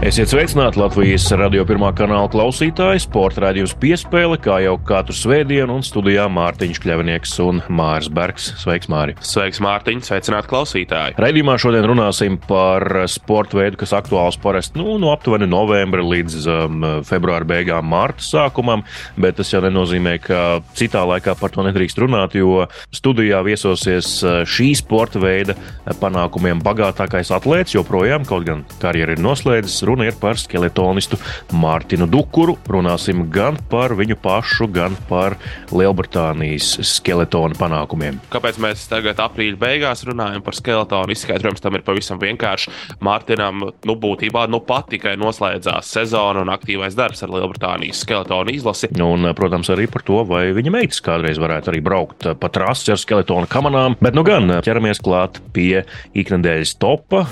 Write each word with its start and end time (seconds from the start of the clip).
Esiet 0.00 0.30
sveicināti 0.32 0.80
Latvijas 0.80 1.26
radio 1.36 1.60
pirmā 1.68 1.90
kanāla 1.92 2.30
klausītāji, 2.32 3.02
sporta 3.04 3.42
raidījums 3.44 3.74
piespēle, 3.76 4.38
kā 4.40 4.54
jau 4.64 4.78
katru 4.88 5.12
svētdienu, 5.12 5.74
un 5.76 5.82
studijā 5.84 6.22
Mārtiņš 6.32 6.78
Kļavnieks 6.80 7.34
un 7.44 7.58
Māris 7.68 8.08
Bergs. 8.08 8.46
Sveiks, 8.62 8.88
Māri! 8.88 9.12
Sveiks, 9.20 9.60
Mārtiņ! 9.60 10.00
Sveicināti 10.06 10.48
klausītāji! 10.48 11.18
Raidījumā 11.20 11.58
šodien 11.60 11.84
runāsim 11.84 12.38
par 12.40 12.86
sporta 13.12 13.58
veidu, 13.58 13.76
kas 13.82 13.92
aktuāls 13.98 14.40
parasti 14.40 14.80
nu, 14.80 14.94
no 15.02 15.10
aptuveni 15.12 15.44
novembra 15.52 16.00
līdz 16.00 16.48
um, 16.48 16.88
februāra 17.04 17.44
beigām, 17.52 17.92
mārta 17.92 18.24
sākumam, 18.24 18.86
bet 19.20 19.36
tas 19.42 19.52
jau 19.52 19.60
nenozīmē, 19.66 20.16
ka 20.24 20.40
citā 20.80 21.04
laikā 21.12 21.36
par 21.36 21.52
to 21.52 21.66
nedrīkst 21.68 22.00
runāt, 22.00 22.38
jo 22.40 22.64
studijā 22.88 23.44
viesosies 23.44 24.14
uh, 24.24 24.40
šī 24.48 24.70
sporta 24.80 25.20
veida 25.20 25.60
panākumiem 26.00 26.64
bagātākais 26.64 27.36
atlēts, 27.36 27.76
joprojām, 27.76 28.24
kaut 28.24 28.48
gan 28.48 28.64
karjeru 28.80 29.18
ir 29.18 29.24
noslēdzis 29.28 29.89
runa 29.90 30.06
ir 30.06 30.16
par 30.20 30.38
skeletonistu 30.38 31.18
Mārtiņu 31.56 32.06
Dukuru. 32.10 32.56
Runāsim 32.70 33.24
gan 33.32 33.58
par 33.70 33.94
viņu 33.98 34.16
pašu, 34.22 34.68
gan 34.70 34.96
par 35.08 35.36
Lielbritānijas 35.74 36.76
skeletonu 36.86 37.58
panākumiem. 37.58 38.20
Kāpēc 38.32 38.60
mēs 38.62 38.86
tagad, 38.90 39.20
aprīļa 39.22 39.58
beigās, 39.60 40.04
runājam 40.08 40.44
par 40.46 40.58
skeletonu? 40.58 41.14
Izskaidrojums 41.16 41.64
tam 41.64 41.78
ir 41.78 41.84
pavisam 41.86 42.20
vienkārši. 42.22 42.74
Mārtiņam, 43.04 43.66
nu, 43.88 43.96
būtībā, 44.00 44.46
nu 44.50 44.62
pat 44.66 44.90
tikai 44.94 45.16
noslēdzās 45.20 45.90
sezona 45.96 46.44
un 46.44 46.52
aktīvais 46.54 46.96
darbs 46.98 47.24
ar 47.26 47.34
Lielbritānijas 47.34 48.04
skeletonu 48.04 48.54
izlasi. 48.54 48.92
Un, 49.00 49.32
protams, 49.36 49.72
arī 49.74 49.88
par 49.90 50.06
to, 50.06 50.22
vai 50.28 50.46
viņa 50.56 50.74
meitas 50.74 51.02
kādreiz 51.04 51.40
varētu 51.42 51.74
arī 51.74 51.82
braukt 51.84 52.30
pa 52.40 52.52
trasi 52.52 52.94
ar 52.94 53.00
skeletonu 53.00 53.50
kamanām. 53.50 53.98
Bet 54.02 54.18
nu 54.18 54.26
gan 54.26 54.60
ķeramies 54.64 55.02
klāt 55.04 55.42
pie 55.56 55.84
iknedēļas 56.14 56.78
topa. 56.80 57.26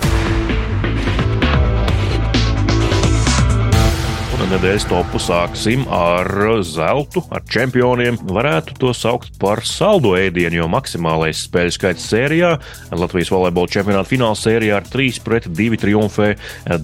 Nedēļas 4.39 4.85
topu 4.87 5.19
sāksim 5.19 5.81
ar 5.91 6.29
zeltu, 6.63 7.25
ar 7.35 7.43
čempioniem. 7.51 8.15
Varētu 8.29 8.77
to 8.79 8.93
saukt 8.95 9.33
par 9.41 9.65
saldo 9.67 10.13
ēdienu, 10.15 10.61
jo 10.61 10.69
maksimālais 10.71 11.41
spēļu 11.49 11.75
skaits 11.75 12.07
sērijā 12.07 12.53
Latvijas 12.95 13.33
volejbola 13.35 13.73
čempionāta 13.75 14.09
fināla 14.13 14.39
sērijā 14.39 14.77
ar 14.79 14.87
3 14.87 15.19
pret 15.27 15.49
2 15.51 15.81
triumfē 15.83 16.29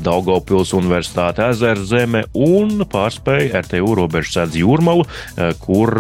Daugopils 0.03 0.75
Universitāte 0.75 1.47
Ezerzeme 1.47 2.25
un 2.35 2.83
pārspēja 2.91 3.63
RTU 3.63 3.95
robežsēdz 4.01 4.59
Jūrmalu, 4.59 5.07
kur 5.63 5.95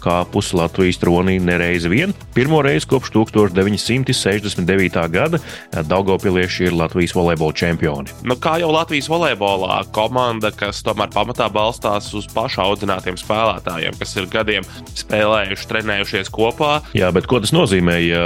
kāpus 0.00 0.54
Latvijas 0.56 1.02
tronī 1.02 1.36
nereiz 1.42 1.84
vien. 1.92 2.16
Pirmo 2.32 2.62
reizi 2.64 2.88
kopš 2.94 3.12
1969. 3.18 4.98
gada 5.12 5.42
Daugopilieši 5.76 6.70
ir 6.70 6.80
Latvijas 6.80 7.14
volejbola 7.16 7.52
čempioni. 7.52 8.16
Nu, 8.24 8.40
kā 8.40 8.56
jau 8.64 8.72
Latvijas 8.72 9.12
volejbolā 9.12 9.82
komanda, 9.92 10.54
kas 10.56 10.85
tomēr 10.86 11.10
pamatā 11.14 11.48
balstās 11.52 12.08
uz 12.16 12.28
pašu 12.32 12.62
audzinātiem 12.64 13.18
spēlētājiem, 13.18 13.96
kas 13.98 14.14
ir 14.16 14.28
gadiem 14.30 14.66
spēlējuši, 14.96 15.68
trenējušies 15.70 16.30
kopā. 16.34 16.78
Jā, 16.96 17.10
bet 17.14 17.28
ko 17.30 17.40
tas 17.42 17.52
nozīmē, 17.56 17.98
ja 18.04 18.24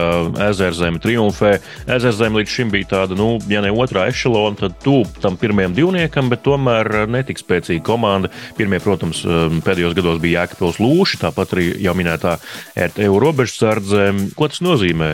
ezerzeme 0.50 1.00
triumfē? 1.02 1.56
Ezerzeme 1.90 2.40
līdz 2.40 2.54
šim 2.54 2.72
bija 2.74 2.90
tāda, 2.94 3.16
nu, 3.18 3.32
ja 3.50 3.62
ne 3.64 3.72
otrā 3.72 4.08
ešalona, 4.10 4.58
tad 4.60 4.76
tuvu 4.84 5.08
tam 5.22 5.38
pirmajam 5.40 5.76
divniekam, 5.76 6.30
bet 6.32 6.44
tomēr 6.46 7.06
netik 7.10 7.40
spēcīga 7.40 7.84
komanda. 7.86 8.30
Pirmie, 8.58 8.80
protams, 8.82 9.22
pēdējos 9.64 9.96
gados 9.98 10.20
bija 10.22 10.44
Jēkabils 10.44 10.80
Lūši, 10.82 11.20
tāpat 11.24 11.56
arī 11.56 11.68
jau 11.84 11.94
minētā 11.96 12.36
RTU 12.76 13.20
robežsardze. 13.22 14.08
Ko 14.36 14.50
tas 14.50 14.62
nozīmē 14.64 15.10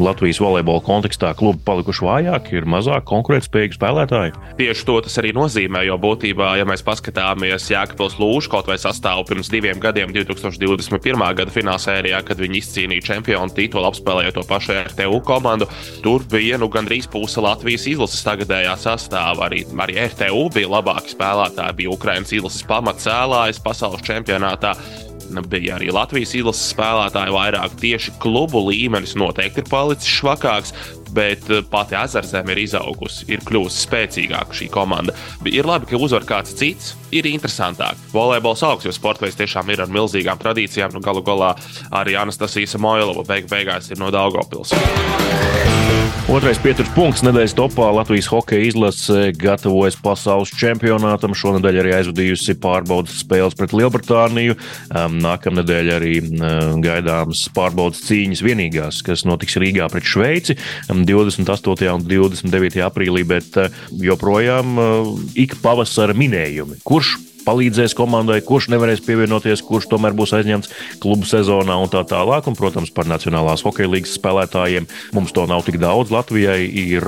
Latvijas 0.00 0.40
volejbola 0.42 0.82
kontekstā? 0.86 1.32
Klubi 1.38 1.62
palikuši 1.66 2.06
vājāki, 2.06 2.58
ir 2.60 2.68
mazāk 2.70 3.06
konkurētspējīgi 3.10 3.78
spēlētāji. 3.78 4.34
Tieši 4.60 4.86
to 4.88 4.98
tas 5.06 5.18
arī 5.22 5.32
nozīmē, 5.36 5.84
jo 5.88 5.98
būtībā, 6.00 6.52
ja 6.60 6.66
mēs 6.68 6.79
paskatāmies 6.86 7.68
Jēkabils 7.70 8.16
Lūšu 8.20 8.50
kaut 8.52 8.70
vai 8.70 8.76
sastāvu 8.80 9.26
pirms 9.28 9.50
diviem 9.52 9.80
gadiem, 9.82 10.12
2021. 10.14 11.24
gada 11.38 11.54
finālsērijā, 11.54 12.22
kad 12.26 12.40
viņi 12.42 12.60
izcīnīja 12.62 13.06
čempionu 13.10 13.54
titulu, 13.56 13.88
apspēlējot 13.90 14.38
to 14.38 14.46
pašu 14.48 14.78
RTU 14.90 15.20
komandu, 15.26 15.68
tur 16.04 16.24
bija 16.30 16.58
nu, 16.60 16.70
gandrīz 16.72 17.10
puse 17.10 17.42
Latvijas 17.44 17.88
izlases 17.90 18.24
tagadējā 18.26 18.74
sastāvā. 18.80 19.50
Arī, 19.50 19.64
arī 19.84 20.00
RTU 20.08 20.48
bija 20.54 20.72
labāki 20.78 21.14
spēlētāji, 21.14 21.78
bija 21.82 21.94
Ukraiņas 21.94 22.34
izlases 22.40 22.66
pamatcēlājs 22.70 23.62
pasaules 23.64 24.04
čempionātā 24.06 24.74
bija 25.50 25.76
arī 25.78 25.90
Latvijas 25.94 26.34
izlases 26.34 26.72
spēlētāji 26.74 27.34
vairāk. 27.34 27.76
Tieši 27.80 28.16
klubu 28.22 28.64
līmenis 28.66 29.14
noteikti 29.18 29.62
ir 29.62 29.70
palicis 29.70 30.10
švakāks, 30.10 30.74
bet 31.14 31.50
eh, 31.50 31.64
pati 31.70 31.98
ezerzeme 31.98 32.54
ir 32.54 32.62
izaugusi, 32.64 33.26
ir 33.32 33.44
kļuvusi 33.46 33.84
spēcīgāka 33.86 34.56
šī 34.60 34.70
komanda. 34.72 35.14
Ir 35.50 35.68
labi, 35.68 35.90
ka 35.90 36.00
uzvar 36.00 36.26
kāds 36.28 36.54
cits, 36.58 36.94
ir 37.14 37.28
interesantāk. 37.30 37.98
Volejbols 38.14 38.64
augsts, 38.66 38.88
jo 38.88 38.94
sports 38.94 39.38
tiešām 39.38 39.70
ir 39.72 39.84
ar 39.84 39.92
milzīgām 39.92 40.40
tradīcijām. 40.40 40.94
Nu, 40.94 41.04
galu 41.04 41.24
galā 41.26 41.54
arī 41.90 42.16
Anastasija 42.20 42.70
Samoilova 42.70 43.26
beig 43.26 43.50
beigās 43.50 43.90
ir 43.90 44.02
no 44.02 44.12
Daugopils. 44.14 44.74
Otrais 46.30 46.60
pieturas 46.62 46.92
punkts 46.94 47.24
nedēļas 47.26 47.56
topā 47.58 47.88
Latvijas 47.90 48.28
hokeja 48.30 48.68
izlase 48.68 49.32
gatavojas 49.34 49.96
pasaules 49.98 50.52
čempionātam. 50.54 51.32
Šonadēļ 51.34 51.78
arī 51.80 51.94
aizvadījusi 51.96 52.54
pārbaudas 52.62 53.16
spēles 53.24 53.56
pret 53.58 53.74
Lielbritāniju. 53.74 54.54
Nākamnedēļ 54.94 55.90
arī 55.96 56.12
gaidāmas 56.84 57.42
pārbaudas 57.56 58.04
cīņas 58.06 58.44
vienīgās, 58.46 59.00
kas 59.02 59.26
notiks 59.26 59.58
Rīgā 59.58 59.88
pret 59.90 60.06
Šveici 60.06 60.54
28. 60.86 61.90
un 61.96 62.06
29. 62.06 62.78
aprīlī, 62.86 63.26
bet 63.26 63.58
joprojām 63.90 64.78
ik 65.34 65.58
pavasara 65.64 66.14
minējumi. 66.14 66.78
Kurš 66.86 67.16
palīdzēs 67.46 67.96
komandai, 67.98 68.40
kurš 68.46 68.70
nevarēs 68.74 69.04
pievienoties, 69.06 69.64
kurš 69.66 69.88
tomēr 69.90 70.16
būs 70.18 70.34
aizņemts 70.38 70.72
klubu 71.02 71.28
sezonā 71.28 71.76
un 71.80 71.90
tā 71.92 72.02
tālāk. 72.08 72.48
Un, 72.50 72.58
protams, 72.58 72.92
par 72.94 73.08
Nacionālās 73.10 73.64
hokeja 73.66 73.90
līnijas 73.90 74.16
spēlētājiem 74.18 74.86
mums 75.16 75.34
to 75.36 75.46
nav 75.50 75.64
tik 75.66 75.80
daudz. 75.80 76.12
Latvijai 76.12 76.64
ir 76.66 77.04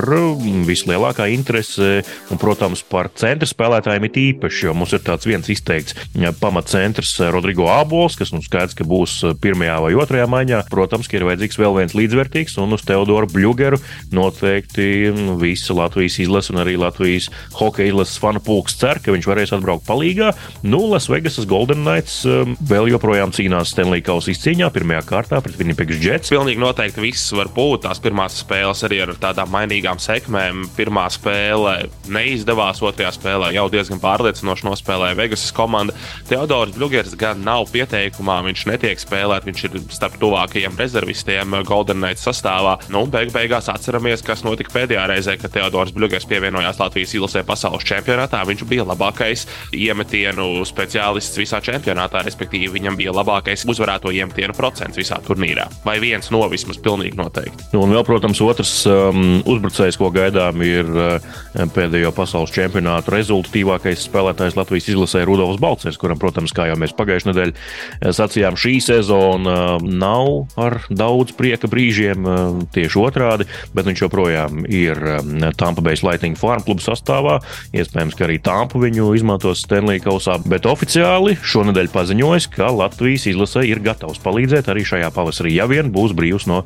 vislielākā 0.67 1.27
interese, 1.33 2.03
un, 2.31 2.39
protams, 2.41 2.83
par 2.87 3.09
centra 3.19 3.47
spēlētājiem 3.49 4.07
ir 4.07 4.19
īpaši, 4.23 4.67
jo 4.67 4.75
mums 4.77 4.93
ir 4.95 5.03
tāds 5.05 5.27
viens 5.29 5.49
izteikts 5.49 5.97
pamatcentrs 6.39 7.15
Rodrigo 7.33 7.67
Abols, 7.71 8.17
kas 8.19 8.33
mums 8.35 8.47
skaidrs, 8.49 8.77
ka 8.77 8.87
būs 8.87 9.19
pirmajā 9.43 9.79
vai 9.85 9.93
otrajā 9.99 10.27
maiņā. 10.31 10.63
Protams, 10.71 11.09
ka 11.09 11.17
ir 11.19 11.27
vajadzīgs 11.27 11.59
vēl 11.59 11.77
viens 11.79 11.97
līdzvērtīgs, 11.97 12.57
un 12.63 12.75
uz 12.77 12.85
Teodoru 12.87 13.29
Bļugeru 13.31 13.79
noteikti 14.13 14.87
mm, 15.11 15.37
visa 15.41 15.75
Latvijas 15.77 16.19
izlase 16.23 16.53
un 16.53 16.61
arī 16.63 16.75
Latvijas 16.79 17.29
hokeja 17.57 17.91
izlases 17.91 18.21
fanu 18.21 18.41
pulks 18.43 18.77
cer, 18.79 19.01
ka 19.03 19.13
viņš 19.15 19.29
varēs 19.29 19.55
atbraukt 19.57 19.87
palīgā 19.87 20.22
līgā. 20.23 20.31
Nu, 20.63 20.79
Lasvegasas 20.91 21.45
Golden 21.45 21.83
Knights 21.83 22.23
um, 22.25 22.55
vēl 22.63 22.89
joprojām 22.93 23.33
cīnās 23.35 23.73
Stanley 23.73 24.03
Kausa 24.03 24.31
izcīņā, 24.31 24.69
pirmajā 24.73 25.03
kārtā 25.07 25.41
pret 25.43 25.57
Winnipeg 25.59 25.91
Jets. 25.99 26.31
Pilnīgi 26.31 26.61
noteikti 26.61 27.03
viss 27.03 27.33
var 27.35 27.49
būt. 27.53 27.83
Tās 27.83 27.99
pirmās 28.03 28.37
spēles 28.43 28.83
arī 28.87 29.01
ar 29.03 29.13
tādām 29.19 29.51
mainīgām 29.53 29.99
sekmēm. 29.99 30.67
Pirmā 30.77 31.07
spēle 31.11 31.89
neizdevās, 32.11 32.81
otrajā 32.83 33.11
spēlē 33.17 33.51
jau 33.55 33.67
diezgan 33.73 34.01
pārliecinoši 34.03 34.67
nospēlēja 34.67 35.19
Vegasas 35.19 35.53
komanda. 35.55 35.95
Teodors 36.29 36.75
Bluegers 36.77 37.15
gan 37.19 37.43
nav 37.43 37.67
pieteikumā, 37.73 38.39
viņš 38.47 38.65
netiek 38.71 39.01
spēlēt, 39.01 39.47
viņš 39.49 39.65
ir 39.67 39.79
starp 39.93 40.17
tuvākajiem 40.21 40.77
rezervistiem 40.79 41.59
Golden 41.67 41.99
Knights 42.01 42.25
sastāvā. 42.27 42.77
Nu, 42.93 43.05
beig 43.11 43.33
beigās 43.35 43.69
atceramies, 43.71 44.23
kas 44.25 44.45
notika 44.47 44.73
pēdējā 44.77 45.07
reizē, 45.11 45.37
kad 45.41 45.53
Teodors 45.53 45.93
Bluegers 45.95 46.27
pievienojās 46.29 46.79
Latvijas 46.79 47.15
izlasē 47.17 47.43
pasaules 47.47 47.85
čempionātā. 47.87 48.43
Viņš 48.47 48.65
bija 48.69 48.87
labākais 48.87 49.47
iemet 49.73 50.12
iemetienu 50.13 50.63
speciālists 50.67 51.37
visā 51.39 51.59
čempionātā, 51.63 52.21
respektīvi 52.25 52.71
viņam 52.77 52.97
bija 52.99 53.13
labākais 53.15 53.65
uzvarēto 53.69 54.11
iemetienu 54.13 54.53
procents 54.55 54.97
visā 54.97 55.17
turnīrā. 55.25 55.65
Vai 55.85 55.99
viens 56.01 56.29
no 56.31 56.43
vismaz 56.51 56.77
pilnīgi 56.77 57.17
noteikti. 57.17 57.69
Nu, 57.73 57.83
un 57.83 57.93
vēl, 57.93 58.03
protams, 58.05 58.41
otrs 58.43 58.73
um, 58.89 59.41
uzbrucējs, 59.49 59.97
ko 59.97 60.11
gaidām, 60.13 60.61
ir 60.65 60.85
um, 60.85 61.71
pēdējo 61.73 62.13
pasaules 62.15 62.53
čempionātu 62.53 63.13
rezultatīvākais 63.15 64.05
spēlētājs 64.07 64.57
Latvijas 64.59 64.91
izlasē 64.93 65.23
Rudolfs 65.25 65.61
Balcers, 65.61 65.99
kuram, 66.01 66.19
protams, 66.21 66.53
kā 66.53 66.67
jau 66.69 66.77
mēs 66.79 66.95
pagājušajā 66.97 67.31
nedēļā 67.31 67.55
uh, 67.55 68.13
sacījām, 68.13 68.59
šī 68.59 68.77
sezona 68.83 69.57
uh, 69.77 69.87
nav 69.87 70.59
ar 70.61 70.79
daudz 70.93 71.33
prieka 71.37 71.69
brīžiem, 71.71 72.27
uh, 72.27 72.61
tieši 72.75 73.01
otrādi, 73.01 73.49
bet 73.73 73.89
viņš 73.89 74.05
joprojām 74.05 74.65
ir 74.69 74.99
um, 75.17 75.49
Tampa 75.57 75.83
Bay 75.85 75.97
Lightning 76.03 76.37
Farm 76.39 76.65
kluba 76.65 76.83
sastāvā. 76.83 77.39
Iespējams, 77.73 78.17
ka 78.17 78.27
arī 78.27 78.39
Tampa 78.43 78.81
viņu 78.81 79.13
izmantos 79.17 79.63
Stanley 79.63 80.02
kausā, 80.05 80.37
bet 80.49 80.67
oficiāli 80.69 81.35
šonadēļ 81.39 81.91
paziņojis, 81.93 82.49
ka 82.55 82.69
Latvijas 82.73 83.27
izlasē 83.31 83.65
ir 83.67 83.81
gatavs 83.83 84.21
palīdzēt 84.23 84.69
arī 84.71 84.85
šajā 84.87 85.09
pavasarī, 85.15 85.55
ja 85.57 85.67
vien 85.69 85.91
būs 85.93 86.15
brīvs 86.17 86.47
no 86.51 86.61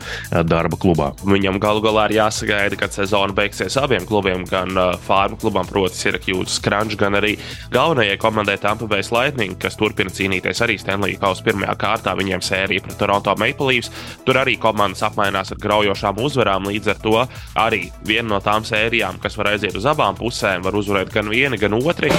darba 0.47 0.79
klubā. 0.79 1.11
Viņam 1.27 1.59
galu 1.63 1.83
galā 1.85 2.07
ir 2.09 2.17
jāsagaida, 2.19 2.79
kad 2.79 2.95
sezona 2.95 3.35
beigsies 3.37 3.77
abiem 3.81 4.05
klubiem, 4.07 4.45
gan 4.49 4.73
Fārmu 5.07 5.39
klubam, 5.41 5.67
proti, 5.69 5.99
Siraksjūtas 6.01 6.59
Crunch, 6.63 6.97
gan 6.99 7.17
arī 7.19 7.35
galvenajai 7.73 8.17
komandai 8.21 8.57
Tampa 8.61 8.89
Bay 8.89 9.05
Lightning, 9.11 9.57
kas 9.61 9.77
turpina 9.79 10.11
cīnīties 10.13 10.61
arī 10.65 10.77
Stanley 10.81 11.17
Kausa 11.21 11.45
pirmajā 11.45 11.75
kārtā. 11.79 12.15
Viņiem 12.17 12.43
sērija 12.43 12.83
pret 12.85 12.97
Toronto 12.99 13.35
Maple 13.39 13.69
Leafs. 13.71 13.91
Tur 14.25 14.41
arī 14.41 14.57
komandas 14.61 15.05
apmainās 15.07 15.53
ar 15.53 15.61
graujošām 15.61 16.21
uzvarām. 16.23 16.69
Līdz 16.71 16.93
ar 16.93 17.01
to 17.03 17.17
arī 17.67 17.87
viena 18.07 18.35
no 18.35 18.41
tām 18.43 18.65
sērijām, 18.67 19.21
kas 19.23 19.37
var 19.39 19.53
aiziet 19.53 19.77
uz 19.77 19.87
abām 19.89 20.17
pusēm, 20.19 20.65
var 20.65 20.77
uzvarēt 20.77 21.13
gan 21.13 21.31
viena, 21.31 21.59
gan 21.61 21.77
otra 21.77 22.11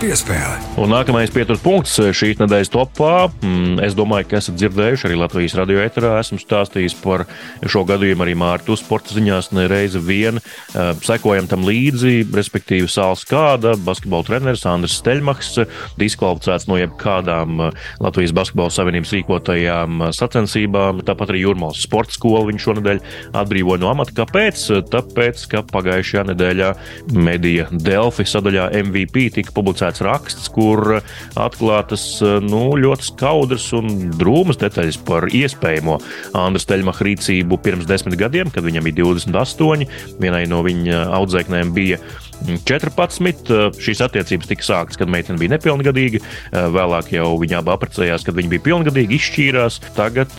piespēle. 0.00 0.56
Un 0.80 0.90
nākamais 0.92 1.30
pieturas 1.32 1.62
punkts 1.64 1.94
šīs 1.96 2.40
nedēļas 2.40 2.70
topā. 2.72 3.28
Mm, 3.40 3.78
es 3.86 3.94
domāju, 3.96 4.26
ka 4.28 4.40
esat 4.40 4.58
dzirdējuši 4.60 5.06
arī 5.08 5.16
Latvijas 5.22 5.54
radio 5.56 5.80
eterā. 5.80 6.16
Esmu 6.20 6.36
stāstījis 6.42 6.96
par 7.00 7.24
šo 7.64 7.84
gadījumu 7.88 8.26
arī 8.26 8.34
Mārtu 8.36 8.76
sporta 8.76 9.16
ziņās 9.16 9.52
nereizi 9.56 10.02
vien. 10.04 10.40
Eh, 10.40 10.90
sekojam 11.06 11.48
tam 11.48 11.64
līdzi, 11.68 12.26
respektīvi 12.36 12.90
Sāls 12.92 13.24
Kāda, 13.28 13.72
basketbola 13.86 14.26
treneris 14.28 14.66
Andris 14.68 14.98
Steļmachs, 15.00 15.62
diskvalificēts 16.00 16.68
no 16.68 16.76
jebkādām 16.80 17.64
eh, 17.68 17.80
Latvijas 18.04 18.36
basketbola 18.36 18.74
savienības 18.76 19.14
rīkotajām 19.16 20.06
eh, 20.08 20.12
sacensībām. 20.16 21.00
Tāpat 21.08 21.32
arī 21.32 21.46
Jurmāls 21.46 21.80
sporta 21.86 22.18
skola 22.18 22.44
viņš 22.50 22.68
šonadēļ 22.68 23.02
atbrīvoja 23.32 23.84
no 23.84 23.94
amata. 23.94 24.16
Kāpēc? 24.20 24.66
Tāpēc, 24.92 25.48
ka 25.54 25.64
pagājušajā 25.72 26.28
nedēļā 26.34 26.70
medija 27.16 27.70
Delfi 27.72 28.28
sadaļā 28.28 28.68
MVP 28.84 29.28
tika 29.40 29.56
publicēta 29.56 29.85
publicēts 29.86 30.02
raksts, 30.04 30.48
kur 30.50 31.00
atklātas 31.36 32.20
nu, 32.42 32.76
ļoti 32.76 33.10
skaudras 33.10 33.72
un 33.76 34.10
drūmas 34.16 34.58
detaļas 34.58 34.98
par 35.06 35.28
iespējamo 35.30 35.98
Andra 36.34 36.60
Steļmacha 36.60 37.04
rīcību 37.06 37.58
pirms 37.62 37.86
desmit 37.86 38.18
gadiem, 38.18 38.50
kad 38.50 38.64
viņam 38.64 38.84
bija 38.84 39.04
28. 39.04 39.86
Vienai 40.20 40.46
no 40.46 40.62
viņa 40.66 41.06
audzēknēm 41.16 41.72
bija 41.74 42.00
14. 42.44 43.52
Šīs 43.82 44.02
attiecības 44.04 44.50
tika 44.50 44.64
sāktas, 44.66 44.98
kad 45.00 45.10
meitene 45.10 45.38
bija 45.40 45.54
nepilngadīga. 45.56 46.20
Vēlāk 46.52 47.10
jau 47.16 47.30
viņa 47.40 47.60
abi 47.60 47.72
apprecējās, 47.74 48.24
kad 48.26 48.36
viņa 48.36 48.52
bija 48.52 48.64
pilngadīga, 48.66 49.16
izšķīrās. 49.16 49.78
Tagad 49.96 50.32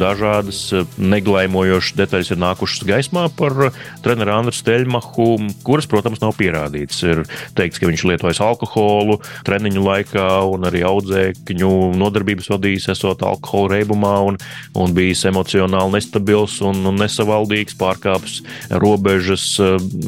dažādas 0.00 0.60
neglaimojošas 0.98 1.96
detaļas 2.00 2.32
ir 2.34 2.40
nākušas 2.42 2.86
gaismā 2.88 3.26
par 3.38 3.70
treneru 4.04 4.34
Andru 4.34 4.56
Steļmachu, 4.56 5.28
kuras, 5.66 5.88
protams, 5.90 6.20
nav 6.24 6.34
pierādītas. 6.38 7.00
Ir 7.06 7.22
teikts, 7.56 7.80
ka 7.80 7.90
viņš 7.90 8.06
lietojis 8.10 8.42
alkoholu 8.44 9.20
treniņu 9.46 9.86
laikā 9.86 10.26
un 10.50 10.68
arī 10.68 10.82
audzēkņu 10.88 11.72
nodarbības 11.96 12.50
vadījis, 12.52 12.90
esot 12.96 13.24
alkohola 13.26 13.76
reibumā 13.78 14.14
un, 14.32 14.40
un 14.76 14.96
bijis 14.96 15.24
emocionāli 15.30 15.96
nestabils 15.96 16.58
un, 16.66 16.82
un 16.90 17.00
nesavaldīgs, 17.00 17.78
pārkāpis 17.80 18.42
robežas, 18.82 19.48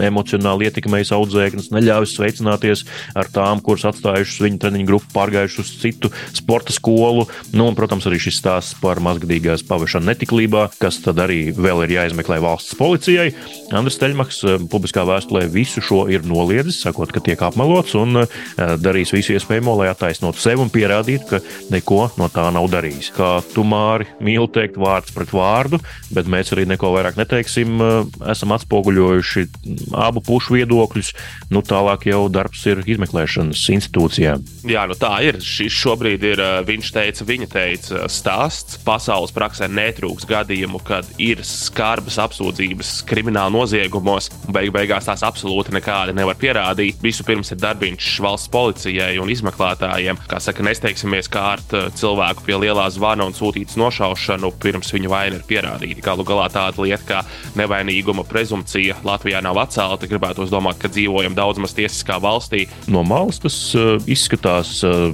emocionāli 0.04 0.68
ietekmējis 0.68 1.14
audzēkņu 1.14 1.27
audzēknes 1.28 1.70
neļauj 1.74 2.08
sveicināties 2.10 2.84
ar 3.18 3.28
tām, 3.32 3.62
kuras 3.64 3.86
atstājušas 3.92 4.42
viņu 4.44 4.60
treniņu 4.62 4.88
grupu, 4.88 5.10
pārgājušas 5.14 5.60
uz 5.62 5.72
citu 5.82 6.10
sporta 6.36 6.74
skolu. 6.74 7.26
Nu, 7.52 7.68
un, 7.68 7.76
protams, 7.78 8.08
arī 8.08 8.20
šis 8.22 8.40
stāsts 8.40 8.78
par 8.82 9.02
mazgadīgās 9.04 9.64
pavešanu 9.68 10.10
netiklībā, 10.10 10.68
kas 10.80 11.00
tad 11.04 11.20
arī 11.22 11.50
vēl 11.56 11.84
ir 11.86 11.96
jāizmeklē 11.98 12.40
valsts 12.44 12.76
policijai. 12.78 13.30
Andris 13.76 13.98
Teļmaks 14.00 14.40
eh, 14.44 14.56
publiskā 14.70 15.04
vēstulē 15.08 15.46
visu 15.52 15.82
šo 15.84 16.04
ir 16.12 16.24
noliedzis, 16.28 16.80
sakot, 16.84 17.12
ka 17.12 17.22
tiek 17.24 17.42
apmelots 17.44 17.96
un 17.98 18.22
eh, 18.22 18.38
darīs 18.80 19.12
visu 19.14 19.34
iespējamo, 19.36 19.76
lai 19.80 19.90
attaisnotu 19.92 20.40
sevi 20.42 20.64
un 20.64 20.72
pierādītu, 20.72 21.28
ka 21.28 21.42
neko 21.74 22.00
no 22.20 22.30
tā 22.32 22.48
nav 22.54 22.68
darījis. 22.72 23.12
Kā 23.16 23.30
tu 23.52 23.64
māri 23.68 24.08
mīli 24.24 24.48
teikt 24.54 24.78
vārds 24.80 25.14
pret 25.14 25.32
vārdu, 25.34 25.80
bet 26.14 26.30
mēs 26.30 26.54
arī 26.56 26.66
neko 26.70 26.92
vairāk 26.96 27.18
neteiksim. 27.20 27.76
Eh, 27.82 27.98
esam 28.32 28.54
atspoguļojuši 28.56 29.46
abu 29.98 30.24
pušu 30.24 30.56
viedokļus, 30.56 31.12
nu, 31.52 31.62
tālāk 31.64 32.08
jau 32.10 32.26
darbs 32.32 32.64
ir 32.68 32.82
izmeklēšanas 32.84 33.62
institūcijām. 33.74 34.44
Jā, 34.68 34.84
nu 34.90 34.96
tā 34.98 35.14
ir. 35.26 35.40
Šis 35.44 35.72
šobrīd 35.72 36.24
ir, 36.28 36.42
viņš 36.68 36.92
teica, 36.94 37.26
viņa 37.28 37.48
teica, 37.52 38.04
stāsts. 38.12 38.78
Pasaules 38.84 39.32
praksē 39.34 39.68
netrūks 39.72 40.26
gadījumu, 40.28 40.80
kad 40.86 41.08
ir 41.22 41.42
skarbas 41.46 42.18
apsūdzības 42.22 42.92
krimināla 43.08 43.52
noziegumos, 43.54 44.30
un 44.46 44.56
beig 44.56 44.72
beigās 44.74 45.08
tās 45.08 45.24
absolūti 45.26 45.74
nekādi 45.76 46.16
nevar 46.18 46.38
pierādīt. 46.40 47.00
Vispirms 47.04 47.52
ir 47.54 47.62
darbiņš 47.62 48.10
valsts 48.24 48.52
policijai 48.52 49.14
un 49.22 49.32
izmeklētājiem, 49.32 50.20
kā 50.28 50.40
saka, 50.42 50.66
nesteigsimies 50.66 51.30
kārt 51.32 51.72
cilvēku 51.98 52.44
pie 52.46 52.58
lielā 52.66 52.88
zvana 52.92 53.26
un 53.28 53.36
sūtīt 53.36 53.76
nošaušanu, 53.78 54.52
pirms 54.62 54.92
viņa 54.94 55.12
vaina 55.12 55.40
ir 55.40 55.46
pierādīta. 55.48 56.04
Galu 56.04 56.26
galā 56.28 56.48
tāda 56.52 56.84
lieta 56.84 57.04
kā 57.08 57.22
nevainīguma 57.58 58.26
prezumcija 58.28 58.98
Latvijā 59.06 59.40
nav 59.44 59.58
atcelta. 59.64 60.08
Gribētu 60.10 60.46
domāt, 60.52 60.80
ka 60.82 60.90
dzīvo 60.92 61.07
dzīvojam 61.08 61.34
daudz 61.36 61.60
maz 61.62 61.72
tiesiskā 61.76 62.18
valstī. 62.20 62.66
No 62.90 63.02
malas 63.06 63.40
tas 63.40 63.56
uh, 63.76 63.96
izskatās 64.10 64.82
uh, 64.84 65.08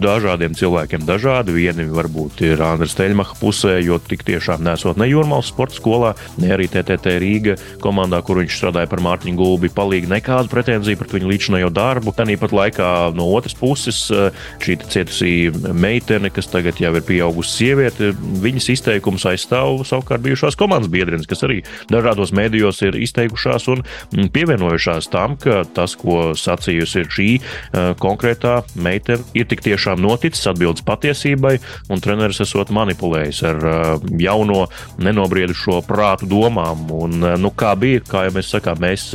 dažādiem 0.00 0.56
cilvēkiem 0.56 1.04
dažādi. 1.04 1.54
Vieni 1.58 1.88
varbūt 1.92 2.42
ir 2.46 2.62
Andris 2.64 2.96
Teļmacha 2.98 3.36
pusē, 3.40 3.76
jo 3.84 3.98
tik 4.00 4.24
tiešām 4.26 4.64
nesot 4.64 4.98
ne 4.98 5.08
Jurmālas 5.10 5.50
sporta 5.52 5.76
skolā, 5.76 6.14
ne 6.40 6.52
arī 6.54 6.68
TTT 6.72 7.18
Rīga 7.20 7.56
komandā, 7.84 8.22
kur 8.24 8.40
viņš 8.40 8.56
strādāja 8.56 8.90
par 8.90 9.02
Mārtiņu 9.04 9.38
Gulbi, 9.38 9.70
palīgi 9.72 10.10
nekādu 10.10 10.50
pretenziju 10.52 11.00
pret 11.00 11.14
viņu 11.18 11.32
līdzinājo 11.32 11.70
darbu. 11.74 12.14
Tāpat 12.16 12.54
laikā 12.56 12.88
no 13.16 13.28
otras 13.36 13.56
puses 13.58 14.00
uh, 14.14 14.30
šī 14.64 14.78
cietusī 14.88 15.32
meitene, 15.76 16.32
kas 16.32 16.48
tagad 16.50 16.80
jau 16.80 16.94
ir 16.96 17.04
pieaugusi 17.06 17.56
sieviete, 17.58 18.12
viņas 18.42 18.70
izteikums 18.76 19.26
aizstāv 19.28 19.84
savukārt 19.88 20.24
bijušās 20.24 20.56
komandas 20.58 20.90
biedrenes, 20.92 21.28
kas 21.28 21.44
arī 21.46 21.60
dažādos 21.92 22.32
mēdījos 22.36 22.80
ir 22.88 22.98
izteikušās 23.02 23.68
un 23.72 23.84
mm, 23.84 24.30
pievienojušās 24.34 25.10
tam, 25.18 25.34
ka 25.40 25.62
tas, 25.74 25.96
ko 25.98 26.32
sacījusi 26.38 27.04
šī 27.10 27.28
uh, 27.38 27.92
konkrētā 27.98 28.60
meitene, 28.78 29.24
ir 29.38 29.48
tik 29.50 29.64
tiešām 29.66 30.00
noticis, 30.02 30.46
atbildes 30.50 30.84
patiesībai, 30.86 31.56
un 31.90 32.02
treneris 32.04 32.42
esot 32.44 32.70
manipulējis 32.74 33.42
ar 33.48 33.58
uh, 33.66 34.08
jauno, 34.22 34.66
nenobriedušo 35.02 35.80
prātu 35.88 36.28
domām. 36.30 36.86
Un, 36.94 37.18
uh, 37.24 37.34
nu, 37.40 37.50
kā 37.58 37.74
bija, 37.78 38.04
kā 38.06 38.26
jau 38.28 38.36
mēs 38.38 38.52
sakām, 38.54 38.78
mēs 38.82 39.08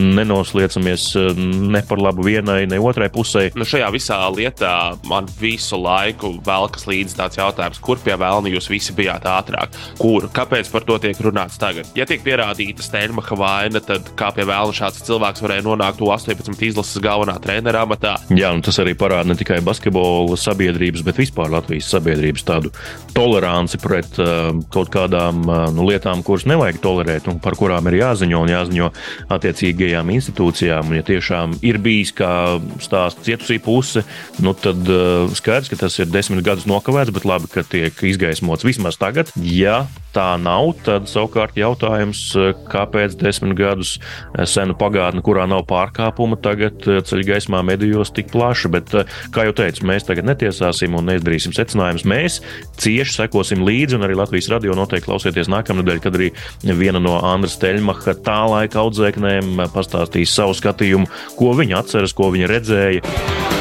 nenosliecamies 0.00 1.10
ne 1.36 1.82
par 1.86 2.00
labu 2.00 2.24
vienai, 2.24 2.62
ne 2.70 2.78
otrai 2.80 3.10
pusē. 3.12 3.48
Nu, 3.58 3.66
šajā 3.68 3.90
visā 3.92 4.18
lietā 4.32 4.74
man 5.10 5.28
visu 5.40 5.78
laiku 5.80 6.32
velkas 6.46 6.86
līdzi 6.88 7.18
tāds 7.18 7.40
jautājums, 7.40 7.80
kur 7.84 8.00
pie 8.02 8.16
vēlna 8.20 8.52
jūs 8.54 8.70
visi 8.72 8.94
bijāt 8.96 9.26
ātrāk? 9.28 9.76
Kur? 10.00 10.28
Kāpēc 10.34 10.70
par 10.72 10.86
to 10.88 10.96
tiek 11.02 11.20
runāts 11.24 11.60
tagad? 11.60 11.90
Ja 11.98 12.06
tiek 12.08 12.24
pierādīta 12.24 12.84
Steinmacha 12.84 13.36
vaina, 13.38 13.82
tad 13.84 14.12
kā 14.18 14.30
pie 14.36 14.46
vēlna 14.48 14.76
šāds 14.76 15.04
cilvēks 15.08 15.44
var 15.44 15.49
varēja 15.50 15.66
nonākt 15.66 16.00
U-18 16.04 16.62
izlases 16.68 17.02
galvenā 17.02 17.34
trenera 17.42 17.82
amatā. 17.84 18.14
Jā, 18.30 18.52
un 18.54 18.62
tas 18.64 18.78
arī 18.82 18.94
parāda 18.98 19.32
ne 19.32 19.36
tikai 19.38 19.58
basketbola 19.66 20.38
sabiedrības, 20.38 21.02
bet 21.06 21.18
vispār 21.18 21.50
Latvijas 21.50 21.90
sabiedrības 21.90 22.46
tādu 22.46 22.72
toleranci 23.16 23.80
pret 23.82 24.20
uh, 24.22 24.52
kaut 24.72 24.92
kādām 24.94 25.42
uh, 25.48 25.66
nu, 25.74 25.88
lietām, 25.90 26.22
kuras 26.26 26.46
nevajag 26.50 26.80
tolerēt 26.84 27.30
un 27.30 27.40
par 27.42 27.58
kurām 27.58 27.90
ir 27.90 27.98
jāziņo 28.00 28.44
un 28.44 28.52
jāziņo 28.54 28.90
attiecīgajām 29.36 30.12
institūcijām. 30.14 30.90
Un, 30.90 31.00
ja 31.00 31.06
tiešām 31.06 31.58
ir 31.66 31.80
bijis 31.82 32.14
kā 32.16 32.32
stāsts 32.82 33.26
cietusī 33.26 33.58
puse, 33.62 34.04
nu, 34.44 34.54
tad 34.54 34.86
uh, 34.86 35.26
skaidrs, 35.34 35.72
ka 35.72 35.80
tas 35.86 35.98
ir 35.98 36.12
desmit 36.12 36.44
gadus 36.46 36.68
nokavēts, 36.70 37.14
bet 37.16 37.26
labi, 37.28 37.50
ka 37.50 37.66
tiek 37.66 38.04
izgaismots 38.12 38.66
vismaz 38.66 39.00
tagad. 39.00 39.32
Ja 39.42 39.82
tā 40.14 40.34
nav, 40.40 40.72
tad 40.86 41.06
savukārt 41.10 41.58
jautājums, 41.58 42.22
kāpēc 42.70 43.14
desmit 43.20 43.54
gadus 43.58 43.96
senu 44.50 44.74
pagātni, 44.78 45.22
kurā 45.24 45.39
nav 45.48 45.64
pārkāpuma, 45.70 46.38
tagad 46.42 46.86
eh, 46.88 47.00
ceļ 47.06 47.24
gaismā 47.28 47.62
medijos 47.66 48.12
tik 48.16 48.30
plaši. 48.32 48.72
Bet, 48.72 48.94
eh, 48.94 49.14
kā 49.34 49.46
jau 49.48 49.54
teicu, 49.62 49.86
mēs 49.88 50.08
tagad 50.08 50.28
netiesāsim 50.28 50.96
un 50.98 51.08
neizdarīsim 51.10 51.54
secinājumus. 51.56 52.06
Mēs 52.08 52.40
cieši 52.80 53.16
sekosim 53.20 53.64
līdzi, 53.66 53.98
un 53.98 54.08
arī 54.08 54.18
Latvijas 54.18 54.50
radio 54.52 54.76
noteikti 54.78 55.08
klausieties 55.10 55.52
nākamnedēļ, 55.52 56.02
kad 56.04 56.18
arī 56.18 56.32
viena 56.64 57.02
no 57.02 57.18
Andras 57.20 57.58
Teļmacha 57.62 58.18
tā 58.24 58.40
laika 58.50 58.82
audzēknēm 58.84 59.66
pastāstīs 59.74 60.34
savu 60.34 60.56
skatījumu, 60.58 61.10
ko 61.38 61.54
viņa 61.60 61.82
atceras, 61.84 62.16
ko 62.16 62.32
viņa 62.34 62.52
redzēja. 62.56 63.59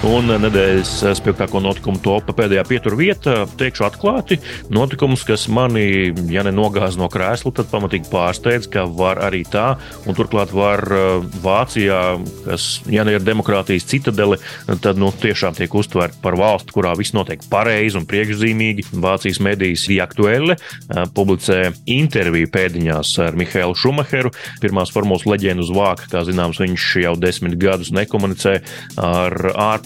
Un 0.00 0.30
nedēļas 0.32 0.90
spilgtāko 1.18 1.60
notikumu 1.60 2.00
topā 2.00 2.32
pēdējā 2.32 2.62
pietur 2.64 2.94
vieta, 2.96 3.42
teikšu 3.60 3.84
atklāti, 3.84 4.38
notikums, 4.72 5.26
kas 5.28 5.42
mani, 5.52 6.14
ja 6.32 6.40
ne 6.46 6.54
nogāz 6.56 6.96
no 6.96 7.04
krēsla, 7.12 7.52
tad 7.58 7.68
pamatīgi 7.68 8.08
pārsteidz, 8.08 8.64
ka 8.72 8.86
var 8.88 9.20
arī 9.20 9.42
tā. 9.44 9.74
Un 10.08 10.16
turklāt 10.16 10.54
var 10.56 10.80
Vācijā, 11.44 11.98
kas, 12.46 12.68
ja 12.88 13.04
ne 13.04 13.18
ir 13.18 13.26
demokrātijas 13.26 13.84
citadele, 13.90 14.38
tad 14.80 14.96
nu, 14.96 15.10
tiešām 15.12 15.58
tiek 15.58 15.76
uztverta 15.76 16.16
par 16.24 16.38
valsti, 16.40 16.72
kurā 16.78 16.94
viss 16.96 17.12
notiek 17.12 17.44
pareizi 17.52 18.00
un 18.00 18.08
priekšzīmīgi. 18.08 18.88
Vācijas 19.04 19.42
medijas 19.44 19.84
Jaktuelle 19.92 20.56
publicē 21.12 21.74
interviju 21.92 22.48
pēdiņās 22.56 23.12
ar 23.26 23.36
Mihālu 23.36 23.76
Šumacheru, 23.76 24.32
pirmās 24.64 24.96
formulas 24.96 25.28
leģendu 25.28 25.68
uz 25.68 25.76
vāka. 25.76 26.08
Kā 26.16 26.24
zināms, 26.24 26.64
viņš 26.64 26.88
jau 27.04 27.14
desmit 27.20 27.60
gadus 27.60 27.92
nekomunicē 27.92 28.56
ar 28.96 29.40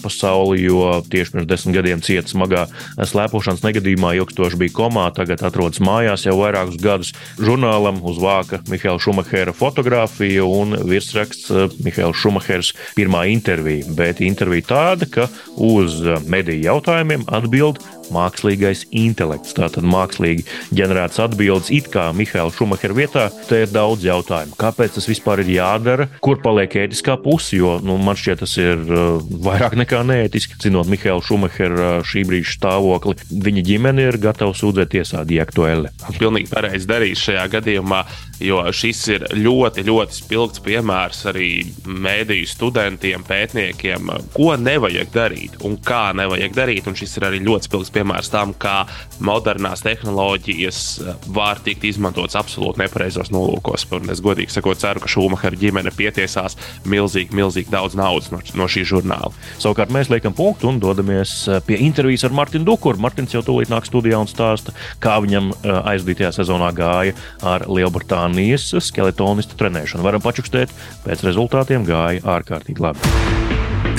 ārpasauli, 0.05 0.61
jo 0.61 1.01
tieši 1.09 1.33
pirms 1.33 1.47
desmit 1.49 1.75
gadiem 1.75 2.01
cieta 2.05 2.29
smagā 2.29 2.65
slēpošanas 2.97 3.63
negadījumā, 3.65 4.13
ilgstoši 4.19 4.59
bija 4.61 4.75
komā, 4.77 5.07
tagad 5.15 5.41
atrodas 5.45 5.81
mājās 5.83 6.25
jau 6.27 6.37
vairākus 6.39 6.77
gadus. 6.81 7.13
Žurnālam 7.41 8.01
uz 8.05 8.19
vāka 8.21 8.61
Mihāla 8.69 9.01
Šumahera 9.01 9.53
fotografija 9.55 10.45
un 10.45 10.77
virsraksts 10.85 11.51
Mihāls 11.83 12.19
Šumahers 12.21 12.73
pirmā 12.95 13.25
intervija. 13.33 13.89
Bet 13.97 14.21
intervija 14.21 14.69
tāda, 14.69 15.09
ka 15.09 15.27
uz 15.57 16.01
mediju 16.29 16.61
jautājumiem 16.69 17.25
atbild 17.27 17.81
mākslīgais 18.13 18.85
intelekts. 18.95 19.55
Tātad 19.57 19.85
mākslīgi 19.87 20.45
ģenerētas 20.75 21.21
atbildes, 21.25 21.71
it 21.73 21.89
kā 21.93 22.09
Mihaila 22.15 22.53
Šumahera 22.53 22.97
vietā, 22.97 23.27
te 23.49 23.63
ir 23.65 23.73
daudz 23.73 24.05
jautājumu. 24.05 24.57
Kāpēc 24.59 24.97
tas 24.97 25.09
vispār 25.09 25.43
ir 25.43 25.53
jādara? 25.55 26.09
Kur 26.25 26.39
paliek 26.43 26.77
ētiskā 26.85 27.17
puse? 27.23 27.55
Jo 27.55 27.77
nu, 27.83 27.97
man 28.01 28.17
šķiet, 28.19 28.41
tas 28.43 28.55
ir 28.59 28.81
uh, 28.89 29.21
vairāk 29.45 29.77
nekā 29.79 30.01
neētiski. 30.07 30.59
Zinot 30.65 30.89
Mihaila 30.91 31.23
Šumahera 31.23 31.89
uh, 31.99 32.05
šī 32.05 32.25
brīža 32.27 32.57
stāvokli, 32.57 33.15
viņa 33.45 33.65
ģimene 33.69 34.09
ir 34.09 34.19
gatava 34.21 34.55
sūdzēt 34.57 34.93
tiesā 34.95 35.23
Diaktuēli. 35.27 35.91
Pilnīgi 36.19 36.51
pareizi 36.51 36.89
darījis 36.89 37.25
šajā 37.29 37.45
gadījumā, 37.57 38.01
jo 38.43 38.61
šis 38.75 39.01
ir 39.13 39.27
ļoti, 39.37 39.85
ļoti 39.87 40.19
spilgts 40.19 40.63
piemērs 40.65 41.23
arī 41.31 41.49
mēdīju 41.85 42.49
studentiem, 42.49 43.23
pētniekiem, 43.27 44.11
ko 44.35 44.53
nevajag 44.59 45.11
darīt 45.13 45.59
un 45.65 45.77
kā 45.85 46.09
nevajag 46.17 46.55
darīt. 46.57 46.89
Un 46.89 46.97
šis 46.97 47.17
ir 47.19 47.29
arī 47.29 47.41
ļoti 47.45 47.69
spilgts 47.69 47.93
piemērs 47.95 48.31
tam, 48.33 48.53
kā 48.59 48.83
modernās 49.23 49.83
tehnoloģijas 49.85 50.81
eh, 51.01 51.27
var 51.35 51.61
tikt 51.65 51.85
izmantotas 51.87 52.37
absolūti 52.39 52.83
nepareizos 52.83 53.31
nolūkos. 53.33 53.87
Un 53.95 54.11
es 54.13 54.21
godīgi 54.23 54.53
sakot, 54.53 54.79
ceru, 54.81 55.03
ka 55.03 55.11
Šumahara 55.11 55.59
ģimene 55.59 55.93
pietiesās 55.95 56.57
milzīgi, 56.89 57.35
milzīgi 57.35 57.73
daudz 57.73 57.97
naudas 57.99 58.31
no, 58.33 58.41
no 58.59 58.69
šī 58.71 58.85
žurnāla. 58.87 59.31
Savukārt 59.61 59.93
mēs 59.95 60.11
liekam 60.13 60.35
punktu 60.35 60.69
un 60.71 60.81
dodamies 60.83 61.37
eh, 61.49 61.61
pie 61.65 61.79
intervijas 61.85 62.27
ar 62.27 62.35
Martinu 62.35 62.67
Dukuru. 62.67 63.01
Martins 63.01 63.35
jau 63.35 63.43
tūlīt 63.45 63.71
nāk 63.73 63.87
studijā 63.87 64.19
un 64.21 64.31
stāsta, 64.31 64.75
kā 65.03 65.17
viņam 65.23 65.51
eh, 65.55 65.75
aizdītajā 65.95 66.33
sezonā 66.39 66.71
gāja 66.75 67.15
ar 67.45 67.67
Lielbritānijas 67.71 68.71
skeletonistu 68.85 69.57
trenēšanu. 69.59 70.05
Varam 70.05 70.23
pačukstēt, 70.23 70.73
pēc 71.05 71.25
rezultātiem 71.27 71.87
gāja 71.87 72.23
ārkārtīgi 72.37 72.83
labi. 72.83 73.13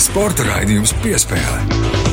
Sporta 0.02 0.44
raidījums 0.44 0.92
piespēlē. 1.00 2.05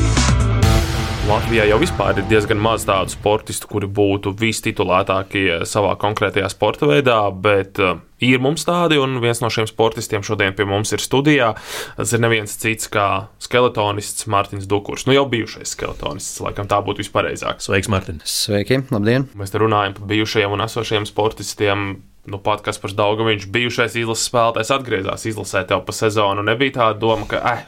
Latvijā 1.24 1.64
jau 1.70 1.78
vispār 1.80 2.18
ir 2.20 2.26
diezgan 2.28 2.58
maz 2.60 2.82
tādu 2.84 3.14
sportistu, 3.14 3.64
kuri 3.70 3.88
būtu 3.88 4.34
vistitulētākie 4.36 5.62
savā 5.64 5.94
konkrētajā 5.96 6.50
sporta 6.52 6.84
veidā, 6.90 7.16
bet 7.32 7.80
uh, 7.80 7.94
ir 8.22 8.42
mums 8.42 8.66
tādi, 8.66 8.98
un 9.00 9.18
viens 9.22 9.40
no 9.42 9.50
šiem 9.52 9.66
sportistiem 9.70 10.24
šodien 10.26 10.54
pie 10.56 10.66
mums 10.68 10.94
ir 10.94 11.02
studijā. 11.02 11.52
Tas 11.98 12.14
ir 12.14 12.22
neviens 12.22 12.56
cits 12.60 12.90
kā 12.92 13.08
skeletonists 13.42 14.28
Mārtiņš 14.30 14.68
Dukurs. 14.70 15.06
Nu, 15.08 15.16
jau 15.16 15.26
bijušais 15.30 15.74
skeletonists, 15.74 16.40
laikam 16.44 16.70
tā 16.70 16.80
būtu 16.84 17.04
vispareizāk. 17.04 17.62
Sveiks, 17.64 17.90
Mārtiņ! 17.92 18.24
Sveiki, 18.28 18.84
labdien! 18.94 19.28
Mēs 19.38 19.54
te 19.54 19.62
runājam 19.62 19.98
par 19.98 20.10
bijušajiem 20.14 20.56
un 20.56 20.66
esošiem 20.68 21.08
sportistiem. 21.10 21.88
Nu, 22.24 22.38
pat 22.40 22.62
kas 22.64 22.78
par 22.80 22.94
Daugaviņš 22.96 23.50
bijušais 23.52 23.98
izlases 24.00 24.30
spēlētājs 24.30 24.70
atgriezās 24.72 25.26
izlasē 25.28 25.60
tev 25.68 25.82
pa 25.84 25.92
sezonu. 25.92 26.40
Nebija 26.46 26.72
tā 26.78 26.86
doma, 26.96 27.26
ka, 27.28 27.42
eh, 27.50 27.66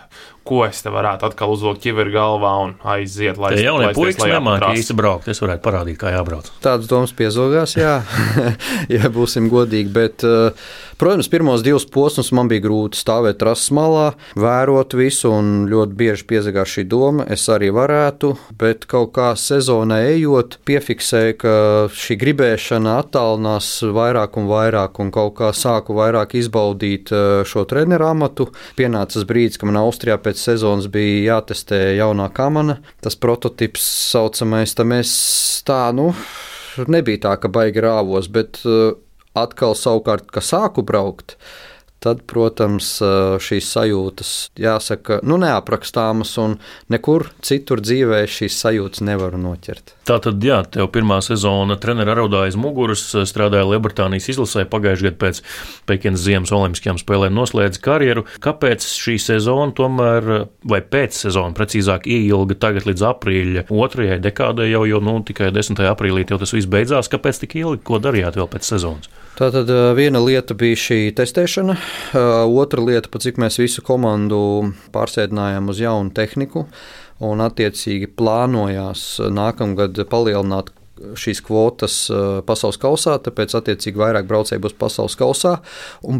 ko 0.48 0.62
es 0.64 0.80
te 0.80 0.88
varētu 0.94 1.26
atkal 1.28 1.52
uzvilkt 1.52 1.82
ķiveri 1.84 2.14
galvā 2.14 2.52
un 2.64 2.72
aiziet, 2.94 3.36
lai 3.36 3.50
es 3.52 3.60
to 3.60 3.66
jaunie 3.66 3.90
puikas 3.98 4.24
nemāķi 4.30 4.70
īsti 4.80 4.96
braukt. 4.96 5.28
Es 5.28 5.42
varētu 5.44 5.60
parādīt, 5.66 5.98
kā 6.00 6.14
jābrauc. 6.14 6.48
Tādas 6.64 6.88
domas 6.88 7.12
piezogās, 7.12 7.76
jā, 7.76 7.98
ja 8.96 9.12
būsim 9.12 9.50
godīgi. 9.52 9.92
Bet, 9.92 10.24
eh, 10.24 10.35
protams, 11.00 11.28
pirmos 11.32 11.64
divus 11.66 11.86
posmus 11.92 12.32
man 12.36 12.50
bija 12.50 12.64
grūti 12.66 12.98
stāvēt 13.00 13.38
trases 13.40 13.70
malā, 13.76 14.10
vērot 14.38 14.96
visu, 14.98 15.30
un 15.34 15.66
ļoti 15.70 15.96
bieži 15.98 16.26
piezagās 16.30 16.72
šī 16.76 16.86
doma. 16.90 17.26
Es 17.32 17.46
arī 17.52 17.70
varētu, 17.74 18.32
bet 18.58 18.86
kaut 18.90 19.12
kā 19.16 19.32
sezonā 19.38 20.00
ejot, 20.12 20.58
piefiksēju, 20.68 21.36
ka 21.42 21.54
šī 21.96 22.18
gribēšana 22.22 22.98
attālinās 23.02 23.70
vairāk 23.96 24.38
un 24.40 24.50
vairāk, 24.50 25.00
un 25.02 25.12
kaut 25.14 25.36
kā 25.40 25.52
sāku 25.56 25.96
vairāk 25.98 26.36
izbaudīt 26.40 27.12
eh, 27.14 27.44
šo 27.48 27.66
treneru 27.68 28.10
amatu. 28.10 28.50
Pienācis 28.78 29.26
brīdis, 29.28 29.60
kad 29.60 29.70
man 29.70 29.80
Austrijā 29.84 30.18
pēc 30.22 30.42
sezonas 30.42 30.90
bija 30.92 31.36
jātestē 31.36 31.80
jaunā 31.98 32.28
kamana. 32.34 32.80
Tas 33.04 33.18
prototyps 33.20 33.84
saucamais, 34.12 34.74
tam 34.76 34.94
es 34.96 35.12
tā, 35.66 35.88
nu, 35.96 36.12
nebija 36.84 37.26
tā, 37.26 37.34
ka 37.40 37.50
baigi 37.52 37.82
rāvos, 37.84 38.28
bet 38.32 38.60
uh, 38.66 38.94
atkal 39.36 39.76
savukārt, 39.78 40.30
ka 40.32 40.44
sāku 40.44 40.84
braukt 40.86 41.36
tad, 42.06 42.22
protams, 42.28 42.96
šīs 43.42 43.68
sajūtas, 43.72 44.32
jāsaka, 44.60 45.20
nu, 45.26 45.38
neaprakstāmas, 45.42 46.34
un 46.42 46.56
nekur 46.92 47.30
citur 47.44 47.82
dzīvē 47.82 48.22
šīs 48.30 48.58
sajūtas 48.62 49.02
nevaru 49.06 49.40
noķert. 49.42 49.94
Tā 50.06 50.18
tad, 50.22 50.44
jā, 50.44 50.60
tev 50.70 50.90
pirmā 50.94 51.18
sezona 51.24 51.78
treneris 51.82 52.14
araudāja 52.14 52.52
aiz 52.52 52.58
muguras, 52.60 53.02
strādāja 53.26 53.66
Lielbritānijas 53.72 54.28
izlasē, 54.34 54.66
pagājušajā 54.70 55.10
gadā 55.10 55.20
pēc 55.24 55.42
Pekinas 55.88 56.22
Ziemas 56.22 56.54
Olimpiskajām 56.54 57.00
spēlēm 57.02 57.34
noslēdza 57.34 57.82
karjeru. 57.82 58.26
Kāpēc 58.44 58.86
šī 58.86 59.16
sezona 59.22 59.74
tomēr, 59.76 60.30
vai 60.68 60.82
pēc 60.86 61.24
sezona 61.26 61.56
precīzāk, 61.58 62.06
ieilga 62.06 62.58
tagad 62.68 62.86
līdz 62.86 63.06
aprīļa 63.10 63.66
otrajai 63.72 64.20
dekādai, 64.22 64.70
jau, 64.70 64.84
jau 64.86 65.02
nu, 65.02 65.18
tikai 65.26 65.50
10. 65.54 65.82
aprīlī 65.90 66.28
jau 66.28 66.38
tas 66.42 66.54
viss 66.54 66.70
beidzās? 66.70 67.10
Kāpēc 67.10 67.42
tik 67.42 67.58
ilgi, 67.64 67.82
ko 67.86 68.02
darījāt 68.02 68.38
vēl 68.38 68.52
pēc 68.52 68.76
sezonas? 68.76 69.25
Tātad 69.36 69.68
viena 69.98 70.16
lieta 70.24 70.54
bija 70.56 70.78
šī 70.80 70.96
testēšana, 71.12 71.74
otra 72.56 72.80
lieta, 72.80 73.10
pa 73.12 73.20
cik 73.20 73.36
mēs 73.42 73.58
visu 73.60 73.82
komandu 73.84 74.38
pārsēdinājām 74.94 75.68
uz 75.68 75.82
jaunu 75.82 76.14
tehniku. 76.16 76.62
Un, 77.20 77.42
attiecīgi, 77.44 78.08
plānojās 78.16 79.02
nākamgad 79.36 80.00
palielināt 80.08 80.72
šīs 80.96 81.42
kvotas 81.44 81.96
eh, 82.10 82.24
pasaules 82.46 82.78
kausā, 82.80 83.16
tāpēc 83.22 83.54
attiecīgi 83.58 84.00
vairāk 84.00 84.28
braucēji 84.28 84.62
būs 84.64 84.76
pasaules 84.78 85.16
kausā. 85.18 85.56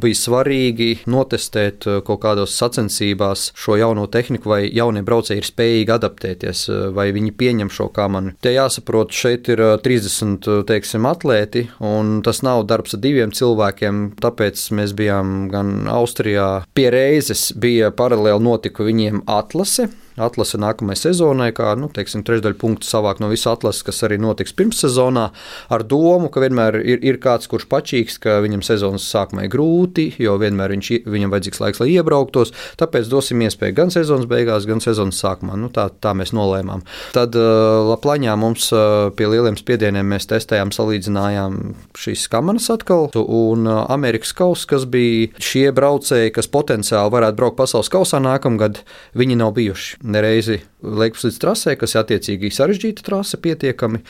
Bija 0.03 0.19
svarīgi 0.19 0.91
notestēt 1.11 1.87
eh, 1.89 2.01
kaut 2.07 2.23
kādos 2.25 2.57
sacensībās 2.59 3.51
šo 3.57 3.79
jauno 3.81 4.07
tehniku, 4.13 4.53
vai 4.53 4.61
jaunie 4.69 5.05
braucēji 5.07 5.43
ir 5.43 5.49
spējīgi 5.49 5.97
adaptēties, 5.97 6.65
eh, 6.69 6.87
vai 6.97 7.09
viņi 7.17 7.35
pieņem 7.41 7.73
šo 7.73 7.89
kamanu. 7.97 8.37
Te 8.45 8.55
jāsaprot, 8.57 9.15
šeit 9.17 9.51
ir 9.53 9.63
30 9.85 10.49
teiksim, 10.69 11.07
atlēti, 11.09 11.67
un 11.85 12.21
tas 12.27 12.43
nav 12.47 12.67
darbs 12.69 12.97
ar 12.97 13.05
diviem 13.05 13.33
cilvēkiem. 13.35 14.07
Tāpēc 14.23 14.69
mēs 14.77 14.97
bijām 14.97 15.47
gan 15.53 15.77
Austrijā, 15.93 16.67
pie 16.77 16.91
reizes 16.93 17.49
bija 17.57 17.93
paralēli 17.95 18.43
notika 18.45 18.85
viņiem 18.87 19.25
atlase 19.31 19.89
atlase 20.21 20.59
nākamajai 20.61 21.11
sezonai, 21.11 21.51
kā 21.57 21.75
nu, 21.79 21.89
teiksim, 21.93 22.25
trešdaļu 22.27 22.59
punktu 22.61 22.89
savākt 22.89 23.21
no 23.23 23.29
visas 23.31 23.51
atlases, 23.53 23.85
kas 23.87 24.03
arī 24.07 24.19
notiks 24.23 24.55
pirmssezonā, 24.57 25.27
ar 25.73 25.85
domu, 25.89 26.31
ka 26.33 26.43
vienmēr 26.45 26.79
ir, 26.81 27.03
ir 27.05 27.21
kāds, 27.23 27.49
kurš 27.51 27.69
pačīgs, 27.73 28.19
ka 28.23 28.39
viņam 28.45 28.65
sezonas 28.67 29.07
sākumā 29.13 29.47
ir 29.47 29.53
grūti, 29.53 30.09
jo 30.23 30.37
vienmēr 30.41 30.75
viņš, 30.77 30.93
viņam 31.07 31.35
vajadzīgs 31.35 31.63
laiks, 31.63 31.83
lai 31.83 31.91
iebrauktos. 31.95 32.55
Tāpēc 32.81 33.11
dosim 33.13 33.45
iespēju 33.45 33.77
gan 33.77 33.93
sezonas 33.95 34.29
beigās, 34.31 34.69
gan 34.69 34.83
sezonas 34.85 35.21
sākumā. 35.23 35.59
Nu, 35.61 35.71
tā, 35.75 35.89
tā 36.03 36.15
mēs 36.17 36.33
nolēmām. 36.37 36.85
Tad 37.17 37.37
uh, 37.39 37.85
Laplaņā 37.91 38.37
mums 38.41 38.71
uh, 38.75 39.11
pie 39.17 39.29
lieliem 39.33 39.59
spiedieniem 39.61 40.09
mēs 40.17 40.29
testējām, 40.31 40.73
salīdzinājām 40.75 41.61
šīs 41.97 42.27
kamanas 42.33 42.71
atkal, 42.73 43.11
un 43.17 43.69
uh, 43.69 43.85
Amerikas 43.93 44.33
kausa, 44.37 44.69
kas 44.75 44.89
bija 44.91 45.29
šie 45.43 45.69
braucēji, 45.77 46.35
kas 46.37 46.51
potenciāli 46.53 47.13
varētu 47.13 47.41
braukt 47.41 47.61
pasaules 47.61 47.91
kausā 47.93 48.21
nākamgad, 48.23 48.83
viņi 49.17 49.39
nav 49.41 49.55
bijuši 49.57 50.06
nereizi 50.07 50.61
liekas 50.87 51.25
līdz 51.27 51.39
trasē, 51.43 51.75
kas 51.79 51.95
ir 51.95 52.01
attiecīgi 52.03 52.51
sarežģīta 52.55 53.05
trase 53.07 53.39
pietiekami. 53.43 54.03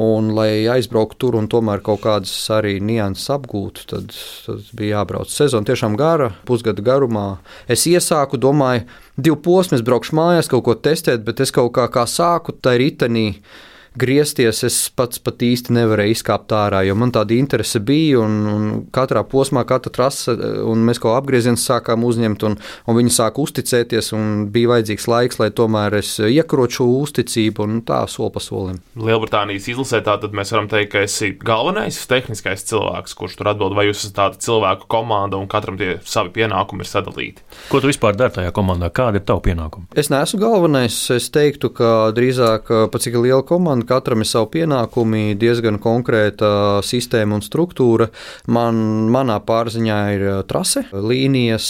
Un, 0.00 0.30
lai 0.36 0.66
aizbrauktu 0.70 1.18
tur 1.24 1.38
un 1.40 1.48
tomēr 1.50 1.82
kaut 1.84 2.04
kādas 2.04 2.32
arī 2.54 2.76
nianses 2.84 3.30
apgūtu, 3.34 3.86
tad, 3.90 4.14
tad 4.46 4.68
bija 4.76 5.00
jābrauc. 5.00 5.32
Sezona 5.32 5.66
tiešām 5.68 5.96
gara, 6.00 6.30
pusgada 6.48 6.84
garumā. 6.86 7.26
Es 7.70 7.86
iesāku, 7.90 8.40
domāju, 8.40 8.86
divu 9.18 9.40
posmu, 9.44 9.78
es 9.78 9.86
braukšu 9.86 10.16
mājās, 10.18 10.50
kaut 10.52 10.66
ko 10.68 10.76
testēt, 10.78 11.26
bet 11.26 11.42
es 11.42 11.52
kaut 11.54 11.74
kā, 11.76 11.88
kā 11.92 12.06
sāku 12.08 12.54
tajā 12.56 12.84
ritenī 12.84 13.26
griezties, 13.98 14.62
es 14.66 14.76
pats 14.94 15.20
pat 15.22 15.42
īsti 15.42 15.74
nevarēju 15.74 16.14
izkāpt 16.16 16.52
ārā, 16.54 16.82
jo 16.86 16.94
man 16.98 17.12
tāda 17.14 17.36
interese 17.36 17.80
bija. 17.82 18.20
Un, 18.20 18.36
un 18.50 18.68
katrā 18.94 19.22
posmā, 19.26 19.64
katra 19.68 19.92
trase, 19.94 20.34
un 20.66 20.84
mēs 20.86 21.00
kaut 21.02 21.14
kā 21.14 21.20
apgriezienus 21.20 21.66
sākām 21.66 22.04
uzņemt, 22.06 22.44
un, 22.48 22.56
un 22.60 22.98
viņi 22.98 23.14
sāka 23.14 23.42
uzticēties. 23.42 24.12
Bija 24.52 24.72
vajadzīgs 24.74 25.08
laiks, 25.10 25.40
lai 25.42 25.50
tomēr 25.54 25.98
es 26.00 26.12
iekroču 26.22 26.86
uzticību, 27.00 27.66
un 27.66 27.80
tā 27.86 28.02
soli 28.10 28.34
pa 28.34 28.42
solim. 28.44 28.80
Lielbritānijas 28.98 29.68
izlasē 29.72 30.02
tātad 30.06 30.34
mēs 30.36 30.54
varam 30.54 30.70
teikt, 30.70 30.92
ka 30.94 31.04
esi 31.06 31.32
galvenais 31.38 31.98
tehniskais 32.10 32.66
cilvēks, 32.70 33.16
kurš 33.18 33.38
tur 33.40 33.52
atbild, 33.52 33.76
vai 33.78 33.88
jūs 33.88 34.04
esat 34.04 34.16
tāda 34.18 34.40
cilvēku 34.44 34.88
komanda 34.90 35.40
un 35.40 35.48
katram 35.50 35.78
tie 35.80 35.96
savi 36.06 36.32
pienākumi 36.38 36.84
ir 36.84 36.90
sadalīti. 36.90 37.44
Ko 37.70 37.82
tu 37.82 37.90
vispār 37.90 38.18
dari 38.18 38.34
tajā 38.38 38.54
komandā? 38.56 38.90
Kāda 38.94 39.20
ir 39.20 39.26
tava 39.26 39.42
pienākuma? 39.44 39.88
Es 39.98 40.10
neesmu 40.12 40.40
galvenais. 40.42 40.96
Es 41.14 41.28
teiktu, 41.34 41.72
ka 41.74 42.10
drīzāk 42.16 42.70
pat 42.92 43.04
cik 43.04 43.18
liela 43.20 43.42
komanda, 43.46 43.86
katram 43.90 44.22
ir 44.22 44.28
savi 44.30 44.52
pienākumi, 44.60 45.34
diezgan 45.40 45.80
konkrēta 45.82 46.80
sistēma 46.86 47.38
un 47.38 47.44
struktūra. 47.44 48.10
Man, 48.50 48.78
manā 49.10 49.40
pārziņā 49.42 49.98
ir 50.14 50.24
trase, 50.50 50.84
līnijas, 50.94 51.68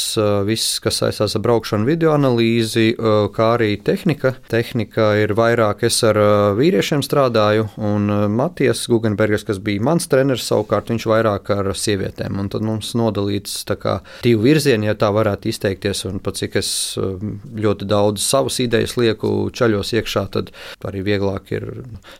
viss, 0.48 0.78
kas 0.84 1.00
saistās 1.02 1.36
ar 1.38 1.44
braukšanu, 1.44 1.88
video 1.88 2.12
analīzi, 2.16 2.92
kā 3.34 3.50
arī 3.56 3.72
tehnika. 3.84 4.34
Tehnika 4.52 5.12
ir 5.22 5.34
vairāk, 5.38 5.84
es 5.88 6.00
ar 6.06 6.18
vīriešiem 6.58 7.04
strādāju, 7.06 7.70
un 7.80 8.10
Matijas 8.36 8.84
Gugenbergs, 8.90 9.46
kas 9.48 9.60
bija 9.64 9.84
mans 9.90 10.08
treneris, 10.10 10.46
savukārt 10.50 10.92
viņš 10.92 11.08
vairāk 11.10 11.52
ar 11.54 11.72
sievietēm. 11.76 12.38
Un 12.40 12.50
tad 12.52 12.64
mums 12.66 12.92
nodalīts 12.98 13.62
kā, 13.80 14.00
divi 14.24 14.50
virzieni, 14.50 14.90
ja 14.90 14.96
tā 14.98 15.08
varētu 15.14 15.48
izteikties. 15.52 16.04
Un 16.10 16.18
pat 16.24 16.40
cik 16.40 16.56
es 16.60 16.70
ļoti 16.98 17.88
daudz 17.88 18.24
savas 18.24 18.58
idejas 18.62 18.96
lieku 18.98 19.50
ceļos 19.54 19.94
iekšā, 19.96 20.26
tad 20.34 20.50
arī 20.86 21.04
vieglāk 21.06 21.52
ir 21.54 21.68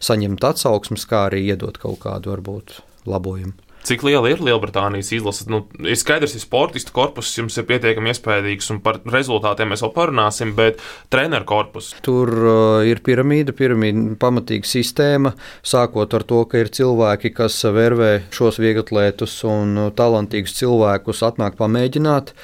saņemt 0.03 0.45
atsauksmes, 0.45 1.07
kā 1.11 1.27
arī 1.31 1.45
iedot 1.53 1.79
kaut 1.81 2.01
kādu 2.05 2.35
varbūt 2.35 2.81
labojumu. 3.11 3.57
Cik 3.81 4.03
liela 4.05 4.29
ir 4.29 4.43
Lielbritānijas 4.45 5.09
izlase? 5.17 5.47
Nu, 5.49 5.63
ir 5.81 5.97
skaidrs, 5.97 6.35
ka 6.37 6.43
sportistu 6.43 6.93
korpus 6.93 7.31
jums 7.39 7.57
ir 7.57 7.65
pietiekami 7.69 8.13
iespējams, 8.13 8.69
un 8.75 8.81
par 8.85 8.99
rezultātiem 9.09 9.71
mēs 9.73 9.81
vēl 9.81 9.93
parunāsim, 9.95 10.53
bet 10.57 10.83
treneru 11.13 11.47
korpus. 11.49 11.95
Tur 12.05 12.29
uh, 12.29 12.85
ir 12.85 13.01
piramīda, 13.07 13.55
piramīda 13.57 14.19
pamatīga 14.21 14.69
sistēma, 14.69 15.33
sākot 15.65 16.13
ar 16.17 16.27
to, 16.29 16.43
ka 16.51 16.61
ir 16.61 16.69
cilvēki, 16.77 17.33
kas 17.39 17.57
vērvē 17.65 18.11
šos 18.37 18.61
vieglatlētus 18.61 19.39
un 19.49 19.73
uh, 19.87 19.89
talantīgus 19.97 20.59
cilvēkus 20.61 21.25
atnāk 21.31 21.57
pamēģināt, 21.61 22.35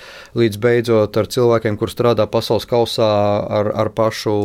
līdz 0.41 0.61
beidzot 0.63 1.21
ar 1.21 1.29
cilvēkiem, 1.37 1.77
kur 1.77 1.93
strādā 1.93 2.25
pasaules 2.33 2.65
kausā 2.71 3.11
ar, 3.61 3.71
ar 3.77 3.93
pašu 3.93 4.39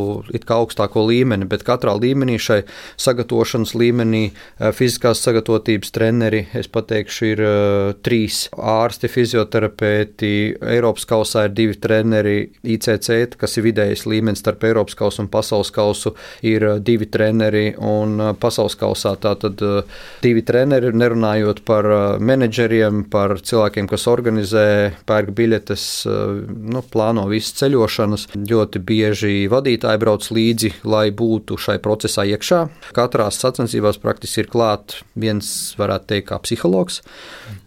augstāko 0.52 1.08
līmeni, 1.08 1.48
bet 1.48 1.64
katrā 1.64 1.96
līmenī 1.96 2.36
šai 2.36 2.62
sagatavošanas 3.00 3.78
līmenī 3.80 4.26
uh, 4.28 4.76
fiziskās 4.76 5.24
sagatavotības 5.24 5.96
treneri 5.96 6.44
pateikšu, 6.82 7.28
ir 7.32 7.42
uh, 7.46 7.94
trīs 8.04 8.48
ārsti, 8.58 9.10
fizioterapeiti. 9.12 10.32
Eiropas 10.74 11.06
kausā 11.10 11.46
ir 11.48 11.56
divi 11.56 11.78
treneri. 11.82 12.38
ICC, 12.62 13.38
kas 13.40 13.58
ir 13.58 13.68
vidējais 13.70 14.06
līmenis 14.10 14.42
starp 14.42 14.66
Eiropas 14.68 14.98
kausu 14.98 15.24
un 15.24 15.30
pasaules 15.32 15.72
kausu, 15.74 16.16
ir 16.46 16.66
uh, 16.68 16.80
divi 16.82 17.08
treneri. 17.12 17.72
Un 17.78 18.18
uh, 18.20 18.32
pasaules 18.38 18.78
kausā 18.80 19.14
tātad 19.22 19.62
uh, 19.66 20.02
divi 20.24 20.44
treneri, 20.48 20.92
nerunājot 20.98 21.64
par 21.68 21.88
uh, 21.88 22.02
menedžeriem, 22.22 23.06
par 23.12 23.38
cilvēkiem, 23.40 23.90
kas 23.92 24.08
organizē, 24.12 24.66
pērk 25.10 25.34
biļetes, 25.38 25.88
uh, 26.10 26.42
nu, 26.48 26.84
plāno 26.92 27.28
visas 27.32 27.56
ceļošanas. 27.62 28.28
Ļoti 28.52 28.84
bieži 28.88 29.36
vadītāji 29.52 30.02
brauc 30.02 30.28
līdzi, 30.34 30.74
lai 30.90 31.08
būtu 31.16 31.60
šai 31.62 31.78
procesā 31.84 32.26
iekšā. 32.34 32.64
Katrā 32.98 33.30
sacensībās 33.34 34.00
praktiski 34.02 34.46
ir 34.46 34.52
klāt 34.52 35.00
viens, 35.20 35.52
varētu 35.80 36.10
teikt, 36.14 36.30
kā 36.32 36.40
psihologs 36.42 36.71
psihologs. 36.72 37.02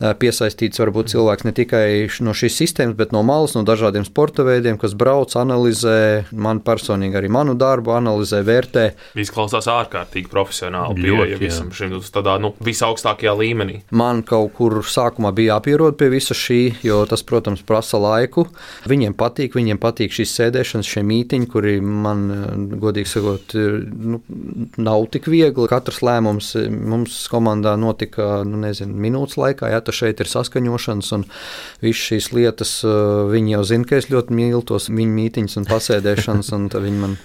Piesaistīts 0.01 0.81
varbūt 0.83 1.13
cilvēks 1.13 1.47
ne 1.47 1.53
tikai 1.55 1.87
no 2.27 2.35
šīs 2.37 2.57
sistēmas, 2.59 2.97
bet 2.99 3.13
no 3.15 3.23
malas, 3.27 3.55
no 3.55 3.63
dažādiem 3.67 4.05
sporta 4.07 4.45
veidiem, 4.47 4.79
kas 4.81 4.97
brauc, 4.99 5.33
analizē, 5.39 6.27
man 6.35 6.61
personīgi 6.65 7.19
arī 7.21 7.31
manu 7.33 7.55
darbu 7.59 7.95
analizē, 7.95 8.43
vērtē. 8.47 8.85
Izklausās 9.23 9.69
ārkārtīgi 9.71 10.31
profesionāli. 10.33 11.05
Pieeja 11.05 11.39
visam 11.41 11.71
šim 11.75 11.95
tādā 12.15 12.37
nu, 12.43 12.53
visaugstākajā 12.65 13.35
līmenī. 13.39 13.81
Man 13.95 14.25
kaut 14.27 14.55
kur 14.59 14.81
sākumā 14.83 15.31
bija 15.37 15.55
jāpierod 15.55 15.99
pie 16.01 16.11
visa 16.13 16.35
šī, 16.37 16.61
jo 16.85 17.03
tas, 17.11 17.23
protams, 17.27 17.63
prasa 17.67 18.01
laiku. 18.03 18.49
Viņiem 18.91 19.15
patīk, 19.19 19.55
viņiem 19.59 19.81
patīk 19.83 20.15
šīs 20.15 20.35
sēdēšanas, 20.41 20.91
šie 20.91 21.05
mītiņi, 21.07 21.51
kuri 21.53 21.77
man, 21.85 22.27
godīgi 22.83 23.13
sakot, 23.15 23.55
nu, 23.55 24.21
nav 24.81 25.07
tik 25.15 25.31
viegli. 25.31 25.71
Katrs 25.71 26.03
lēmums 26.05 26.55
mums 26.75 27.23
komandā 27.31 27.77
notika, 27.81 28.43
nu, 28.49 28.59
nezinu, 28.65 28.97
minūtes 29.07 29.39
laikā. 29.41 29.71
Jā, 29.71 29.84
tas 29.87 29.99
šeit 30.01 30.23
ir 30.23 30.31
saskaņošanas 30.31 31.11
un 31.17 31.27
visas 31.85 32.05
šīs 32.11 32.31
lietas. 32.37 32.77
Viņi 33.33 33.57
jau 33.57 33.65
zina, 33.73 33.89
ka 33.89 33.99
es 34.01 34.11
ļoti 34.13 34.37
mīlu 34.37 34.63
tos 34.67 34.91
viņu 34.93 35.19
mītiņus 35.19 35.61
un 35.61 35.69
pasēdēšanas, 35.71 36.55
un 36.57 36.71
viņi 36.73 37.03
man 37.03 37.19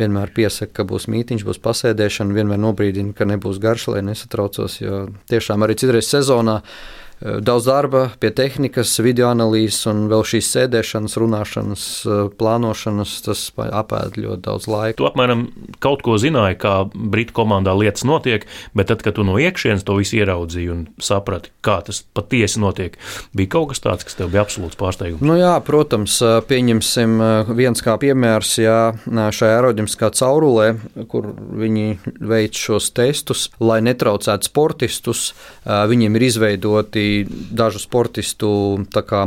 vienmēr 0.00 0.32
piesaka, 0.32 0.80
ka 0.80 0.88
būs 0.88 1.08
mītīņš, 1.12 1.44
būs 1.44 1.60
pasēdēšana, 1.64 2.36
vienmēr 2.36 2.60
nobrīdina, 2.62 3.12
ka 3.16 3.26
nebūs 3.28 3.60
garš, 3.60 3.90
lai 3.94 4.04
nesatraucos. 4.06 4.80
Jo 4.80 5.04
tiešām 5.32 5.66
arī 5.66 5.76
citreiz 5.80 6.08
sezonā 6.08 6.60
Eh, 6.60 7.09
daudz 7.20 7.66
darba 7.68 8.06
pie 8.20 8.30
tehnikas, 8.32 8.94
video 9.04 9.28
analīzes 9.28 9.84
un 9.90 10.06
vēl 10.08 10.22
šīs 10.24 10.48
sēdēšanas, 10.54 11.16
runāšanas, 11.20 11.84
eh, 12.08 12.20
plānošanas. 12.40 13.12
Tas 13.26 13.42
apēd 13.56 14.16
ļoti 14.16 14.40
daudz 14.46 14.68
laika. 14.70 14.96
Tu 14.96 15.08
apmēram 15.08 15.46
kaut 15.84 16.02
ko 16.02 16.16
zināji, 16.16 16.56
kā 16.58 16.74
Britu 16.94 17.36
komandā 17.36 17.76
lietas 17.76 18.06
notiek, 18.08 18.46
bet 18.74 18.88
tad, 18.88 19.02
kad 19.02 19.14
tu 19.14 19.24
no 19.24 19.36
iekšienes 19.36 19.84
to 19.84 19.98
visu 20.00 20.16
ieraudzīji 20.16 20.70
un 20.72 20.86
saprati, 20.98 21.52
kā 21.62 21.84
tas 21.84 22.02
patiesi 22.14 22.60
notiek, 22.60 22.96
bija 23.36 23.52
kaut 23.52 23.74
kas 23.74 23.84
tāds, 23.84 24.04
kas 24.04 24.16
tev 24.16 24.32
bija 24.32 24.46
absolūts 24.46 24.80
pārsteigums. 24.80 25.20
Nu 25.20 25.36
jā, 25.36 25.52
protams, 25.64 26.16
eh, 26.22 26.40
pieņemsim 26.40 27.20
viens 27.54 27.82
kā 27.82 27.98
piemērs, 28.00 28.56
ja 28.58 28.94
šajā 29.06 29.60
aerodinamiskā 29.60 30.10
caurulē, 30.16 30.80
kur 31.08 31.34
viņi 31.36 31.98
veic 32.20 32.56
šos 32.56 32.90
testus, 32.96 33.50
lai 33.60 33.80
netraucētu 33.80 34.48
sportistus, 34.48 35.32
viņiem 35.66 36.16
ir 36.16 36.22
izveidoti 36.22 37.09
dažu 37.28 37.80
sportistu 37.82 38.50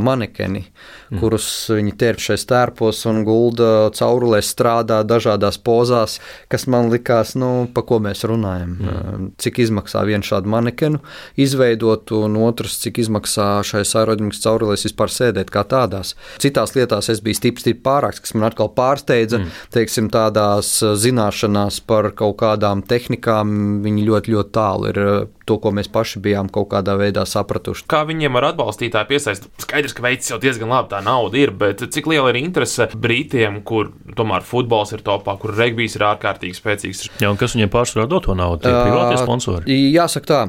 manekeni, 0.04 0.64
mm. 0.64 1.20
kurus 1.20 1.48
viņi 1.72 1.94
ķēršais 2.00 2.46
tērpos 2.50 3.04
un 3.10 3.22
gulda 3.26 3.90
caurulēs, 3.96 4.50
strādā 4.54 5.02
dažādās 5.06 5.58
pozās, 5.58 6.18
kas 6.52 6.66
man 6.70 6.90
likās, 6.92 7.34
nu, 7.38 7.68
pa 7.74 7.84
ko 7.86 8.00
mēs 8.04 8.24
runājam. 8.28 8.74
Mm. 8.74 9.30
Cik 9.40 9.60
izmaksā 9.66 10.04
vienu 10.08 10.26
šādu 10.26 10.50
manekenu 10.50 11.00
izveidot, 11.40 12.12
un 12.16 12.38
otrs, 12.44 12.78
cik 12.84 13.02
izmaksā 13.04 13.48
šais 13.66 13.94
aerodinamikas 13.98 14.42
caurulēs 14.44 14.86
vispār 14.88 15.12
sēdēt 15.12 15.52
kā 15.54 15.64
tādās. 15.68 16.14
Citās 16.42 16.74
lietās 16.76 17.10
es 17.12 17.22
biju 17.24 17.38
stipri, 17.38 17.64
stipri 17.64 17.82
pārāks, 17.84 18.22
kas 18.24 18.34
man 18.36 18.48
atkal 18.48 18.70
pārsteidza, 18.74 19.40
mm. 19.40 19.62
teiksim, 19.74 20.10
tādās 20.12 20.76
zināšanās 20.80 21.80
par 21.86 22.10
kaut 22.16 22.38
kādām 22.42 22.84
tehnikām, 22.86 23.80
viņi 23.84 24.06
ļoti, 24.08 24.34
ļoti 24.34 24.54
tālu 24.54 24.90
ir 24.92 25.02
to, 25.48 25.58
ko 25.62 25.72
mēs 25.74 25.90
paši 25.92 26.22
bijām 26.24 26.48
kaut 26.52 26.70
kādā 26.72 26.96
veidā 27.00 27.24
sapratuši. 27.28 27.86
Kā 27.90 28.04
viņiem 28.08 28.38
ar 28.40 28.50
atbalstītāju 28.52 29.10
piesaistīt? 29.10 29.50
Skaidrs, 29.64 29.94
ka 29.96 30.04
veids 30.06 30.30
jau 30.30 30.38
diezgan 30.42 30.72
labi, 30.72 30.90
tā 30.94 31.02
nauda 31.04 31.40
ir, 31.40 31.52
bet 31.54 31.84
cik 31.94 32.08
liela 32.10 32.32
ir 32.32 32.40
interese 32.40 32.88
brītiem, 32.94 33.60
kur 33.66 33.92
tomēr 34.16 34.44
futbols 34.46 34.94
ir 34.96 35.04
topā, 35.04 35.36
kur 35.40 35.54
regbijs 35.56 35.98
ir 35.98 36.06
ārkārtīgi 36.08 36.56
spēcīgs? 36.58 37.04
Jā, 37.22 37.30
un 37.30 37.40
kas 37.40 37.56
viņiem 37.56 37.72
pārsvarā 37.72 38.06
dod 38.10 38.26
to 38.28 38.36
naudu? 38.38 38.62
Tie 38.64 38.72
privātie 38.72 39.20
sponsori? 39.20 39.78
Jāsaka 39.94 40.30
tā, 40.30 40.40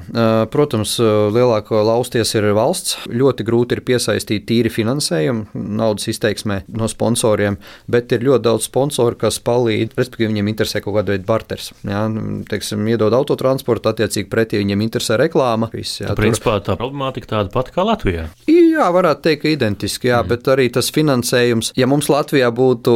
protams, 0.53 0.95
lielāko 1.36 1.81
lausties 1.86 2.36
ir 2.38 2.47
valsts. 2.55 2.97
Ļoti 3.12 3.45
grūti 3.47 3.77
ir 3.77 3.84
piesaistīt 3.86 4.47
tīri 4.49 4.71
finansējumu 4.73 5.65
naudas 5.75 6.08
izteiksmē 6.12 6.62
no 6.75 6.88
sponsoriem, 6.91 7.60
bet 7.91 8.13
ir 8.15 8.25
ļoti 8.27 8.45
daudz 8.45 8.69
sponsoru, 8.69 9.17
kas 9.19 9.41
palīdz, 9.43 9.97
respektīvi 9.97 10.31
viņiem 10.31 10.51
interesē 10.53 10.81
kaut 10.86 10.97
kāda 10.99 11.15
veida 11.15 11.27
barters. 11.27 11.71
Jā, 11.86 12.05
teiksim, 12.49 12.86
iedod 12.91 13.13
autotransportu, 13.17 13.91
attiecīgi 13.91 14.29
pretī 14.31 14.62
viņiem 14.62 14.85
interesē 14.86 15.17
reklāma. 15.21 15.69
Viss, 15.74 16.02
jā, 16.02 16.12
tā, 16.12 16.17
principā 16.19 16.58
tā 16.65 16.78
problemātika 16.80 17.34
tāda 17.36 17.54
pati 17.54 17.76
kā 17.76 17.86
Latvijā. 17.88 18.28
Jā, 18.52 18.88
varētu 18.95 19.26
teikt, 19.28 19.43
ka 19.43 19.52
identiski, 19.52 20.12
jā, 20.12 20.21
mm. 20.21 20.32
bet 20.32 20.54
arī 20.54 20.69
tas 20.78 20.91
finansējums, 20.95 21.74
ja 21.80 21.89
mums 21.89 22.10
Latvijā 22.12 22.52
būtu 22.56 22.95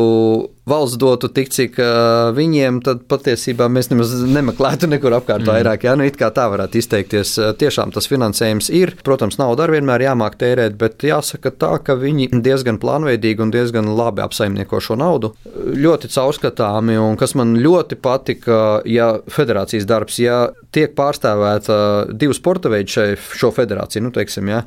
valsts 0.70 1.00
dotu 1.02 1.32
tik, 1.34 1.50
cik 1.56 1.82
uh, 1.82 2.30
viņiem, 2.38 2.84
tad 2.86 3.04
patiesībā 3.10 3.70
mēs 3.74 3.90
nemaz 3.92 4.14
nemeklētu 4.30 4.92
nekur 4.94 5.18
apkārt 5.18 5.48
mm. 5.48 5.52
vairāk. 5.52 5.90
Jā, 5.90 5.98
nu 5.98 6.06
it 6.06 6.20
kā 6.20 6.30
tā 6.36 6.46
varētu 6.54 6.80
izteikties. 6.84 7.36
Tiešām 7.60 7.94
tas 7.96 8.10
finansējums 8.12 8.70
ir. 8.78 8.94
Protams, 9.06 9.40
nauda 9.42 9.66
arī 9.66 9.80
vienmēr 9.80 10.04
jāmāk 10.10 10.38
tērēt, 10.40 10.76
bet 10.80 11.04
jāsaka 11.08 11.52
tā, 11.56 11.72
ka 11.84 11.96
viņi 12.00 12.30
diezgan 12.46 12.80
plānveidīgi 12.82 13.46
un 13.46 13.54
diezgan 13.54 13.90
labi 13.98 14.24
apsaimnieko 14.26 14.82
šo 14.84 14.98
naudu. 15.00 15.34
Ļoti 15.56 16.12
caurskatāmi, 16.14 16.98
un 17.00 17.18
kas 17.20 17.36
man 17.40 17.56
ļoti 17.60 18.00
patika, 18.04 18.60
ja 18.90 19.12
federācijas 19.32 19.88
darbs, 19.90 20.20
ja 20.22 20.50
tiek 20.76 20.96
pārstāvēta 20.98 21.80
divu 22.20 22.36
sporta 22.38 22.72
veidu 22.72 22.98
šai, 22.98 23.08
šo 23.18 23.52
federāciju, 23.56 24.08
nu, 24.08 24.14
teiksim, 24.16 24.52
ja, 24.52 24.64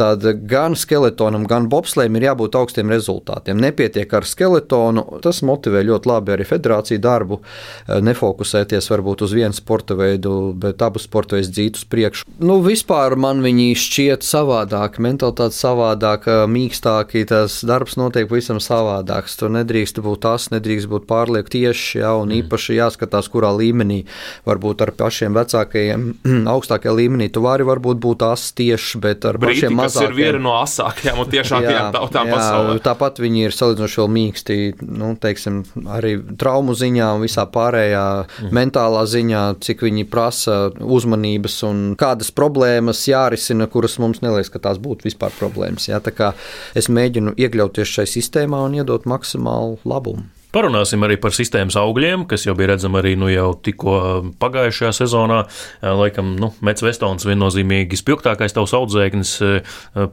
tad 0.00 0.24
gan 0.48 0.76
skeletonam, 0.78 1.44
gan 1.48 1.68
bobslēm 1.72 2.16
ir 2.16 2.30
jābūt 2.30 2.56
augstiem 2.60 2.92
rezultātiem. 2.92 3.60
Nepietiek 3.60 4.12
ar 4.16 4.26
skeletonu. 4.28 5.04
Tas 5.24 5.39
tas 5.40 5.46
motivē 5.48 5.82
ļoti 5.86 6.10
labi 6.10 6.34
arī 6.34 6.46
federāciju 6.48 7.00
darbu, 7.00 7.40
nefokusēties 7.88 8.90
varbūt 8.92 9.24
uz 9.24 9.34
vienu 9.34 9.56
sporta 9.56 9.96
veidu, 9.98 10.52
bet 10.60 10.82
abus 10.84 11.06
sporta 11.08 11.36
veidus 11.36 11.52
dzīt 11.54 11.80
uz 11.80 11.86
priekšu. 11.88 12.26
Nu, 12.40 12.60
vispār 12.64 13.16
man 13.20 13.42
viņi 13.44 13.72
šķiet 13.78 14.26
savādāk, 14.26 15.00
mentalitāte 15.02 15.56
savādāka, 15.56 16.44
mīkstāki, 16.50 17.24
tas 17.28 17.60
darbs 17.66 17.96
notiek 18.00 18.28
pavisam 18.30 18.60
savādāks. 18.60 19.38
Tur 19.40 19.52
nedrīkst 19.54 20.00
būt 20.04 20.22
tas, 20.26 20.50
nedrīkst 20.52 20.90
būt 20.90 21.06
pārlieku 21.10 21.52
tieši, 21.56 22.00
ja, 22.02 22.14
un 22.18 22.30
mm. 22.30 22.44
īpaši 22.44 22.78
jāskatās, 22.78 23.30
kurā 23.32 23.52
līmenī, 23.56 24.02
varbūt 24.48 24.84
ar 24.84 24.94
pašiem 24.98 25.36
vecākajiem, 25.38 26.06
augstākajā 26.54 26.96
līmenī. 26.96 27.30
Tu 27.32 27.44
vari 27.44 27.66
varbūt 27.68 28.00
būt 28.02 28.20
tas 28.20 28.50
tieši, 28.56 29.00
bet 29.00 29.24
ar 29.28 29.40
Brīti, 29.40 29.64
pašiem 29.64 29.78
mazākiem. 29.78 30.10
Tas 30.10 30.10
ir 30.10 30.16
viena 30.18 30.42
no 30.44 30.56
asākajām 30.60 31.22
un 31.22 31.30
tiešākajām 31.32 31.92
tautām 31.96 32.32
pasaulē. 32.34 32.78
Tāpat 32.84 33.22
viņi 33.22 33.46
ir 33.46 33.56
salīdzinoši 33.56 34.00
vēl 34.02 34.10
mīksti, 34.16 34.58
nu, 34.90 35.12
teiksim, 35.30 35.62
arī 35.90 36.16
traumu 36.40 36.74
ziņā 36.78 37.12
un 37.16 37.24
visā 37.24 37.46
pārējā 37.50 38.04
mm. 38.24 38.50
mentālā 38.56 39.04
ziņā, 39.10 39.44
cik 39.64 39.86
viņi 39.86 40.06
prasa 40.10 40.58
uzmanības 40.80 41.60
un 41.68 41.84
kādas 42.00 42.32
problēmas 42.34 43.06
jārisina, 43.08 43.70
kuras 43.70 43.98
mums 44.02 44.22
neliekas, 44.24 44.52
ka 44.52 44.62
tās 44.68 44.82
būtu 44.82 45.08
vispār 45.08 45.34
problēmas. 45.38 45.88
Ja? 45.90 46.02
Tā 46.04 46.14
kā 46.14 46.34
es 46.78 46.90
mēģinu 46.92 47.36
iekļauties 47.38 47.96
šajā 47.96 48.14
sistēmā 48.18 48.64
un 48.66 48.78
iedot 48.80 49.08
maksimālu 49.10 49.78
labumu. 49.88 50.28
Parunāsim 50.50 51.04
arī 51.06 51.14
par 51.20 51.34
sistēmas 51.36 51.76
augļiem, 51.78 52.24
kas 52.30 52.42
jau 52.46 52.56
bija 52.58 52.72
redzami 52.72 52.98
arī 52.98 53.12
nu, 53.18 53.28
jau 53.30 53.52
tikko 53.54 53.94
pagājušajā 54.42 54.90
sezonā. 54.98 55.44
Laikam, 55.80 56.32
nu, 56.40 56.50
Mets 56.66 56.82
Vestons 56.82 57.26
viennozīmīgi 57.28 57.98
spilgtākais 58.00 58.56
tavs 58.56 58.74
audzēknis 58.74 59.34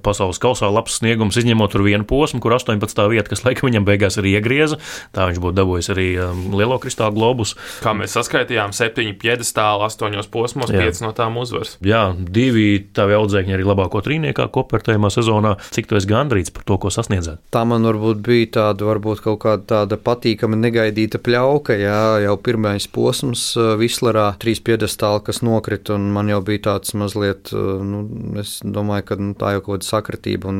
pasaules 0.06 0.38
kausā, 0.43 0.69
labs 0.69 1.00
sniegums, 1.00 1.39
izņemot 1.41 1.73
tur 1.73 1.82
vienu 1.88 2.06
posmu, 2.08 2.41
kur 2.43 2.54
18. 2.54 3.02
vieta, 3.10 3.32
kas 3.32 3.41
laikam 3.47 3.71
viņam 3.71 3.88
beigās 3.88 4.19
arī 4.21 4.36
iegrieza. 4.38 4.78
Tā 5.15 5.26
viņš 5.32 5.41
būtu 5.41 5.58
dabūjis 5.58 5.91
arī 5.95 6.08
lielo 6.54 6.78
kristālu 6.84 7.17
globus. 7.17 7.56
Kā 7.82 7.95
mēs 7.97 8.13
saskaitījām, 8.19 8.76
septiņi 8.78 9.17
piedestāli, 9.17 9.88
astoņos 9.89 10.30
posmos, 10.30 10.69
pieci 10.69 11.02
no 11.02 11.13
tām 11.17 11.41
uzvaras. 11.41 11.80
Jā, 11.82 12.12
divi 12.13 12.67
tavi 12.93 13.17
audzēkņi 13.17 13.58
arī 13.58 13.65
labāko 13.65 14.04
trīniekā 14.06 14.45
kopērtējumā 14.54 15.10
sezonā. 15.17 15.58
Cik 15.73 15.89
tu 15.89 15.97
esi 15.97 16.13
gandrīz 16.13 16.54
par 16.54 16.67
to, 16.69 16.78
ko 16.86 16.93
sasniedzāt? 16.93 17.41
Tā 17.54 17.65
man 17.65 17.89
varbūt 17.89 18.21
bija 18.21 18.54
tāda, 18.60 18.86
varbūt 18.93 19.26
kaut 19.26 19.41
kāda 19.47 19.65
tāda 19.73 19.97
patīkama 19.97 20.27
patīkami 20.28 20.58
negaidīta 20.60 21.20
pļauka. 21.24 21.76
Jā, 21.78 22.20
jau 22.26 22.36
pirmais 22.44 22.88
posms 22.92 23.56
Vislarā, 23.80 24.36
trīs 24.40 24.60
piedestāli, 24.60 25.24
kas 25.24 25.42
nokrita, 25.42 25.96
un 25.96 26.12
man 26.12 26.28
jau 26.30 26.42
bija 26.42 26.74
tāds 26.74 26.94
mazliet, 26.94 27.52
nu, 27.54 28.04
es 28.40 28.60
domāju, 28.63 29.06
ka 29.08 29.16
nu, 29.20 29.34
tā 29.38 29.56
jau 29.56 29.63
kaut 29.63 29.78
kāda 29.78 29.88
sakritība 29.88 30.50
un, 30.52 30.60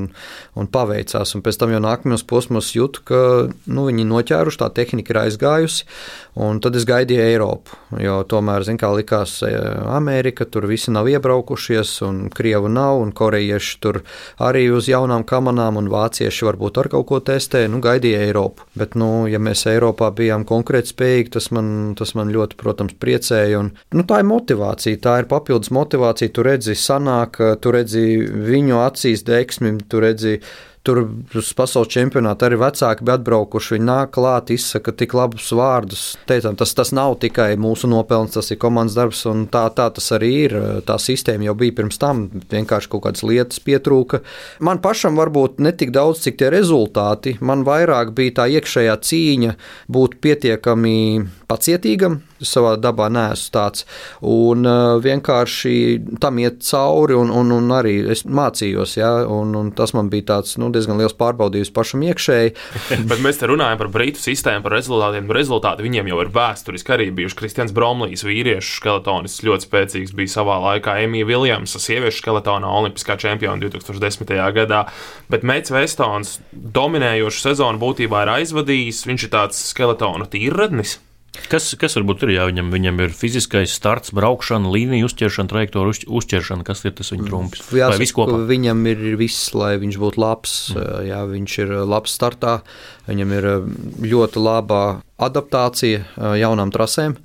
un 0.56 0.68
paveicās. 0.68 1.36
Un 1.36 1.44
pēc 1.44 1.60
tam 1.60 1.74
jau 1.74 1.82
nākamajos 1.84 2.24
posmos 2.28 2.72
jūtu, 2.76 3.04
ka 3.08 3.20
nu, 3.68 3.88
viņi 3.90 4.08
noķēruši, 4.08 4.62
tā 4.62 4.70
tehnika 4.80 5.14
ir 5.14 5.22
aizgājusi, 5.26 5.88
un 6.40 6.62
tad 6.64 6.78
es 6.78 6.88
gaidīju 6.88 7.26
Eiropu. 7.28 7.78
Jo 8.04 8.22
tomēr, 8.28 8.64
zin, 8.68 8.80
kā 8.80 8.92
likās, 8.96 9.40
Amerika 9.92 10.48
tur 10.48 10.68
visi 10.70 10.94
nav 10.94 11.10
iebraukušies, 11.12 11.98
un 12.08 12.28
Krievu 12.34 12.72
nav, 12.72 13.02
un 13.04 13.12
korejieši 13.16 13.78
tur 13.84 14.02
arī 14.40 14.68
uz 14.72 14.88
jaunām 14.92 15.26
kamanām, 15.28 15.80
un 15.82 15.92
vācieši 15.92 16.48
varbūt 16.48 16.82
ar 16.84 16.92
kaut 16.94 17.10
ko 17.10 17.22
testē, 17.24 17.66
nu, 17.72 17.82
gaidīja 17.84 18.24
Eiropu. 18.28 18.68
Bet, 18.78 18.96
nu, 19.00 19.26
ja 19.32 19.42
mēs 19.42 19.57
mēs 19.58 19.66
Eiropā 19.72 20.12
bijām 20.14 20.46
konkurētspējīgi, 20.48 21.32
tas 21.34 21.50
man, 21.56 21.96
tas 21.98 22.14
man 22.16 22.30
ļoti, 22.34 22.58
protams, 22.60 22.96
priecēja. 23.02 23.60
Un, 23.60 23.72
nu, 23.94 24.06
tā 24.08 24.22
ir 24.22 24.30
motivācija, 24.30 25.02
tā 25.02 25.20
ir 25.22 25.30
papildus 25.30 25.72
motivācija. 25.74 26.34
Tu 26.34 26.46
redzi, 26.46 26.76
sanāk, 26.78 27.40
tu 27.62 27.74
redzi 27.74 28.06
viņu 28.22 28.82
acīs 28.84 29.26
deksmi, 29.28 29.78
tu 29.90 30.02
redzi 30.04 30.38
Tur 30.88 31.02
uz 31.36 31.50
pasaules 31.52 31.90
čempionāta 31.92 32.48
arī 32.48 32.62
vecāki 32.62 33.04
bija 33.04 33.18
atbraukuši. 33.20 33.74
Viņi 33.76 33.88
nāk 33.90 34.14
klāt, 34.16 34.54
izsaka 34.56 34.94
tik 34.96 35.18
labus 35.18 35.50
vārdus. 35.52 36.04
Teicām, 36.30 36.56
tas, 36.56 36.72
tas 36.78 36.94
nav 36.96 37.18
tikai 37.20 37.50
mūsu 37.60 37.90
nopelns, 37.92 38.38
tas 38.38 38.54
ir 38.56 38.60
komandas 38.62 38.96
darbs, 38.96 39.26
un 39.28 39.44
tā, 39.52 39.66
tā 39.76 39.90
tas 39.98 40.08
arī 40.16 40.32
ir. 40.46 40.56
Tā 40.88 40.96
sistēma 41.02 41.50
jau 41.50 41.58
bija 41.60 41.76
pirms 41.82 42.00
tam, 42.00 42.24
vienkārši 42.54 42.92
kaut 42.94 43.04
kādas 43.04 43.26
lietas 43.28 43.60
pietrūka. 43.68 44.22
Man 44.64 44.80
pašam 44.80 45.20
varbūt 45.20 45.60
ne 45.60 45.76
tik 45.76 45.92
daudz, 45.96 46.24
cik 46.24 46.40
tie 46.40 46.54
rezultāti. 46.56 47.36
Man 47.44 47.68
vairāk 47.68 48.16
bija 48.16 48.40
tā 48.40 48.48
iekšējā 48.56 48.96
cīņa 49.10 49.58
būt 49.92 50.22
pietiekami 50.24 50.98
pacietīgam. 51.52 52.22
Savā 52.44 52.76
dabā 52.78 53.08
neesmu 53.14 53.54
tāds. 53.54 53.86
Un 54.22 54.68
uh, 54.68 54.98
vienkārši 55.02 55.74
tam 56.22 56.38
iet 56.42 56.62
cauri, 56.68 57.16
un, 57.18 57.32
un, 57.34 57.54
un 57.56 57.74
arī 57.74 57.96
es 58.14 58.24
mācījos. 58.26 58.98
Ja, 59.00 59.12
un, 59.32 59.56
un 59.58 59.72
tas 59.78 59.94
man 59.98 60.12
bija 60.14 60.34
tāds 60.34 60.58
nu, 60.62 60.70
diezgan 60.74 61.00
liels 61.02 61.16
pārbaudījums 61.18 61.74
pašam 61.74 62.06
iekšēji. 62.08 62.54
Bet 63.12 63.24
mēs 63.24 63.42
te 63.42 63.50
runājam 63.50 63.82
par 63.82 63.92
brītu 63.94 64.22
sistēmu, 64.22 64.66
par 64.66 64.78
rezultātiem. 64.78 65.32
Rezultāti 65.38 65.86
viņiem 65.86 66.12
jau 66.12 66.22
ir 66.24 66.32
vēsturiski 66.36 66.96
arī 66.96 67.10
bijuši. 67.18 67.38
Kristians 67.38 67.74
Bromlijs, 67.76 68.26
vīriešu 68.28 68.80
skeletonis, 68.80 69.40
ļoti 69.46 69.68
spēcīgs 69.68 70.16
bija 70.18 70.36
savā 70.38 70.60
laikā. 70.64 70.98
Emīļa 71.06 71.30
Viljamsa, 71.32 71.82
sieviešu 71.82 72.22
skeletonā, 72.24 72.70
olimpiskā 72.82 73.18
čempiona 73.22 73.62
2010. 73.62 74.34
gadā. 74.58 74.86
Bet 75.32 75.46
Meits 75.48 75.74
Vestons 75.74 76.38
dominējošu 76.52 77.44
sezonu 77.50 77.82
būtībā 77.82 78.26
ir 78.26 78.34
aizvadījis. 78.40 79.06
Viņš 79.10 79.28
ir 79.28 79.34
tāds 79.34 79.62
skeletonu 79.72 80.30
tīrradnis. 80.32 80.98
Kas, 81.52 81.70
kas 81.80 81.96
varbūt 82.00 82.26
ir, 82.26 82.34
ja 82.36 82.46
viņam, 82.50 82.72
viņam 82.74 83.02
ir 83.06 83.14
fiziskais 83.16 83.74
starts, 83.78 84.12
braukšana, 84.16 84.70
līnija 84.74 85.08
uzķeršana, 85.08 85.52
trajektorija 85.52 85.94
uz, 85.94 86.02
uzķeršana, 86.20 86.66
kas 86.68 86.84
ir 86.88 86.96
tas 86.98 87.14
viņa 87.14 87.28
trumpis? 87.30 87.64
Jāsaka, 87.78 88.42
viņam 88.50 88.84
ir 88.92 89.06
viss, 89.20 89.54
lai 89.56 89.76
viņš 89.82 90.00
būtu 90.02 90.24
labs, 90.24 90.58
mm. 90.74 91.08
jā, 91.08 91.22
viņš 91.32 91.58
ir 91.64 91.74
labs 91.88 92.18
startā, 92.20 92.58
viņam 93.08 93.36
ir 93.38 93.52
ļoti 94.08 94.42
laba 94.44 94.82
adaptācija 95.18 96.36
jaunām 96.38 96.70
trasēm, 96.74 97.16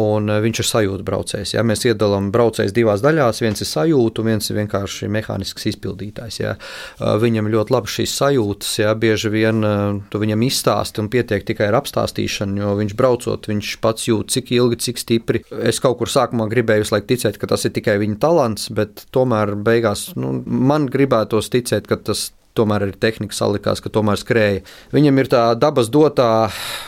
un 0.00 0.30
viņš 0.44 0.60
ir 0.62 0.68
sajūta 0.68 1.04
braucējs. 1.04 1.54
Ja? 1.56 1.64
Mēs 1.66 1.84
iedalām 1.84 2.30
braucējus 2.32 2.72
divās 2.72 3.02
daļās. 3.04 3.42
Viens 3.44 3.60
ir 3.60 3.68
sajūta, 3.68 4.22
un 4.22 4.30
viens 4.32 4.48
ir 4.48 4.58
vienkārši 4.62 5.10
mehānisks 5.12 5.68
izpildītājs. 5.74 6.38
Ja? 6.40 6.54
Viņam 7.20 7.50
ļoti 7.52 7.74
labi 7.74 7.92
šīs 7.96 8.14
sajūtas, 8.16 8.70
ja 8.80 8.94
bieži 8.96 9.32
vien 9.34 9.60
tu 10.10 10.22
viņam 10.22 10.46
izstāsti 10.46 11.02
un 11.04 11.10
pietiek 11.12 11.44
tikai 11.44 11.68
ar 11.68 11.78
apstāstīšanu, 11.82 12.62
jo 12.62 12.72
viņš 12.80 12.96
braucot, 12.98 13.50
viņš 13.50 13.74
pats 13.84 14.08
jūt, 14.08 14.32
cik 14.32 14.54
ilgi, 14.56 14.80
cik 14.88 15.02
stipri. 15.02 15.42
Es 15.60 15.82
kaut 15.84 15.98
kur 16.00 16.12
sākumā 16.12 16.48
gribēju 16.52 16.88
ticēt, 17.04 17.36
ka 17.36 17.50
tas 17.50 17.66
ir 17.66 17.74
tikai 17.76 17.98
viņa 18.00 18.16
talants, 18.22 18.70
bet 18.72 19.04
tomēr 19.12 19.52
beigās 19.60 20.14
nu, 20.16 20.38
man 20.46 20.88
gribētos 20.88 21.52
ticēt, 21.52 21.90
ka 21.90 22.00
tas 22.00 22.30
tomēr 22.54 22.86
arī 22.86 22.94
tehnika 23.00 23.34
salikās, 23.34 23.82
ka 23.82 23.92
tomēr 23.92 24.20
skrēja. 24.20 24.62
Viņam 24.94 25.20
ir 25.20 25.30
tā 25.32 25.42
dabas 25.58 25.90
dotā 25.92 26.30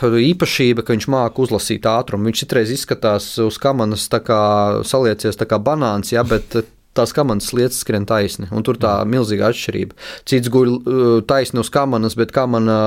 īpašība, 0.01 0.85
ka 0.85 0.95
viņš 0.95 1.09
māca 1.11 1.43
uzlasīt 1.43 1.87
ātrumu. 1.89 2.29
Viņš 2.29 2.45
citreiz 2.45 2.73
izskatās 2.73 3.33
uz 3.43 3.59
kamanas 3.61 4.07
tā 4.11 4.21
kā 4.23 4.41
saliecies 4.87 5.39
tā 5.39 5.49
kā 5.49 5.59
banāns, 5.59 6.13
ja, 6.15 6.23
bet 6.27 6.61
tās 6.97 7.13
kamanas 7.15 7.51
lietas 7.55 7.81
skrien 7.83 8.05
taisni, 8.09 8.49
un 8.51 8.65
tur 8.65 8.79
tā 8.81 8.93
milzīga 9.09 9.51
atšķirība. 9.51 9.97
Cits 10.27 10.51
guļ 10.53 10.71
uh, 10.73 11.05
taisni 11.27 11.61
uz 11.61 11.71
kamanas, 11.73 12.17
bet 12.19 12.33
kamana 12.35 12.77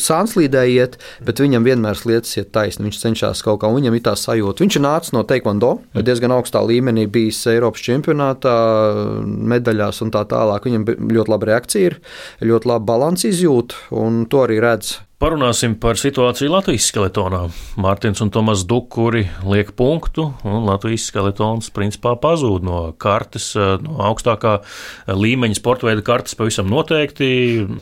sānslīdē 0.00 0.64
iet, 0.74 0.98
bet 1.24 1.42
viņam 1.42 1.66
vienmēr 1.66 2.04
lietas 2.08 2.36
iet 2.40 2.52
taisni. 2.54 2.88
Viņš 2.88 3.00
cenšas 3.02 3.42
kaut 3.46 3.62
kā, 3.62 3.70
un 3.70 3.80
viņam 3.80 3.98
ir 3.98 4.04
tā 4.06 4.14
sajūta. 4.18 4.64
Viņš 4.64 4.78
ir 4.78 4.84
nācis 4.84 5.14
no 5.16 5.24
Taekwondo, 5.28 5.74
diezgan 5.96 6.34
augstā 6.36 6.62
līmenī 6.64 7.08
bijis 7.12 7.40
Eiropas 7.50 7.84
čempionātā, 7.86 8.54
medaļās 9.24 10.02
un 10.04 10.14
tā 10.14 10.24
tālāk. 10.28 10.68
Viņam 10.68 10.88
ļoti 11.08 11.34
laba 11.34 11.52
reakcija 11.52 11.92
ir, 11.92 12.00
ļoti 12.44 12.72
laba 12.72 12.88
balanss 12.94 13.28
izjūta, 13.28 13.88
un 13.98 14.24
to 14.30 14.46
arī 14.46 14.62
redz 14.64 14.96
Parunāsim 15.18 15.72
par 15.82 15.98
situāciju 15.98 16.52
Latvijas 16.52 16.84
skeletonā. 16.92 17.40
Mārtiņš 17.82 18.20
un 18.22 18.28
Tomas 18.30 18.60
Dukuri 18.70 19.24
liek 19.50 19.72
punktu, 19.74 20.28
un 20.46 20.68
Latvijas 20.68 21.08
skeletons 21.10 21.72
principā 21.74 22.12
pazūd 22.22 22.62
no 22.62 22.82
kartes, 23.02 23.48
no 23.82 23.96
augstākā 24.06 24.52
līmeņa 25.10 25.58
sporta 25.58 25.88
veida 25.88 26.04
kartes 26.06 26.38
pavisam 26.38 26.70
noteikti. 26.70 27.26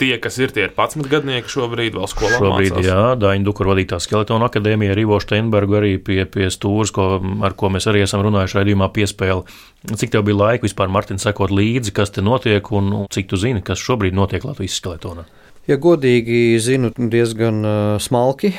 Tie, 0.01 0.15
kas 0.17 0.41
ir 0.41 0.57
tie 0.57 0.65
ir 0.65 0.73
11 0.73 1.13
gadnieki 1.13 1.53
šobrīd, 1.59 2.01
vēl 2.01 2.09
skolā. 2.09 2.41
Šobrīd, 2.41 2.73
mācās. 2.73 2.89
jā, 2.89 3.05
Daņa 3.21 3.49
Dukura 3.51 3.75
vadītā 3.75 4.01
skeletona 4.01 4.49
akadēmija, 4.49 4.97
Rivo 4.97 5.21
Steinbergu 5.21 5.77
arī 5.77 5.95
pie, 6.01 6.23
pie 6.25 6.49
stūres, 6.49 6.89
ko, 6.97 7.19
ar 7.45 7.53
ko 7.53 7.69
mēs 7.77 7.85
arī 7.93 8.07
esam 8.09 8.25
runājuši 8.25 8.63
raidījumā 8.63 8.89
piespēli. 8.97 9.45
Cik 9.93 10.17
tev 10.17 10.25
bija 10.25 10.41
laika 10.41 10.65
vispār, 10.65 10.89
Mārtiņ, 10.89 11.21
sekot 11.21 11.53
līdzi, 11.53 11.93
kas 12.01 12.17
te 12.17 12.25
notiek, 12.25 12.73
un 12.73 13.05
cik 13.13 13.29
tu 13.29 13.45
zini, 13.45 13.61
kas 13.61 13.85
šobrīd 13.85 14.17
notiek 14.17 14.49
Latvijas 14.49 14.81
skeletonā? 14.81 15.29
Ja 15.67 15.75
godīgi 15.83 16.61
zinu, 16.63 16.93
diezgan 16.95 17.65
smalki, 17.99 18.53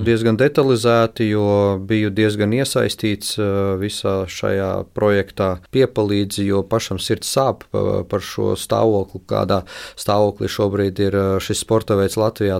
diezgan 0.00 0.38
detalizēti, 0.40 1.26
jo 1.28 1.76
biju 1.84 2.08
diezgan 2.16 2.54
iesaistīts 2.56 3.34
visā 3.76 4.14
šajā 4.32 4.70
projektā. 4.96 5.48
Piepalīdzi, 5.76 6.46
jo 6.48 6.62
pašam 6.64 6.96
sirds 7.04 7.28
sāp 7.36 7.66
par 7.68 8.24
šo 8.24 8.54
stāvokli, 8.56 9.20
kādā 9.28 9.58
stāvoklī 10.00 10.48
šobrīd 10.48 11.02
ir 11.04 11.18
šis 11.44 11.60
sporta 11.66 11.98
veids 12.00 12.16
Latvijā. 12.16 12.56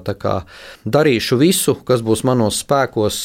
Darīšu 0.85 1.40
visu, 1.40 1.79
kas 1.88 2.05
būs 2.05 2.27
manos 2.29 2.61
spēkos, 2.61 3.22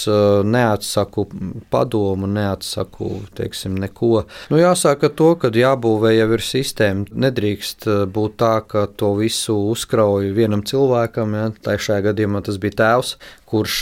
neatsaku 0.48 1.28
padomu, 1.76 2.32
neatsaku 2.40 3.12
teiksim, 3.36 3.76
neko. 3.84 4.24
Nu, 4.48 4.62
jāsaka 4.64 5.12
to, 5.12 5.34
ka 5.44 5.52
jābūvē 5.52 6.16
jau 6.16 6.32
ir 6.40 6.48
sistēma. 6.54 7.12
Nedrīkst 7.28 7.92
būt 8.16 8.40
tā, 8.40 8.56
ka 8.64 8.88
to 8.88 9.12
visu 9.20 9.60
uzkrauj 9.76 10.32
viena 10.32 10.53
vienam 10.54 10.64
cilvēkam, 10.70 11.34
ja, 11.34 11.48
tā 11.66 11.78
šajā 11.82 12.04
gadījumā 12.12 12.44
tas 12.46 12.60
bija 12.62 12.78
tēvs, 12.78 13.16
kurš 13.50 13.78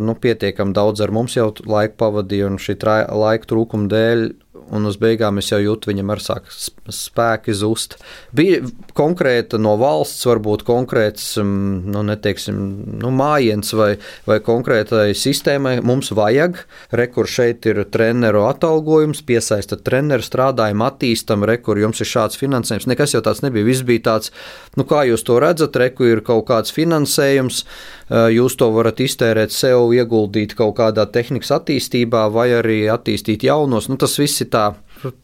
nu, 0.00 0.14
pietiekami 0.14 0.72
daudz 0.72 1.02
ar 1.02 1.10
mums 1.10 1.36
jau 1.36 1.50
laiku 1.66 1.98
pavadīja, 1.98 2.46
un 2.46 2.58
šī 2.62 2.78
laika 3.10 3.48
trūkuma 3.50 3.90
dēļ 3.90 4.28
un 4.70 4.86
uz 4.86 4.98
beigām 5.00 5.40
es 5.42 5.50
jau 5.50 5.58
jūtu, 5.62 5.90
viņam 5.90 6.12
ar 6.14 6.22
sāk 6.22 6.48
spēki 6.52 7.54
zust. 7.56 7.96
Bija 8.36 8.60
konkrēta 8.96 9.58
no 9.60 9.74
valsts, 9.80 10.24
varbūt 10.28 10.64
konkrēts, 10.68 11.36
mm, 11.42 11.92
nu, 11.94 12.04
neteiksim, 12.06 12.58
nu, 13.02 13.12
mājiens 13.14 13.72
vai, 13.78 13.90
vai 14.28 14.38
konkrētai 14.44 15.10
sistēmai 15.18 15.78
mums 15.86 16.12
vajag. 16.16 16.62
Rekur 17.02 17.30
šeit 17.30 17.66
ir 17.70 17.82
treneru 17.92 18.44
atalgojums, 18.48 19.24
piesaista 19.26 19.78
treneru, 19.80 20.24
strādājam, 20.24 20.84
attīstam, 20.86 21.46
rekur 21.48 21.80
jums 21.82 22.02
ir 22.04 22.10
šāds 22.12 22.38
finansējums. 22.40 22.88
Nekas 22.90 23.16
jau 23.16 23.22
tāds 23.24 23.42
nebija. 23.44 23.66
Viss 23.68 23.86
bija 23.86 24.06
tāds, 24.12 24.32
nu, 24.76 24.86
kā 24.88 25.04
jūs 25.08 25.26
to 25.26 25.40
redzat, 25.42 25.76
rekur 25.80 26.12
ir 26.12 26.24
kaut 26.26 26.46
kāds 26.50 26.74
finansējums, 26.74 27.64
jūs 28.12 28.56
to 28.60 28.68
varat 28.74 29.00
iztērēt 29.00 29.54
sev, 29.54 29.92
ieguldīt 29.96 30.54
kaut 30.58 30.76
kādā 30.80 31.06
tehnikas 31.08 31.52
attīstībā 31.56 32.26
vai 32.32 32.50
arī 32.58 32.82
attīstīt 32.92 33.46
jaunos. 33.46 33.88
Nu, 33.88 33.96
tas 34.00 34.18
viss 34.20 34.44
ir 34.44 34.51
tā 34.52 34.64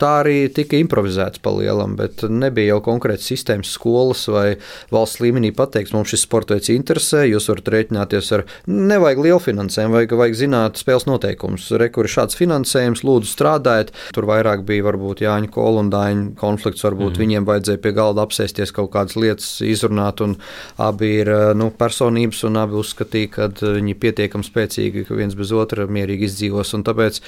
tā 0.01 0.13
arī 0.23 0.37
tika 0.55 0.79
improvizēts 0.79 1.43
pa 1.43 1.53
lielam, 1.55 1.95
bet 1.99 2.25
nebija 2.29 2.75
jau 2.75 2.81
konkrēti 2.91 3.27
sistēmas 3.31 3.71
skolas 3.77 4.25
vai 4.33 4.47
valsts 4.95 5.23
līmenī 5.23 5.53
pateikts, 5.57 5.95
mums 5.95 6.13
šis 6.13 6.25
sports 6.27 6.53
veids 6.53 6.73
interesē, 6.75 7.25
jūs 7.29 7.49
varat 7.53 7.71
rēķināties 7.75 8.31
ar, 8.37 8.45
nevajag 8.69 9.23
lielu 9.27 9.41
finansējumu, 9.43 9.99
vajag, 9.99 10.15
vajag 10.23 10.39
zināt 10.43 10.81
spēles 10.81 11.07
noteikumus. 11.09 11.69
Rekur 11.81 12.09
ir 12.09 12.15
šāds 12.15 12.39
finansējums, 12.39 13.05
lūdzu 13.07 13.31
strādājiet. 13.31 13.93
Tur 14.17 14.29
vairāk 14.29 14.65
bija 14.69 14.87
varbūt 14.89 15.23
Jāņa 15.25 15.53
Kola 15.55 15.85
un 15.85 15.93
Dāņa 15.93 16.35
konflikts, 16.41 16.85
varbūt 16.87 17.15
mm. 17.15 17.23
viņiem 17.23 17.49
vajadzēja 17.49 17.83
pie 17.85 17.95
galda 17.97 18.25
apsēsties 18.27 18.75
kaut 18.77 18.93
kādas 18.95 19.19
lietas 19.21 19.51
izrunāt, 19.65 20.23
un 20.25 20.37
abi 20.83 21.13
ir 21.23 21.33
nu, 21.59 21.71
personības, 21.75 22.43
un 22.49 22.61
abi 22.61 22.79
uzskatīja, 22.81 23.33
ka 23.35 23.49
viņi 23.79 23.97
pietiekami 24.01 24.47
spēcīgi, 24.47 25.07
ka 25.09 25.19
viens 25.19 25.37
bez 25.39 25.53
otra 25.55 25.87
mierīgi 25.89 26.29
izdzīvos, 26.29 26.75
un 26.79 26.87
tāpēc 26.87 27.21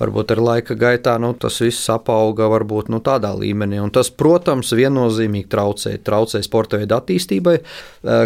varbūt 0.00 0.34
ar 0.34 0.42
laika 0.44 0.76
gaitā 0.78 1.16
nu, 1.20 1.32
tas 1.36 1.60
viss 1.62 1.89
apauga 1.92 2.48
varbūt 2.50 2.90
nu, 2.92 3.00
tādā 3.04 3.32
līmenī. 3.36 3.80
Un 3.82 3.92
tas, 3.94 4.10
protams, 4.10 4.72
viennozīmīgi 4.76 5.48
traucē, 5.50 5.96
traucē 6.04 6.42
sporta 6.44 6.80
veidu 6.80 6.96
attīstībai, 6.96 7.56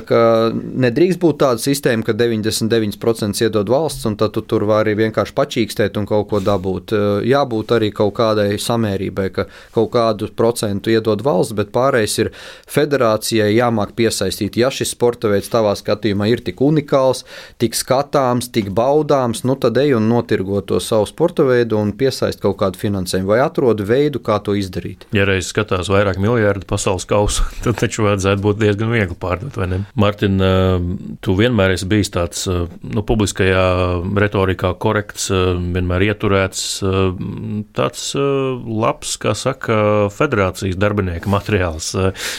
ka 0.08 0.20
nedrīkst 0.54 1.20
būt 1.22 1.40
tāda 1.42 1.62
sistēma, 1.62 2.06
ka 2.06 2.14
99% 2.18 3.42
iedod 3.44 3.70
valsts, 3.72 4.06
un 4.08 4.18
tad 4.20 4.34
tu 4.36 4.44
tur 4.46 4.66
vari 4.68 4.94
vienkārši 4.98 5.36
pačīkstēt 5.36 5.98
un 6.00 6.08
kaut 6.08 6.28
ko 6.30 6.40
dabūt. 6.44 6.94
Jābūt 7.26 7.74
arī 7.76 7.90
kaut 7.94 8.14
kādai 8.18 8.58
samērībai, 8.60 9.28
ka 9.34 9.46
kaut 9.74 9.92
kādu 9.94 10.30
procentu 10.36 10.92
iedod 10.94 11.24
valsts, 11.24 11.56
bet 11.56 11.72
pārējais 11.74 12.18
ir 12.24 12.32
federācijai 12.70 13.50
jāmāk 13.54 13.94
piesaistīt. 13.98 14.58
Ja 14.60 14.70
šis 14.74 14.94
sporta 14.94 15.30
veids 15.32 15.50
tavā 15.52 15.74
skatījumā 15.78 16.28
ir 16.30 16.44
tik 16.44 16.62
unikāls, 16.64 17.24
tik 17.62 17.76
skatāms, 17.78 18.50
tik 18.54 18.70
baudāms, 18.74 19.44
nu 19.48 19.56
tad 19.60 19.78
ej 19.80 19.96
un 19.98 20.08
notirgo 20.10 20.62
to 20.66 20.80
savu 20.82 21.08
sporta 21.10 21.46
veidu 21.46 21.78
un 21.80 21.92
piesaist 21.98 22.42
kaut 22.42 22.58
kādu 22.62 22.80
finansējumu, 22.80 23.30
vai 23.32 23.40
atrod 23.54 23.84
veidu, 23.86 24.18
kā 24.24 24.40
to 24.42 24.56
izdarīt. 24.58 25.06
Ja 25.14 25.26
reiz 25.28 25.46
skatās 25.52 25.86
vairāk 25.92 26.18
miljardu 26.18 26.66
pasaules 26.66 27.06
kausu, 27.06 27.46
tad 27.64 27.78
taču 27.78 28.08
vajadzētu 28.08 28.42
būt 28.42 28.60
diezgan 28.64 28.90
viegli 28.90 29.16
pārdot, 29.18 29.54
vai 29.60 29.70
ne? 29.70 29.80
Martin, 29.94 30.42
tu 31.22 31.36
vienmēr 31.38 31.76
esi 31.76 31.86
bijis 31.90 32.10
tāds 32.14 32.44
nu, 32.48 33.04
publiskajā 33.06 33.64
retorikā 34.18 34.74
korekts, 34.82 35.30
vienmēr 35.30 36.08
ieturēts, 36.10 36.64
tāds 37.76 38.04
labs, 38.14 39.14
kā 39.22 39.36
saka, 39.38 39.78
federācijas 40.14 40.78
darbinieka 40.80 41.30
materiāls. 41.30 41.92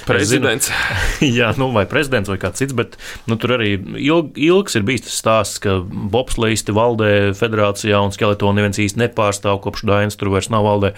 Prezidents. 0.08 0.70
Zinu, 0.70 1.32
jā, 1.40 1.54
nu, 1.60 1.72
vai 1.76 1.86
prezidents 1.90 2.32
vai 2.32 2.40
kāds 2.42 2.60
cits, 2.62 2.76
bet 2.76 3.00
nu, 3.30 3.40
tur 3.40 3.56
arī 3.58 3.76
ilg, 4.02 4.36
ilgs 4.36 4.76
ir 4.76 4.86
bijis 4.88 5.08
tas 5.08 5.20
stāsts, 5.22 5.62
ka 5.64 5.78
bobslīsti 5.86 6.76
valdē 6.76 7.12
federācijā 7.38 8.02
un 8.04 8.14
skeletonu 8.16 8.60
neviens 8.60 8.82
īsti 8.82 9.06
nepārstāv, 9.06 9.62
kopš 9.64 9.86
Dainas 9.88 10.20
tur 10.20 10.34
vairs 10.34 10.52
nav 10.54 10.66
valdē. 10.68 10.94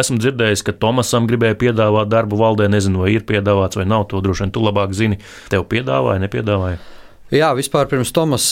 Esmu 0.00 0.18
dzirdējis, 0.22 0.64
ka 0.66 0.76
Tomasam 0.76 1.28
gribēja 1.30 1.58
piedāvāt 1.60 2.12
darbu 2.12 2.38
valdē, 2.40 2.68
nezinu, 2.72 3.04
vai 3.04 3.14
ir 3.16 3.26
piedāvāts 3.28 3.80
vai 3.80 3.88
nav, 3.88 4.08
to 4.10 4.22
droši 4.24 4.46
vien 4.46 4.54
tu 4.54 4.64
labāk 4.64 4.94
zini. 4.96 5.20
Tev 5.52 5.66
piedāvāja, 5.70 6.22
nepiedāvāja? 6.26 6.80
Jā, 7.28 7.50
vispār 7.52 7.84
pirms 7.90 8.08
Tomas 8.16 8.46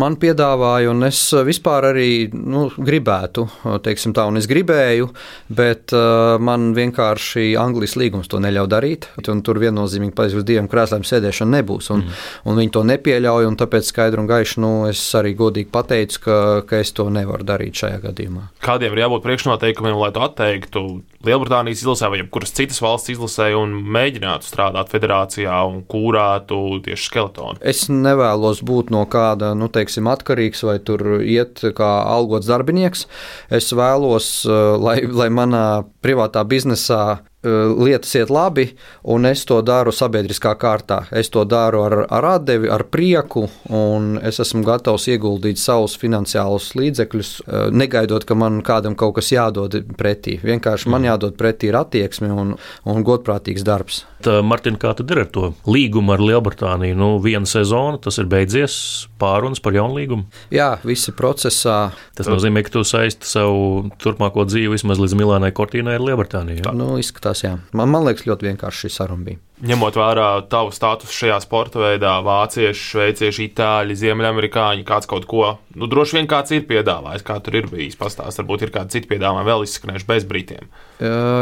man 0.00 0.14
piedāvāja, 0.20 0.88
un 0.88 1.04
es 1.04 1.18
vispār 1.44 1.90
arī 1.90 2.30
nu, 2.32 2.70
gribētu, 2.72 3.44
teiksim 3.84 4.14
tā, 4.16 4.24
un 4.30 4.40
es 4.40 4.48
gribēju, 4.48 5.10
bet 5.52 5.92
man 6.40 6.70
vienkārši 6.76 7.50
Anglijas 7.60 7.98
līgums 8.00 8.30
to 8.32 8.40
neļauj 8.40 8.70
darīt. 8.72 9.08
Tur 9.20 9.60
viennozīmīgi 9.60 10.16
pēc 10.16 10.38
diviem 10.48 10.70
krēsliem 10.72 11.04
sēdēšana 11.04 11.58
nebūs, 11.58 11.90
un, 11.92 12.06
mm. 12.06 12.24
un 12.48 12.62
viņi 12.62 12.72
to 12.78 12.86
nepieļauj, 12.88 13.50
un 13.50 13.60
tāpēc 13.60 13.92
skaidri 13.92 14.24
un 14.24 14.30
gaiši 14.32 14.64
nu, 14.64 14.72
es 14.88 15.04
arī 15.20 15.34
godīgi 15.36 15.68
pateicu, 15.68 16.24
ka, 16.24 16.38
ka 16.72 16.80
es 16.80 16.94
to 16.96 17.10
nevaru 17.12 17.44
darīt 17.52 17.84
šajā 17.84 18.00
gadījumā. 18.06 18.46
Kādiem 18.64 18.96
ir 18.96 19.04
jābūt 19.04 19.26
priekšnoteikumiem, 19.28 20.00
lai 20.00 20.12
to 20.16 20.24
atteiktu? 20.24 20.86
Lielbritānijas 21.20 21.82
izlasē 21.82 22.08
vai 22.08 22.22
jebkuras 22.22 22.54
citas 22.56 22.80
valsts 22.80 23.12
izlasē 23.12 23.50
un 23.58 23.74
mēģinātu 23.92 24.48
strādāt 24.48 24.88
federācijā 24.88 25.58
un 25.68 25.82
kūrētu 25.84 26.60
tieši 26.86 27.10
skeletonu? 27.10 27.60
Es 27.60 27.89
nevēlos 27.90 28.62
būt 28.66 28.92
no 28.94 29.04
kāda, 29.10 29.52
nu, 29.58 29.68
teiksim, 29.72 30.08
atkarīgs 30.10 30.64
vai 30.66 30.78
tur 30.78 31.20
iet 31.20 31.62
kā 31.76 31.90
algots 32.08 32.48
darbinieks. 32.50 33.06
Es 33.50 33.72
vēlos, 33.76 34.30
eh, 34.46 34.76
lai, 34.78 35.00
lai 35.06 35.28
manā 35.28 35.64
privātā 36.02 36.44
biznesā 36.46 37.20
lietas 37.42 38.12
iet 38.18 38.30
labi, 38.30 38.66
un 39.08 39.24
es 39.28 39.46
to 39.48 39.60
daru 39.64 39.92
sabiedriskā 39.94 40.52
kārtā. 40.60 41.02
Es 41.16 41.30
to 41.32 41.46
daru 41.48 41.84
ar, 41.86 41.96
ar 42.12 42.26
atdevi, 42.34 42.68
ar 42.68 42.84
prieku, 42.92 43.46
un 43.72 44.18
es 44.22 44.42
esmu 44.44 44.62
gatavs 44.66 45.08
ieguldīt 45.08 45.60
savus 45.60 45.96
finansiālus 46.00 46.74
līdzekļus, 46.76 47.32
negaidot, 47.72 48.26
ka 48.28 48.36
man 48.36 48.60
kādam 48.66 48.96
kaut 48.98 49.16
kas 49.18 49.32
jādod 49.32 49.78
pretī. 49.96 50.36
Vienkārši 50.44 50.92
man 50.92 51.08
jādod 51.08 51.38
pretī 51.40 51.70
ir 51.70 51.80
attieksme 51.80 52.28
un, 52.28 52.56
un 52.84 53.04
godprātīgs 53.06 53.64
darbs. 53.64 54.04
Tā, 54.20 54.42
Martin, 54.44 54.76
kā 54.76 54.92
tad 54.92 55.08
ir 55.08 55.22
ar 55.22 55.28
to 55.32 55.46
līgumu 55.64 56.12
ar 56.12 56.20
Lielbritāniju? 56.20 56.96
Nu, 56.98 57.08
viena 57.24 57.48
sezona, 57.48 57.96
tas 58.04 58.18
ir 58.20 58.28
beidzies, 58.28 58.74
pārunas 59.20 59.62
par 59.64 59.72
jaunu 59.72 59.96
līgumu. 59.96 60.26
Jā, 60.52 60.74
visi 60.84 61.14
procesā. 61.16 61.78
Tas 62.18 62.28
nozīmē, 62.28 62.60
ka 62.66 62.74
tu 62.74 62.84
saisti 62.84 63.24
savu 63.24 63.88
turpmāko 64.02 64.44
dzīvi 64.44 64.74
vismaz 64.74 65.00
līdz 65.00 65.16
Milānai 65.16 65.52
Kortīnai 65.56 65.96
ar 65.96 66.04
Lielbritāniju. 66.04 66.60
Jā? 66.66 66.74
Nu, 66.76 66.90
izskatās 67.00 67.29
izskatās. 67.30 67.44
Jā. 67.44 67.58
Man, 67.76 67.90
man 67.90 68.04
liekas, 68.06 68.26
ļoti 68.26 68.50
vienkārši 68.50 68.86
šī 68.86 68.92
saruna 68.94 69.24
bija. 69.24 69.40
Ņemot 69.60 69.96
vērā 70.00 70.28
tavu 70.48 70.70
statusu 70.72 71.12
šajā 71.12 71.36
sporta 71.44 71.82
veidā, 71.82 72.14
vācieši, 72.24 72.80
šveicieši, 72.80 73.48
itāļi, 73.50 73.96
ziemeļamerikāņi, 74.00 74.86
kāds 74.88 75.08
kaut 75.10 75.26
ko, 75.28 75.58
nu, 75.76 75.88
droši 75.90 76.16
vien 76.16 76.28
kāds 76.30 76.54
ir 76.56 76.64
piedāvājis, 76.68 77.24
kā 77.26 77.36
tur 77.44 77.58
ir 77.60 77.68
bijis 77.68 77.98
pastāstījis. 78.00 78.40
Varbūt 78.40 78.64
ir 78.64 78.72
kādi 78.72 78.96
citi 78.96 79.10
piedāvājumi 79.10 79.50
vēl 79.50 79.66
izskanējuši 79.66 80.08
bez 80.08 80.26
brītiem. 80.30 80.70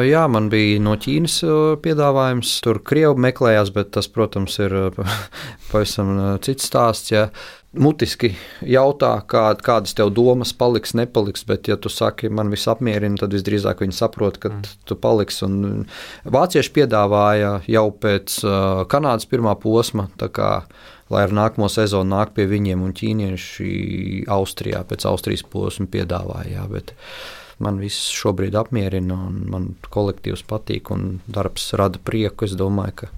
Jā, 0.08 0.24
man 0.26 0.50
bija 0.50 0.82
no 0.82 0.96
Ķīnas 0.98 1.38
piedāvājums. 1.84 2.56
Tur 2.66 2.82
Krievi 2.82 3.22
meklējās, 3.28 3.70
bet 3.76 3.94
tas, 3.94 4.10
protams, 4.10 4.58
ir 4.66 4.74
pavisam 5.70 6.16
cits 6.42 6.66
stāsts. 6.66 7.14
Jā 7.14 7.28
mutiski 7.76 8.32
jautā, 8.64 9.12
kā, 9.28 9.44
kādas 9.64 9.94
tev 9.96 10.10
domas 10.16 10.54
paliks, 10.56 10.94
nepaliks, 10.96 11.44
bet, 11.48 11.68
ja 11.68 11.76
tu 11.76 11.92
saki, 11.92 12.30
man 12.32 12.52
viss 12.52 12.68
apmierina, 12.70 13.18
tad 13.20 13.34
visdrīzāk 13.36 13.82
viņi 13.84 13.96
saprot, 13.96 14.38
ka 14.40 14.52
mm. 14.52 14.76
tu 14.88 14.96
paliksi. 14.98 15.44
Un 15.46 15.88
vācieši 16.24 16.72
piedāvāja 16.78 17.58
jau 17.68 17.88
pēc 17.92 18.38
uh, 18.46 18.84
Kanādas 18.90 19.28
pirmā 19.28 19.54
posma, 19.60 20.08
kā, 20.16 20.52
lai 21.12 21.26
ar 21.26 21.34
nākamo 21.36 21.68
sezonu 21.72 22.16
nāk 22.16 22.32
pie 22.36 22.48
viņiem, 22.48 22.84
un 22.84 22.96
ķīnieši 22.96 23.72
Austrijā 24.32 24.84
pēc 24.88 25.08
Austrijas 25.10 25.44
posma 25.48 25.88
piedāvāja. 25.92 26.58
Jā, 26.58 26.70
bet, 26.72 26.96
Man 27.58 27.80
viss 27.82 28.12
šobrīd 28.14 28.54
apmierina, 28.54 29.16
un 29.26 29.38
man 29.50 29.64
kolektīvs 29.90 30.44
patīk, 30.46 30.92
un 30.94 31.16
darbs 31.26 31.72
rada 31.74 31.98
prieku. 31.98 32.46
Es 32.46 32.54
domāju, 32.54 33.00
ka 33.00 33.08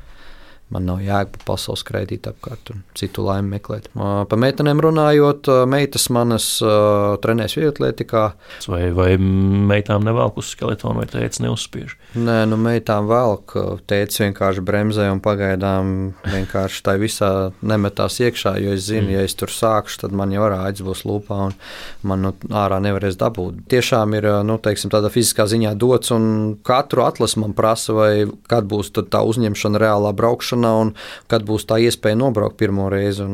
Man 0.70 0.86
nav 0.86 1.00
jēga 1.02 1.32
pa 1.34 1.40
pasaules 1.48 1.82
skraidīt 1.82 2.28
apkārt 2.30 2.70
un 2.70 2.84
citu 2.94 3.24
laimi 3.26 3.56
meklēt. 3.56 3.88
Par 3.90 4.38
meitenēm 4.38 4.78
runājot, 4.84 5.48
meitas 5.66 6.04
manas 6.14 6.46
uh, 6.62 7.16
trenēs 7.22 7.56
vietlietikā. 7.58 8.22
Vai, 8.70 8.82
vai 8.94 9.08
meitām 9.18 10.06
nevelk 10.06 10.38
uz 10.38 10.52
skeletonu, 10.54 11.00
vai 11.02 11.08
tēvs 11.10 11.42
neuzspiež? 11.42 11.96
Nē, 12.22 12.44
nu 12.50 12.58
meitām 12.60 13.08
velk. 13.10 13.56
Tēvs 13.90 14.22
vienkārši 14.22 14.62
bremzē 14.66 15.08
un 15.10 15.22
pagaidām 15.24 15.90
vienkārši 16.30 16.84
tā 16.86 16.94
visā 17.02 17.32
nemetās 17.66 18.20
iekšā, 18.22 18.54
jo 18.62 18.76
es 18.78 18.86
zinu, 18.86 19.08
mm. 19.08 19.16
ja 19.16 19.26
es 19.26 19.34
tur 19.38 19.50
sākšu, 19.50 20.04
tad 20.04 20.14
man 20.14 20.30
jau 20.34 20.46
rāds 20.54 20.86
būs 20.86 21.02
lūpā 21.08 21.40
un 21.48 21.58
man 22.06 22.24
nu, 22.28 22.34
ārā 22.54 22.78
nevarēs 22.84 23.18
dabūt. 23.18 23.64
Tiešām 23.74 24.14
ir 24.20 24.30
nu, 24.46 24.60
teiksim, 24.62 24.94
tādā 24.94 25.10
fiziskā 25.10 25.48
ziņā 25.50 25.74
dots 25.82 26.14
un 26.14 26.30
katru 26.66 27.02
atlasu 27.08 27.42
man 27.42 27.58
prasa, 27.58 27.96
vai 27.96 28.12
kad 28.50 28.70
būs 28.70 28.94
tā 28.94 29.26
uzņemšana 29.26 29.82
reālā 29.82 30.14
braukšana 30.14 30.59
plānošana 30.60 30.72
un 30.80 30.92
kad 31.28 31.44
būs 31.44 31.66
tā 31.66 31.80
iespēja 31.80 32.18
nobraukt 32.18 32.58
pirmo 32.58 32.88
reizi. 32.90 33.24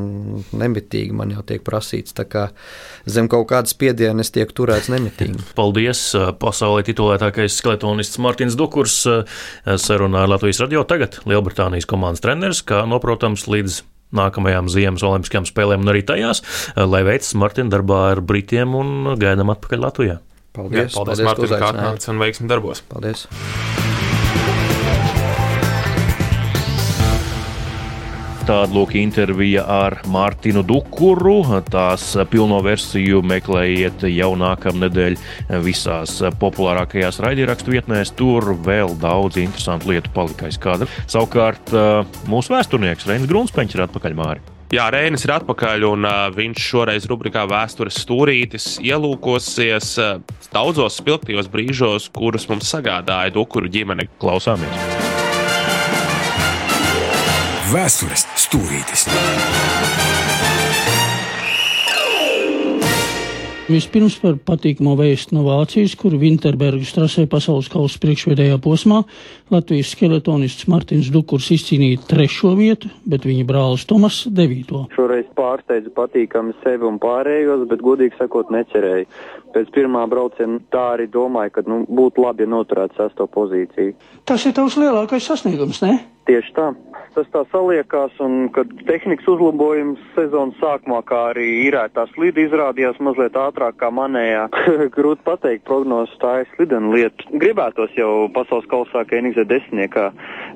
Nemitīgi 0.56 1.12
man 1.12 1.30
jau 1.30 1.42
tiek 1.42 1.62
prasīts. 1.64 2.14
Kā 2.26 2.50
zem 3.06 3.28
kaut 3.28 3.48
kādas 3.50 3.74
spiedienas 3.74 4.30
tiek 4.30 4.50
turēts 4.52 4.88
nemitīgi. 4.88 5.38
Paldies! 5.58 6.14
Pasaulē 6.40 6.84
titulētākais 6.86 7.56
skeletonists 7.56 8.18
Mārtiņš 8.18 8.56
Dukurs 8.56 9.02
sarunā 9.64 10.24
ar 10.24 10.32
Latvijas 10.32 10.62
radio 10.64 10.84
tagad 10.84 11.20
Lielbritānijas 11.26 11.86
komandas 11.86 12.24
treneris, 12.24 12.62
kā 12.66 12.84
noprotams 12.88 13.46
līdz 13.48 13.82
nākamajām 14.16 14.70
ziemas 14.70 15.02
olimpiskajām 15.02 15.48
spēlēm 15.48 15.82
un 15.82 15.90
arī 15.90 16.04
tajās, 16.06 16.40
lai 16.78 17.02
veicas 17.06 17.34
Martina 17.36 17.74
darbā 17.74 18.04
ar 18.12 18.22
Britiem 18.22 18.78
un 18.78 19.18
gaidām 19.18 19.50
atpakaļ 19.56 19.82
Latvijā. 19.82 20.16
Paldies, 20.56 20.94
Jā, 20.94 20.94
paldies, 20.94 21.20
paldies 21.20 21.26
Mārtiņ, 21.26 21.58
kā 21.58 21.74
atnācis 21.74 22.14
un 22.14 22.22
veiksmi 22.22 22.48
darbos. 22.54 22.86
Paldies! 22.88 23.26
Tāda 28.46 28.70
lūk 28.70 28.92
intervija 28.94 29.64
ar 29.66 29.96
Mārtiņu 30.06 30.62
Dukuru. 30.68 31.40
Tās 31.66 32.12
pilno 32.30 32.60
versiju 32.62 33.18
meklējiet 33.26 34.06
jau 34.06 34.28
nākamnedēļ 34.38 35.16
visās 35.66 36.20
populārākajās 36.38 37.18
raidierakstu 37.26 37.74
vietnēs. 37.74 38.14
Tur 38.14 38.52
vēl 38.66 38.94
daudz 39.02 39.40
interesantu 39.42 39.90
lietu 39.90 40.14
palikais 40.14 40.60
kadra. 40.62 40.86
Savukārt 41.10 41.74
mūsu 42.30 42.54
vēsturnieks 42.54 43.10
Reinis 43.10 43.32
Grunspeņš 43.32 43.74
ir 43.74 43.88
atpakaļ 43.88 44.14
māri. 44.20 44.52
Jā, 44.74 44.88
Rēnis 44.90 45.22
ir 45.22 45.30
atpakaļ, 45.30 45.84
un 45.86 46.06
uh, 46.08 46.24
viņš 46.34 46.64
šoreiz 46.72 47.06
rubrikā 47.06 47.44
Vēstures 47.46 48.00
stūrītis 48.02 48.80
ielūkosies 48.82 49.92
uh, 50.02 50.18
daudzos 50.50 50.98
spilgtajos 50.98 51.50
brīžos, 51.52 52.10
kurus 52.14 52.48
mums 52.50 52.74
sagādāja 52.74 53.34
Dukuru 53.38 53.70
ģimene. 53.70 54.10
Klausāmies! 54.18 54.95
Vēstures 57.66 58.22
stūrītis. 58.38 59.08
Vispirms 63.66 64.14
par 64.22 64.36
patīkamu 64.46 64.92
vēstu 65.00 65.34
no 65.34 65.42
Vācijas, 65.48 65.96
kur 65.98 66.14
Vinterbergas 66.20 66.92
trasē 66.94 67.24
pasaules 67.26 67.66
kausa 67.72 67.98
priekšvedējā 68.04 68.60
posmā 68.62 69.00
Latvijas 69.50 69.90
skeletonists 69.96 70.68
Martins 70.70 71.08
Dukurs 71.10 71.48
izcīnīja 71.56 72.04
trešo 72.06 72.52
vietu, 72.54 72.92
bet 73.02 73.26
viņa 73.26 73.48
brālis 73.48 73.88
Tomas 73.90 74.20
devīto. 74.30 74.84
Šoreiz 74.94 75.26
pārsteidzu 75.34 75.90
patīkami 75.96 76.54
sevi 76.60 76.86
un 76.86 77.00
pārējos, 77.02 77.66
bet 77.72 77.82
godīgi 77.82 78.14
sakot 78.20 78.54
necerēju. 78.54 79.10
Pēc 79.56 79.74
pirmā 79.74 80.04
brauciena 80.12 80.62
tā 80.70 80.92
arī 80.92 81.08
domāju, 81.10 81.56
ka 81.58 81.66
nu, 81.66 81.82
būtu 81.90 82.22
labi, 82.22 82.46
ja 82.46 82.54
noturētu 82.54 83.00
sesto 83.02 83.26
pozīciju. 83.26 83.98
Tas 84.30 84.46
ir 84.46 84.54
tavs 84.54 84.78
lielākais 84.78 85.26
sasniegums, 85.26 85.82
ne? 85.82 85.96
Tieši 86.30 86.54
tā. 86.54 86.70
Tas 87.16 87.28
tā 87.32 87.40
saliekās, 87.48 88.12
un 88.20 88.50
kad 88.52 88.68
tehnikas 88.84 89.24
uzlabojums 89.32 90.00
sezonas 90.12 90.58
sākumā, 90.60 90.98
kā 91.08 91.20
arī 91.30 91.46
īrētā 91.62 92.02
slīde 92.10 92.42
izrādījās 92.44 92.98
mazliet 93.00 93.38
ātrāk 93.40 93.78
kā 93.80 93.88
manējā. 93.88 94.42
Grūti 94.96 95.24
pateikt, 95.24 95.62
prognozes 95.64 96.12
tā 96.20 96.42
ir 96.42 96.50
slidena 96.50 96.90
lieta. 96.92 97.24
Gribētos 97.32 97.94
jau 97.96 98.26
pasaules 98.36 98.68
kausā, 98.68 99.06
ka 99.08 99.16
NXZ 99.16 99.46
desmitniekā 99.48 100.04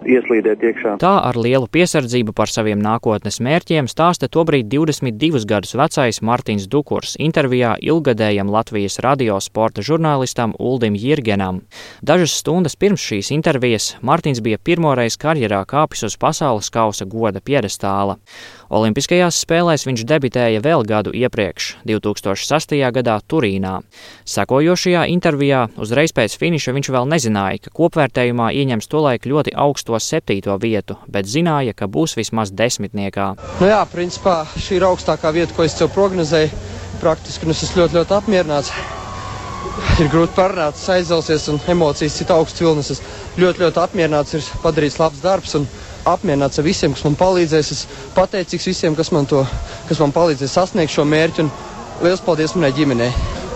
ieslīdēt 0.05 0.67
iekšā. 0.69 0.93
Tā 1.01 1.15
ar 1.31 1.39
lielu 1.41 1.65
piesardzību 1.65 2.37
par 2.37 2.53
saviem 2.53 2.83
nākotnes 2.85 3.41
mērķiem 3.41 3.89
stāsta 3.89 4.29
tobrīd 4.29 4.69
22 4.69 5.41
gadus 5.49 5.73
vecais 5.81 6.21
Martins 6.21 6.69
Dukurs 6.69 7.17
intervijā 7.17 7.73
ilgadējam 7.81 8.53
Latvijas 8.53 9.01
radio 9.01 9.41
sporta 9.41 9.81
žurnālistam 9.81 10.53
Uldim 10.61 11.01
Jirgenam. 11.01 11.65
Dažas 12.05 12.37
stundas 12.45 12.77
pirms 12.77 13.01
šīs 13.01 13.33
intervijas 13.33 13.95
Martins 14.05 14.45
bija 14.45 14.61
pirmoreiz 14.61 15.17
karjerā 15.17 15.65
kāpis 15.65 16.05
uz 16.05 16.21
pasaules 16.21 16.50
kausa 16.75 17.07
goda 17.07 17.41
piedestāla. 17.45 18.17
Olimpiskajās 18.71 19.39
spēlēs 19.45 19.87
viņš 19.87 20.05
debitēja 20.07 20.61
vēl 20.65 20.85
gadu 20.87 21.15
iepriekš, 21.15 21.69
2006. 21.87 22.77
gadā 22.97 23.17
Turīnā. 23.23 23.81
Sekojošajā 24.27 25.07
intervijā 25.15 25.65
uzreiz 25.81 26.15
pēc 26.17 26.37
finiša 26.39 26.75
viņš 26.77 26.93
vēl 26.95 27.09
nezināja, 27.11 27.65
ka 27.65 27.75
kopvērtējumā 27.81 28.51
ieņems 28.63 28.91
tolaik 28.91 29.27
ļoti 29.31 29.55
augsto 29.55 29.99
septīto 29.99 30.59
vietu, 30.63 30.99
bet 31.07 31.31
zināja, 31.31 31.75
ka 31.75 31.87
būs 31.87 32.17
vismaz 32.19 32.51
desmitniekā. 32.51 33.33
Nu 33.61 33.71
jā, 33.71 33.83
principā 33.91 34.43
šī 34.57 34.81
ir 34.81 34.89
augstākā 34.91 35.35
vieta, 35.35 35.55
ko 35.57 35.67
es 35.67 35.77
sev 35.79 35.93
prognozēju. 35.95 36.51
Praktiski 37.01 37.47
nu, 37.49 37.55
es 37.57 37.63
esmu 37.65 37.87
ļoti, 37.87 37.97
ļoti 37.97 38.19
apmierināts 38.19 38.75
ir 40.01 40.09
grūti 40.13 40.37
parunāt, 40.37 40.79
aizvelsies 40.95 41.49
un 41.53 41.61
emocijas 41.71 42.17
cita 42.21 42.37
augsts 42.39 42.63
vilnis. 42.63 42.91
Es 42.95 43.03
ļoti, 43.41 43.65
ļoti 43.65 43.83
apmierināts, 43.83 44.37
ir 44.37 44.49
padarīts 44.65 44.99
labs 45.01 45.23
darbs 45.25 45.57
un 45.59 45.67
apmierināts 46.09 46.61
ar 46.61 46.67
visiem, 46.67 46.95
kas 46.97 47.05
man 47.07 47.17
palīdzēs. 47.21 47.71
Es 47.75 47.85
pateicīgs 48.17 48.69
visiem, 48.71 48.97
kas 48.99 49.13
man, 49.15 49.29
to, 49.31 49.43
kas 49.89 50.01
man 50.03 50.15
palīdzēs 50.17 50.57
sasniegt 50.57 50.95
šo 50.95 51.05
mērķu 51.09 51.45
un 51.45 51.53
liels 52.05 52.23
paldies 52.25 52.57
manai 52.57 52.73
ģimenei. 52.77 53.11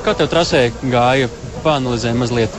Kā 0.05 0.17
tev 0.19 0.31
trasē 0.33 0.67
gāja? 0.93 1.31
Pāanalizē 1.65 2.13
mazliet. 2.17 2.53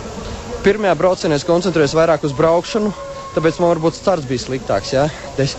Pirmajā 0.65 0.95
braucienā 0.98 1.38
es 1.38 1.45
koncentrējos 1.45 1.93
vairāk 1.93 2.24
uz 2.26 2.34
braukšanu, 2.34 2.89
tāpēc 3.36 3.60
man 3.62 3.76
varbūt 3.76 4.00
starts 4.00 4.26
bija 4.26 4.41
sliktāks. 4.48 4.95
Ja? 4.95 5.06
Des, 5.38 5.54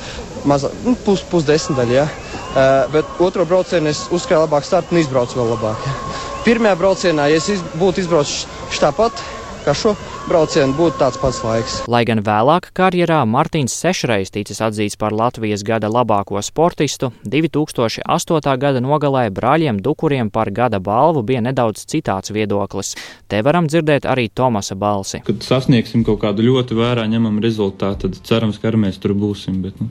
maza, 0.49 0.73
nu, 0.83 0.97
pus, 1.07 1.23
pusdesmitaļa. 1.31 1.95
Ja? 1.95 2.09
Uh, 2.57 2.79
bet 2.91 3.21
otro 3.23 3.47
braucienu 3.47 3.93
es 3.93 4.09
uzskrēju 4.11 4.49
labāk 4.49 4.67
startu 4.67 4.97
un 4.97 5.05
izbraucu 5.05 5.39
vēl 5.39 5.55
labāk. 5.55 5.87
Ja? 5.87 6.25
pirmajā 6.47 6.77
braucienā, 6.79 7.25
ja 7.27 7.41
es 7.41 7.49
iz, 7.51 7.63
būtu 7.75 8.05
izbraucis 8.05 8.79
tāpat, 8.79 9.19
kā 9.67 9.75
šo 9.75 9.93
braucienu, 10.29 10.75
būtu 10.79 11.01
tāds 11.01 11.19
pats 11.19 11.41
laiks. 11.43 11.77
Lai 11.91 12.05
gan 12.07 12.21
vēlāk 12.23 12.69
karjerā 12.77 13.19
Martins 13.27 13.75
sešreiz 13.75 14.31
ticis 14.35 14.61
atzīts 14.63 14.99
par 15.01 15.15
Latvijas 15.17 15.65
gada 15.67 15.91
labāko 15.91 16.39
sportistu, 16.45 17.11
2008. 17.27 18.53
gada 18.63 18.83
nogalē 18.85 19.25
brāļiem 19.35 19.81
Dukuriem 19.83 20.31
par 20.31 20.53
gada 20.55 20.79
balvu 20.79 21.25
bija 21.27 21.43
nedaudz 21.43 21.83
citāds 21.91 22.31
viedoklis. 22.37 22.95
Te 23.27 23.43
varam 23.43 23.67
dzirdēt 23.67 24.07
arī 24.07 24.29
Tomasa 24.31 24.79
balsi. 24.79 25.25
Kad 25.27 25.43
sasniegsim 25.43 26.07
kaut 26.07 26.23
kādu 26.23 26.47
ļoti 26.47 26.79
vērā 26.79 27.09
ņemamu 27.11 27.43
rezultātu, 27.43 28.07
tad 28.07 28.23
cerams, 28.29 28.61
ka 28.63 28.71
arī 28.71 28.85
mēs 28.87 29.03
tur 29.03 29.17
būsim. 29.19 29.59
Bet, 29.67 29.83
nu, 29.83 29.91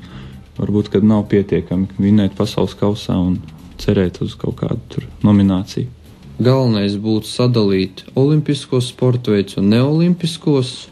varbūt, 0.62 0.94
kad 0.96 1.04
nav 1.04 1.28
pietiekami 1.32 2.00
vinēt 2.00 2.38
pasaules 2.40 2.78
kausā 2.80 3.20
un 3.20 3.42
cerēt 3.82 4.24
uz 4.24 4.40
kaut 4.40 4.56
kādu 4.64 5.04
nomināciju. 5.26 6.05
Galvenais 6.36 6.98
būtu 7.00 7.30
sadalīt 7.32 8.02
olimpiskos 8.20 8.90
sporta 8.92 9.32
veidus 9.32 9.56
un 9.62 9.70
neolimpiskos. 9.72 10.90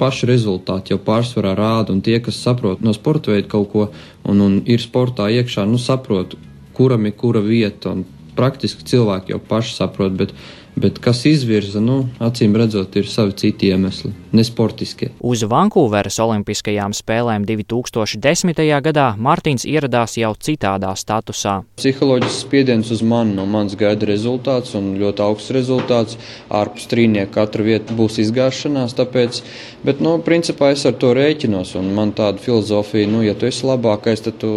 Paši 0.00 0.26
rezultāti 0.26 0.90
jau 0.90 0.98
pārsvarā 1.04 1.52
rāda, 1.54 1.92
un 1.94 2.00
tie, 2.02 2.16
kas 2.24 2.40
saprot 2.42 2.80
no 2.82 2.90
sporta 2.96 3.30
veida 3.30 3.46
kaut 3.52 3.68
ko 3.70 3.84
un, 4.24 4.40
un 4.40 4.56
ir 4.66 4.82
sportā 4.82 5.28
iekšā, 5.30 5.66
nu 5.68 5.78
saprot, 5.78 6.34
kuram 6.74 7.06
ir 7.06 7.14
kura 7.14 7.42
vieta. 7.44 7.94
Praktiski 8.34 8.82
cilvēki 8.88 9.36
jau 9.36 9.38
paši 9.46 9.76
saprot, 9.76 10.16
bet 10.18 10.34
Bet 10.78 11.00
kas 11.02 11.24
izvirza, 11.26 11.80
nu, 11.82 12.04
acīm 12.22 12.54
redzot, 12.56 12.94
ir 12.96 13.08
savi 13.10 13.34
citi 13.36 13.68
iemesli, 13.72 14.12
nesportiskie. 14.36 15.10
Uz 15.26 15.42
Vankūveras 15.50 16.20
Olimpiskajām 16.22 16.94
spēlēm 16.96 17.44
2010. 17.48 18.62
gadā 18.86 19.06
Mārtiņš 19.18 19.66
ieradās 19.68 20.14
jau 20.20 20.30
citādā 20.38 20.92
statusā. 20.96 21.56
Psiholoģisks 21.80 22.44
spiediens 22.46 22.92
uz 22.94 23.02
mani 23.02 23.34
no 23.36 23.44
manis 23.50 23.74
gaida 23.80 24.08
rezultāts 24.08 24.76
un 24.78 24.94
ļoti 25.00 25.24
augsts 25.26 25.54
rezultāts. 25.56 26.18
Ārpus 26.48 26.86
trīnieka 26.90 27.34
katra 27.34 27.66
vieta 27.66 27.96
būs 27.96 28.20
izgāšanās, 28.22 28.94
tāpēc, 28.98 29.42
bet, 29.84 30.00
nu, 30.04 30.16
principā 30.24 30.70
es 30.74 30.86
ar 30.88 30.96
to 31.02 31.12
rēķinos 31.18 31.74
un 31.80 31.90
man 31.96 32.14
tāda 32.16 32.40
filozofija, 32.42 33.10
nu, 33.10 33.24
ja 33.26 33.34
tu 33.34 33.50
esi 33.50 33.66
labākais, 33.68 34.24
tad, 34.24 34.38
tu, 34.40 34.54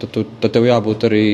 tad, 0.00 0.12
tu, 0.14 0.26
tad 0.44 0.54
tev 0.54 0.68
jābūt 0.68 1.08
arī 1.08 1.24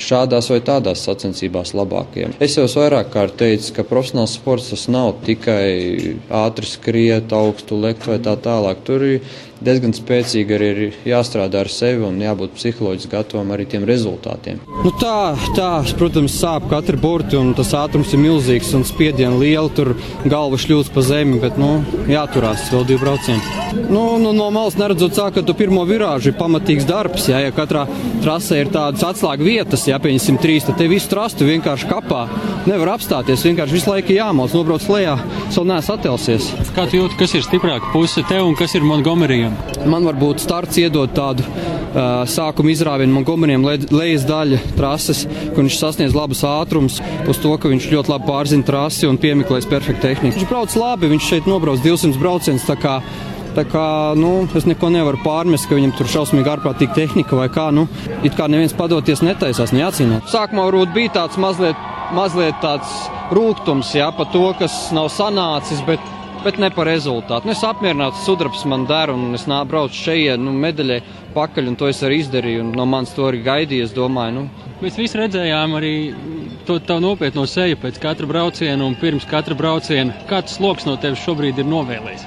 šādās 0.00 0.52
vai 0.52 0.60
tādās 0.64 1.04
sacensībās 1.08 1.74
labākajiem. 1.78 2.36
Es 2.42 2.60
jau 2.60 2.68
vairāk 2.70 3.12
kārt 3.12 3.38
teicu, 3.40 3.71
ka 3.76 3.84
profesionāls 3.88 4.36
sports 4.38 4.70
tas 4.72 4.86
nav 4.92 5.14
tikai 5.26 6.16
ātri 6.42 6.68
skriet, 6.68 7.32
augstu 7.32 7.78
lekt 7.80 8.06
vai 8.10 8.18
tā 8.22 8.36
tālāk. 8.40 8.84
Tur 8.86 9.04
ir 9.06 9.32
diezgan 9.64 9.94
spēcīgi 9.96 10.56
arī 10.56 10.68
ir 10.72 10.96
jāstrādā 11.08 11.62
ar 11.62 11.70
sevi 11.72 12.04
un 12.06 12.20
jābūt 12.22 12.56
psiholoģiski 12.58 13.12
gatavam 13.12 13.52
arī 13.54 13.66
tiem 13.70 13.86
rezultātiem. 13.88 14.60
Nu 14.82 14.92
tā, 15.00 15.34
tā, 15.56 15.70
protams, 15.98 16.36
sāp 16.38 16.68
katra 16.70 16.98
burti 17.00 17.38
un 17.38 17.52
tas 17.58 17.72
ātrums 17.78 18.12
ir 18.14 18.22
milzīgs 18.22 18.72
un 18.78 18.86
spiediena 18.88 19.38
liela. 19.38 19.70
Tur 19.72 19.94
galva 20.26 20.58
šļūst 20.60 20.92
pa 20.92 21.04
zemi, 21.06 21.38
bet 21.40 21.58
nu, 21.60 21.78
jāturās 22.10 22.66
vēl 22.72 22.86
divi 22.88 23.00
braucieni. 23.04 23.62
Nu, 23.88 24.18
nu, 24.20 24.32
no 24.36 24.50
malas 24.52 24.76
neredzot, 24.76 25.14
sāk, 25.16 25.36
ka 25.38 25.44
tu 25.46 25.54
pirmo 25.56 25.84
virāžu 25.88 26.32
ir 26.32 26.36
pamatīgs 26.38 26.86
darbs. 26.88 27.28
Jā, 27.30 27.40
ja 27.46 27.54
katrā 27.54 27.86
trasē 28.24 28.62
ir 28.62 28.72
tādas 28.74 29.04
atslēgu 29.06 29.46
vietas, 29.46 29.86
ja 29.88 30.00
pieņemsim 30.02 30.40
trīs, 30.42 30.66
tad 30.68 30.80
te 30.80 30.88
visu 30.90 31.08
trastu 31.12 31.48
vienkārši 31.48 31.88
kapā. 31.90 32.26
Nevar 32.68 32.94
apstāties, 32.96 33.46
vienkārši 33.48 33.78
visu 33.78 33.92
laiku 33.92 34.16
jāmāc, 34.18 34.54
nobrauc 34.56 34.84
lejā, 34.92 35.16
vēl 35.54 35.68
neesmu 35.72 35.96
atelsies. 35.96 36.50
Kā 36.76 36.86
tu 36.88 37.00
jūti, 37.00 37.18
kas 37.20 37.36
ir 37.38 37.46
stiprāka 37.46 37.92
puse 37.94 38.24
tev 38.28 38.46
un 38.50 38.58
kas 38.58 38.76
ir 38.78 38.86
Montgomerijam? 38.86 39.51
Man 39.88 40.06
varbūt 40.06 40.42
starts 40.44 40.78
iedod 40.78 41.10
tādu 41.16 41.44
uh, 41.46 42.22
sākuma 42.30 42.70
izrāvienu 42.72 43.16
Montgomerijam 43.16 43.66
le, 43.66 43.78
lejas 43.90 44.26
daļa 44.28 44.60
trases, 44.78 45.24
kur 45.52 45.64
viņš 45.64 45.80
sasniedz 45.80 46.16
labus 46.16 46.44
ātrumus, 46.46 47.00
uz 47.28 47.42
to, 47.42 47.52
ka 47.58 47.72
viņš 47.72 47.90
ļoti 47.92 48.14
labi 48.14 48.30
pārzina 48.30 48.68
trasi 48.68 49.10
un 49.10 49.20
piemeklēs 49.22 49.68
perfektu 49.70 50.06
tehniku. 50.06 50.38
Viņš 50.38 50.48
brauc 50.50 50.78
labi, 50.78 51.10
viņš 51.12 51.28
šeit 51.34 51.50
nobrauc 51.50 51.82
200 51.84 52.22
braucienus, 52.22 52.70
Tā 53.52 53.66
kā 53.68 53.86
nu, 54.16 54.46
es 54.56 54.64
neko 54.64 54.88
nevaru 54.88 55.18
pārmest, 55.20 55.66
ka 55.68 55.76
viņam 55.76 55.90
tur 55.98 56.08
šausmīgi 56.08 56.48
ārprātīga 56.54 56.94
tehnika 56.96 57.36
vai 57.36 57.50
kā. 57.52 57.66
Nu, 57.74 57.84
it 58.24 58.32
kā 58.38 58.46
neviens 58.48 58.72
padoties 58.72 59.20
netaisās, 59.20 59.74
neatcīnās. 59.76 60.30
Sākumā 60.32 60.64
varbūt 60.70 60.94
bija 60.94 61.12
tāds 61.18 61.36
mazliet, 61.40 61.76
mazliet 62.16 62.56
tāds 62.64 62.88
rūkums 63.36 63.92
jā, 63.98 64.08
par 64.16 64.30
to, 64.32 64.46
kas 64.56 64.78
nav 64.96 65.10
sanācis. 65.12 65.84
Bet 65.84 66.00
bet 66.44 66.58
ne 66.62 66.70
par 66.74 66.88
rezultātu. 66.90 67.48
Nu, 67.48 67.54
es 67.54 67.62
apmierināts, 67.66 68.24
sudrabs 68.26 68.64
man 68.68 68.86
der, 68.88 69.12
un 69.14 69.36
es 69.36 69.46
nāku 69.50 69.70
braucu 69.72 69.98
šeit, 69.98 70.40
nu, 70.42 70.54
medaļai 70.64 71.00
pakaļ, 71.36 71.70
un 71.72 71.78
to 71.80 71.88
es 71.90 72.02
arī 72.04 72.20
izdarīju, 72.22 72.66
un 72.66 72.74
no 72.76 72.86
manis 72.88 73.14
to 73.16 73.26
arī 73.28 73.42
gaidīju. 73.46 73.88
Es 73.88 73.96
domāju, 73.96 74.40
nu. 74.40 74.68
Mēs 74.82 74.98
visi 74.98 75.18
redzējām 75.20 75.76
arī 75.78 75.94
to 76.66 76.78
tavu 76.82 77.04
nopietno 77.04 77.46
seju 77.46 77.78
pēc 77.82 78.00
katra 78.02 78.28
brauciena 78.28 78.84
un 78.86 78.98
pirms 78.98 79.26
katra 79.30 79.56
brauciena. 79.58 80.14
Kāds 80.30 80.58
sloks 80.58 80.86
no 80.88 80.96
tevis 81.00 81.22
šobrīd 81.24 81.62
ir 81.62 81.68
novēlējis? 81.70 82.26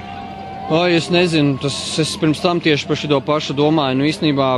O, 0.66 0.80
es 0.90 1.10
nezinu, 1.14 1.60
tas 1.62 1.76
es 2.02 2.16
pirms 2.18 2.40
tam 2.42 2.58
tieši 2.58 2.88
par 2.88 2.98
šo 2.98 3.20
pašu 3.22 3.54
domāju. 3.54 4.00
Nu, 4.00 4.08
īstenībā 4.08 4.48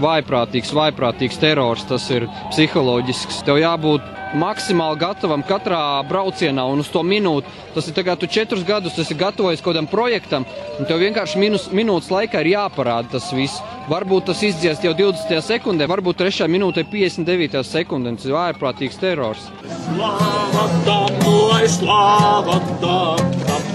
vaiprātīgs, 0.00 0.72
vaiprātīgs 0.74 1.40
terors, 1.40 1.84
tas 1.88 2.06
ir 2.14 2.26
psiholoģisks. 2.50 3.42
Tev 3.46 3.60
jābūt 3.62 4.14
maksimāli 4.38 4.98
gatavam 4.98 5.44
katrā 5.46 6.02
braucienā 6.08 6.64
un 6.70 6.82
uz 6.82 6.90
to 6.92 7.02
minūti. 7.06 7.50
Tas 7.74 7.88
ir 7.88 7.96
tagad, 7.96 8.20
tu 8.20 8.26
četrus 8.30 8.64
gadus 8.66 8.98
esi 8.98 9.16
gatavojies 9.18 9.62
kaut 9.62 9.74
kādam 9.74 9.88
projektam, 9.90 10.46
un 10.78 10.88
tev 10.88 11.02
vienkārši 11.02 11.40
minus, 11.42 11.68
minūtes 11.74 12.10
laikā 12.14 12.42
ir 12.42 12.54
jāparāda 12.54 13.16
tas 13.16 13.30
viss. 13.34 13.62
Varbūt 13.90 14.30
tas 14.30 14.42
izdzies 14.46 14.80
jau 14.84 14.94
20. 14.96 15.42
sekundē, 15.44 15.88
varbūt 15.90 16.22
3. 16.24 16.48
minūtē 16.50 16.86
59. 16.90 17.62
sekundē. 17.68 18.16
Tas 18.16 18.30
ir 18.30 18.38
vājprātīgs 18.38 19.00
terors. 19.02 19.46
Slāva 19.84 20.66
tam, 20.88 21.22
lai 21.50 21.64
slāva 21.70 22.60
tam! 22.82 23.73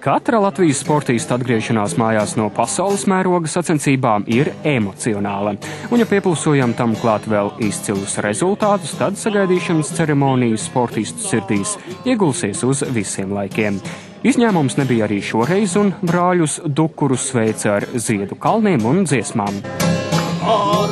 Katra 0.00 0.38
Latvijas 0.40 0.78
sportista 0.80 1.36
atgriešanās 1.36 1.92
mājās 2.00 2.32
no 2.40 2.46
pasaules 2.56 3.02
mēroga 3.10 3.50
sacensībām 3.52 4.24
ir 4.32 4.48
emocionāla, 4.64 5.52
un 5.92 6.00
ja 6.00 6.06
pieplūsojam 6.08 6.72
tam 6.78 6.94
klāt 6.96 7.26
vēl 7.28 7.50
izcilus 7.66 8.16
rezultātus, 8.24 8.94
tad 8.96 9.20
sagaidīšanas 9.20 9.92
ceremonijas 9.98 10.64
sportistu 10.70 11.20
sirdīs 11.20 11.74
iegulsies 12.08 12.64
uz 12.64 12.80
visiem 12.96 13.34
laikiem. 13.36 13.76
Izņēmums 14.24 14.78
nebija 14.80 15.04
arī 15.04 15.20
šoreiz, 15.20 15.76
un 15.76 15.92
brāļus 16.00 16.62
Dukurus 16.64 17.28
sveica 17.34 17.76
ar 17.76 17.88
ziedu 17.92 18.40
kalniem 18.40 18.86
un 18.88 19.04
dziesmām. 19.04 19.60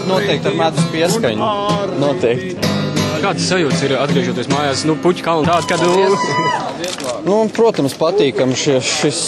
Noteikti 0.08 0.52
ar 0.52 0.58
medus 0.66 0.92
pieskaņu. 0.92 1.52
Noteikti. 1.96 2.74
Kādas 3.18 3.48
sajūtas 3.48 3.80
ir 3.88 3.96
atgriežoties 3.98 4.52
mājās? 4.52 4.84
Nu, 4.86 5.00
puķi 5.00 5.24
kalnu 5.24 5.48
tādu, 5.48 5.64
kad. 5.72 7.07
Nu, 7.28 7.42
protams, 7.52 7.92
patīkami 8.00 8.56
šis. 8.56 9.18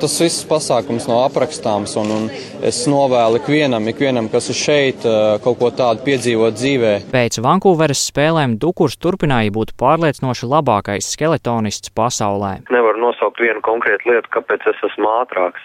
Tas 0.00 0.14
viss 0.18 0.46
pasākums 0.48 1.04
nav 1.06 1.26
aprakstāms, 1.26 1.92
un, 2.00 2.08
un 2.10 2.24
es 2.66 2.80
novēlu 2.90 3.38
ikvienam, 3.38 3.84
ikvienam, 3.92 4.30
kas 4.32 4.48
ir 4.50 4.56
šeit, 4.58 5.04
eh, 5.06 5.36
kaut 5.44 5.60
ko 5.60 5.68
tādu 5.76 6.02
piedzīvot 6.06 6.56
dzīvē. 6.56 6.92
Pēc 7.12 7.36
Vankūveras 7.44 8.02
spēlēm 8.08 8.56
Dukurs 8.64 8.96
turpināja 8.96 9.52
būt 9.54 9.74
pārliecinoši 9.78 10.48
labākais 10.50 11.12
skeletonists 11.14 11.92
pasaulē. 11.94 12.54
Nevaru 12.72 13.04
nosaukt 13.04 13.44
vienu 13.44 13.62
konkrētu 13.62 14.10
lietu, 14.10 14.32
kāpēc 14.40 14.66
es 14.72 14.82
esmu 14.90 15.12
ātrāks 15.20 15.62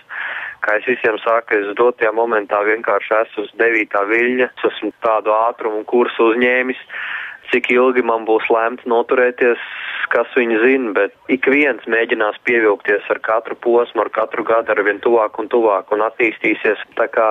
kā 0.66 0.80
es 0.80 0.86
visiem 0.90 1.18
saku, 1.22 1.58
es 1.62 1.74
dotajā 1.78 2.12
momentā 2.18 2.60
vienkārši 2.66 3.18
esmu 3.22 3.46
uz 3.46 3.52
devītā 3.62 4.02
viļņa, 4.10 4.50
es 4.50 4.70
esmu 4.72 4.94
tādu 5.06 5.34
ātrumu 5.34 5.82
un 5.82 5.90
kursu 5.90 6.32
uzņēmis, 6.32 6.82
cik 7.52 7.70
ilgi 7.74 8.02
man 8.06 8.26
būs 8.30 8.50
lemts 8.50 8.88
noturēties 8.90 9.62
kas 10.14 10.30
viņu 10.38 10.60
zina, 10.64 10.92
bet 10.96 11.14
ik 11.32 11.48
viens 11.52 11.84
mēģinās 11.90 12.38
pievilkties 12.48 13.08
ar 13.14 13.20
katru 13.26 13.58
posmu, 13.62 14.04
ar 14.06 14.12
katru 14.14 14.46
gadu 14.48 14.74
ar 14.74 14.82
vien 14.86 15.00
tuvāk 15.04 15.40
un 15.42 15.50
tuvāk 15.52 15.92
un 15.96 16.04
attīstīsies. 16.06 16.82
Tā 17.00 17.08
kā 17.12 17.28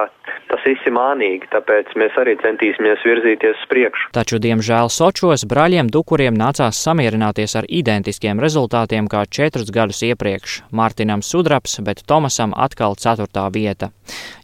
tas 0.50 0.64
viss 0.66 0.86
ir 0.86 0.94
mānīgi, 0.96 1.48
tāpēc 1.52 1.94
mēs 2.00 2.16
arī 2.20 2.36
centīsimies 2.42 3.04
virzīties 3.06 3.60
uz 3.60 3.68
priekšu. 3.70 4.10
Taču, 4.16 4.40
diemžēl, 4.42 4.90
Sočos 4.92 5.46
brāļiem 5.50 5.90
Dukuriem 5.92 6.36
nācās 6.38 6.80
samierināties 6.84 7.56
ar 7.60 7.68
identiskiem 7.68 8.40
rezultātiem 8.42 9.08
kā 9.10 9.24
četrus 9.28 9.72
gadus 9.74 10.02
iepriekš- 10.06 10.62
Mārtiņam 10.78 11.22
Sudraps, 11.22 11.80
bet 11.80 12.04
Tomasam 12.06 12.54
atkal 12.56 12.96
ceturtā 12.96 13.48
vieta. 13.52 13.90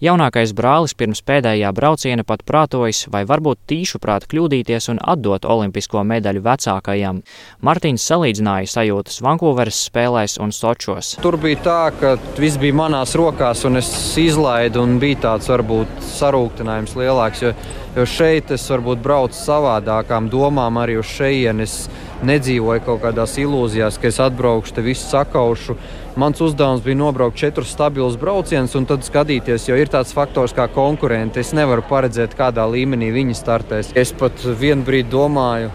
Jaunākais 0.01 0.55
brālis 0.57 0.95
pirms 0.97 1.21
pēdējā 1.21 1.73
brauciena 1.77 2.25
pat 2.25 2.45
prātojas, 2.49 3.07
vai 3.13 3.25
varbūt 3.25 3.59
tīšu 3.69 4.01
prāt 4.01 4.27
kļūdīties 4.31 4.89
un 4.93 4.99
atdot 5.03 5.45
olimpisko 5.45 6.05
medaļu 6.05 6.41
vecākajam. 6.47 7.23
Martins 7.61 8.07
salīdzināja 8.21 8.69
sajūtas 8.69 9.21
Vankūveras 9.25 9.79
spēlēs 9.89 10.37
un 10.43 10.53
Sočos. 10.53 11.17
Tur 11.23 11.39
bija 11.41 11.61
tā, 11.65 11.79
ka 11.97 12.17
viss 12.37 12.59
bija 12.61 12.77
manās 12.77 13.15
rokās, 13.17 13.65
un 13.65 13.81
es 13.81 13.89
izlaidu, 14.21 14.83
un 14.85 14.99
bija 15.01 15.21
tāds 15.25 15.49
varbūt 15.49 16.03
sarūktinājums 16.05 16.97
lielāks. 16.99 17.43
Jo, 17.43 17.55
jo 17.97 18.07
šeit 18.07 18.53
es 18.53 18.69
varbūt 18.71 19.01
braucu 19.03 19.37
savādākām 19.39 20.29
domām, 20.31 20.79
arī 20.83 20.99
uz 21.01 21.09
šejienes. 21.09 21.81
Nedzīvoju 22.21 22.85
kaut 22.85 23.01
kādās 23.01 23.39
ilūzijās, 23.41 23.97
ka 23.97 24.11
es 24.11 24.21
atbraukšu, 24.21 24.75
te 24.77 24.85
visu 24.85 25.07
sakaušu. 25.09 25.79
Mans 26.21 26.43
uzdevums 26.45 26.83
bija 26.85 26.99
nobraukt 27.01 27.39
četrus 27.41 27.73
stabilus 27.73 28.19
braucienus 28.21 28.77
un 28.77 28.85
tad 28.85 29.07
skatīties, 29.07 29.71
jo 29.71 29.79
ir 29.81 29.89
tāds 29.89 30.13
faktors 30.13 30.53
kā 30.53 30.69
konkurenti. 30.69 31.41
Es 31.41 31.55
nevaru 31.57 31.87
paredzēt, 31.89 32.37
kādā 32.37 32.69
līmenī 32.69 33.09
viņi 33.15 33.39
startēs. 33.39 33.95
Es 33.97 34.13
pat 34.13 34.45
vienu 34.61 34.85
brīdi 34.85 35.09
domāju, 35.15 35.71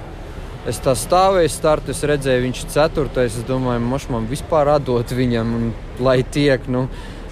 Es 0.66 0.80
tā 0.82 0.96
stāvēju, 0.98 1.50
startu, 1.54 1.94
es 1.94 2.02
redzēju, 2.10 2.42
viņš 2.48 2.62
ir 2.64 2.70
ceturtais. 2.74 3.36
Es 3.38 3.46
domāju, 3.46 3.84
moš 3.86 4.08
man 4.10 4.26
vispār 4.30 4.72
atdot 4.80 5.12
viņam, 5.14 5.52
un, 5.58 5.68
lai 6.02 6.24
tiek. 6.26 6.66
Nu, 6.72 6.88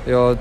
jo, 0.05 0.33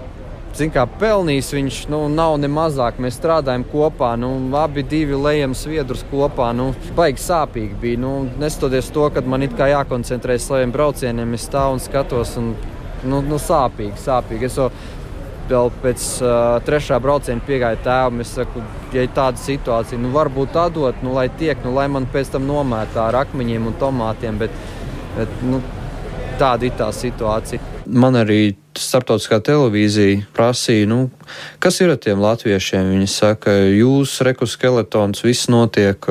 Zin, 0.52 0.68
kā 0.68 0.82
pelnījis 1.00 1.46
viņš 1.56 1.76
nu, 1.88 2.02
nav 2.12 2.34
ne 2.36 2.48
mazāk. 2.52 2.98
Mēs 3.00 3.16
strādājam 3.16 3.62
kopā, 3.72 4.10
nu, 4.20 4.28
abi 4.60 4.82
divi 4.84 5.16
lejam 5.16 5.54
sviedrus 5.56 6.02
kopā. 6.10 6.50
Nu, 6.52 6.74
baigi 6.96 7.24
sāpīgi 7.24 7.78
bija. 7.80 8.00
Nu, 8.02 8.10
neskatoties 8.40 8.90
to, 8.92 9.06
ka 9.14 9.22
man 9.24 9.46
it 9.46 9.56
kā 9.56 9.70
jākoncentrējas 9.72 10.50
saviem 10.50 10.74
braucieniem, 10.74 11.32
es 11.38 11.46
stāvu 11.48 11.78
un 11.78 11.80
skatos. 11.80 12.34
Un, 12.36 12.52
nu, 13.08 13.22
nu, 13.24 13.40
sāpīgi, 13.40 13.96
sāpīgi. 14.04 14.50
Es 14.50 14.60
vēl 15.50 15.70
pēc 15.82 16.06
uh, 16.22 16.32
trešā 16.66 16.98
brauciena 17.02 17.44
piegāju 17.46 17.80
tēvam. 17.84 18.22
Es 18.24 18.34
saku, 18.38 18.62
ja 18.94 19.04
ir 19.06 19.12
tāda 19.16 19.40
situācija, 19.40 20.00
nu 20.00 20.12
varbūt 20.14 20.58
atdot, 20.58 21.02
nu, 21.04 21.14
lai 21.18 21.28
tiek, 21.40 21.58
nu, 21.66 21.74
lai 21.76 21.88
man 21.92 22.08
pēc 22.12 22.34
tam 22.34 22.46
nomētā 22.48 23.08
ar 23.10 23.22
akmeņiem 23.24 23.70
un 23.70 23.78
tomātiem. 23.80 24.40
Bet, 24.42 24.58
bet, 25.16 25.40
nu, 25.46 25.62
tāda 26.42 26.66
ir 26.66 26.74
tā 26.78 26.90
situācija. 26.94 27.62
Man 27.86 28.16
arī 28.18 28.54
starptautiskā 28.78 29.38
televīzija 29.44 30.24
prasīja, 30.34 30.88
nu, 30.90 30.98
kas 31.62 31.80
ir 31.84 31.92
ar 31.92 32.00
tiem 32.02 32.22
latviešiem. 32.22 32.88
Viņi 32.94 33.08
saka, 33.10 33.54
jūs 33.68 34.16
rekuskeletons, 34.26 35.22
viss 35.26 35.50
notiek, 35.52 36.08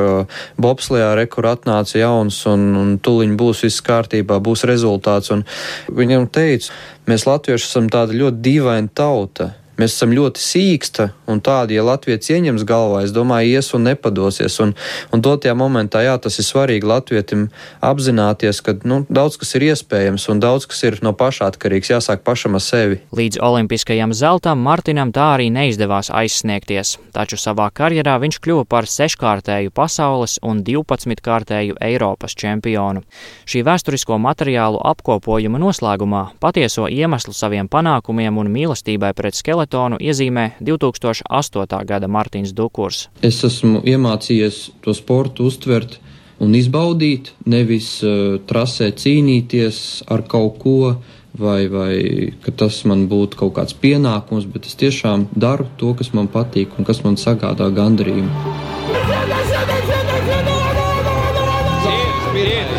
bobslijā 0.62 1.12
rekur 1.20 1.50
atnāca 1.52 2.00
jauns 2.00 2.44
un, 2.50 2.68
un 2.78 2.94
tuliņ 3.04 3.38
būs 3.40 3.66
viss 3.68 3.84
kārtībā, 3.86 4.40
būs 4.44 4.66
rezultāts. 4.70 5.34
Un 5.34 5.44
viņam 5.92 6.30
teica, 6.32 6.72
mēs 7.10 7.28
latvieši 7.28 7.68
esam 7.68 7.90
tāda 7.92 8.16
ļoti 8.16 8.46
dīvaina 8.46 8.94
tauta. 8.96 9.56
Mēs 9.80 9.96
esam 9.96 10.12
ļoti 10.14 10.42
sīksta 10.44 11.08
un 11.32 11.40
tādi, 11.42 11.78
ja 11.78 11.84
Latvijas 11.86 12.28
ieņems 12.30 12.66
galvā, 12.68 13.06
es 13.06 13.14
domāju, 13.16 13.56
ies 13.56 13.72
un 13.74 13.86
nepadosies. 13.88 14.58
Un, 14.62 14.74
un 15.16 15.24
dotajā 15.24 15.56
momentā, 15.58 16.04
jā, 16.06 16.18
tas 16.22 16.38
ir 16.42 16.46
svarīgi 16.46 16.88
Latvijam 16.88 17.48
apzināties, 17.82 18.60
ka 18.66 18.76
nu, 18.86 19.02
daudz 19.10 19.40
kas 19.42 19.56
ir 19.56 19.66
iespējams 19.72 20.28
un 20.30 20.42
daudz 20.44 20.68
kas 20.70 20.84
ir 20.86 21.00
no 21.06 21.14
paša 21.18 21.48
atkarīgs. 21.52 21.94
Jāsāk 21.94 22.26
pašam 22.28 22.60
ar 22.60 22.64
sevi. 22.66 23.00
Līdz 23.16 23.40
olimpiskajam 23.42 24.14
zeltam 24.14 24.62
Martinam 24.62 25.14
tā 25.16 25.32
arī 25.38 25.48
neizdevās 25.54 26.12
aizsniegties, 26.14 26.98
taču 27.16 27.40
savā 27.40 27.70
karjerā 27.74 28.18
viņš 28.22 28.42
kļuva 28.44 28.68
par 28.70 28.90
seškārtēju 28.92 29.74
pasaules 29.74 30.38
un 30.46 30.62
12-kārtēju 30.68 31.80
Eiropas 31.82 32.36
čempionu. 32.38 33.06
Šī 33.50 33.64
vēsturisko 33.66 34.20
materiālu 34.22 34.84
apkopojuma 34.92 35.62
noslēgumā 35.64 36.24
patieso 36.44 36.90
iemeslu 36.92 37.34
saviem 37.36 37.72
panākumiem 37.72 38.38
un 38.42 38.52
mīlestībai 38.52 39.14
pret 39.18 39.40
skeletu 39.40 39.61
maratonu 39.62 39.98
iezīmē 40.02 40.58
2008. 40.60 41.86
gada 41.86 42.08
Mārtiņš 42.10 42.54
Dukurs. 42.58 43.10
Es 43.22 43.44
esmu 43.46 43.82
iemācījies 43.86 44.72
to 44.82 44.94
sportu 44.94 45.46
uztvert 45.46 46.00
un 46.42 46.56
izbaudīt, 46.58 47.34
nevis 47.46 48.02
uh, 48.04 48.40
trasē 48.50 48.92
cīnīties 48.98 50.10
ar 50.10 50.24
kaut 50.26 50.58
ko, 50.64 50.96
vai, 51.38 51.68
vai 51.70 52.34
ka 52.42 52.52
tas 52.52 52.82
man 52.90 53.06
būtu 53.08 53.38
kaut 53.38 53.54
kāds 53.60 53.78
pienākums, 53.78 54.50
bet 54.50 54.66
es 54.66 54.76
tiešām 54.76 55.30
daru 55.36 55.70
to, 55.78 55.94
kas 55.94 56.14
man 56.18 56.28
patīk 56.28 56.74
un 56.78 56.88
kas 56.88 57.04
man 57.06 57.20
sagādā 57.22 57.70
gandarījumu. 57.70 58.32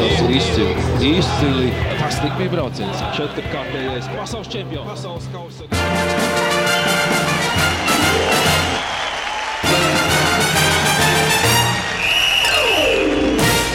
Tas 0.02 0.20
ir 0.20 0.30
izcili, 0.34 0.74
izcili. 1.18 1.70
Tas 2.02 2.18
bija 2.38 2.50
brauciens. 2.52 3.04
Četrkārtējais 3.16 4.10
pasaules 4.16 4.50
čempions. 4.52 4.88
Pasaules 4.90 5.30
kausa. 5.32 6.51
Yeah. 8.12 8.51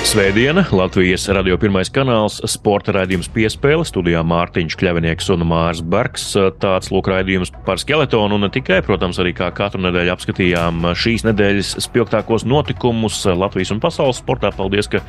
Svētdiena, 0.08 0.62
Latvijas 0.72 1.26
radio 1.36 1.58
pirmais 1.60 1.90
kanāls, 1.92 2.38
sporta 2.48 2.94
raidījums 2.96 3.28
piespēle, 3.36 3.84
studijā 3.84 4.22
Mārtiņš 4.24 4.78
Kļavinieks 4.80 5.26
un 5.34 5.42
Mārs 5.50 5.82
Bergs. 5.84 6.30
Tāds 6.62 6.88
lūk 6.94 7.10
raidījums 7.12 7.52
par 7.66 7.82
skeletonu 7.82 8.38
un 8.38 8.46
ne 8.46 8.50
tikai, 8.54 8.78
protams, 8.88 9.20
arī 9.20 9.34
kā 9.36 9.50
katru 9.52 9.82
nedēļu 9.84 10.14
apskatījām 10.14 10.88
šīs 10.96 11.26
nedēļas 11.28 11.74
spilgtākos 11.84 12.46
notikumus 12.48 13.20
Latvijas 13.28 13.74
un 13.76 13.82
pasaules 13.84 14.22
sportā. 14.24 14.54
Paldies, 14.56 14.88
ka 14.88 15.04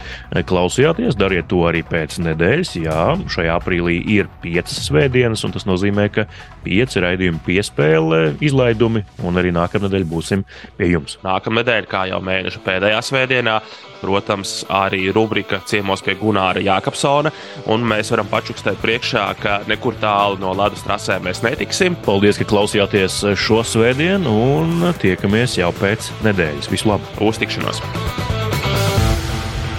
klausījāties, 0.51 1.14
dariet 1.20 1.46
to 1.53 1.62
arī 1.70 1.84
pēc 1.86 2.18
nedēļas. 2.26 2.74
Jā, 2.82 3.05
šajā 3.30 3.55
aprīlī 3.55 4.01
ir 4.16 4.26
piecas 4.42 4.82
svētdienas, 4.88 5.46
un 5.46 5.55
tas 5.55 5.68
nozīmē, 5.70 6.09
ka 6.11 6.26
pieci 6.66 7.05
raidījumi 7.07 7.44
piespēle 7.46 8.20
izlaidumi, 8.42 9.07
un 9.22 9.38
arī 9.38 9.55
nākamnedēļ 9.55 10.11
būsim 10.11 10.42
pie 10.74 10.90
jums. 10.90 11.20
Nākamnedēļ, 11.22 11.86
kā 11.86 12.09
jau 12.11 12.18
mēneša 12.18 12.66
pēdējā 12.66 13.07
svētdienā, 13.12 13.61
protams, 14.03 14.59
arī 14.68 14.88
rubrika 15.14 15.61
ciemos 15.68 16.03
pie 16.05 16.16
Gunāra 16.20 16.62
Jākapsona. 16.64 17.32
Un 17.72 17.84
mēs 17.89 18.12
varam 18.14 18.30
pačukstēt 18.30 18.80
priekšā, 18.82 19.26
ka 19.43 19.59
nekur 19.70 19.99
tālu 20.01 20.41
no 20.43 20.55
ledus 20.57 20.86
trasēm 20.86 21.28
mēs 21.28 21.43
netiksim. 21.45 21.99
Paldies, 22.07 22.41
ka 22.41 22.49
klausījāties 22.49 23.20
šo 23.39 23.61
svētdienu 23.66 24.32
un 24.55 24.89
tiekamies 25.03 25.59
jau 25.61 25.72
pēc 25.82 26.12
nedēļas. 26.26 26.72
Visu 26.72 26.93
labu! 26.93 27.12
Uz 27.28 27.43
tikšanos! 27.43 27.82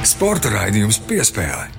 Sporta 0.09 0.53
raidījums 0.53 1.01
piespēlē! 1.09 1.78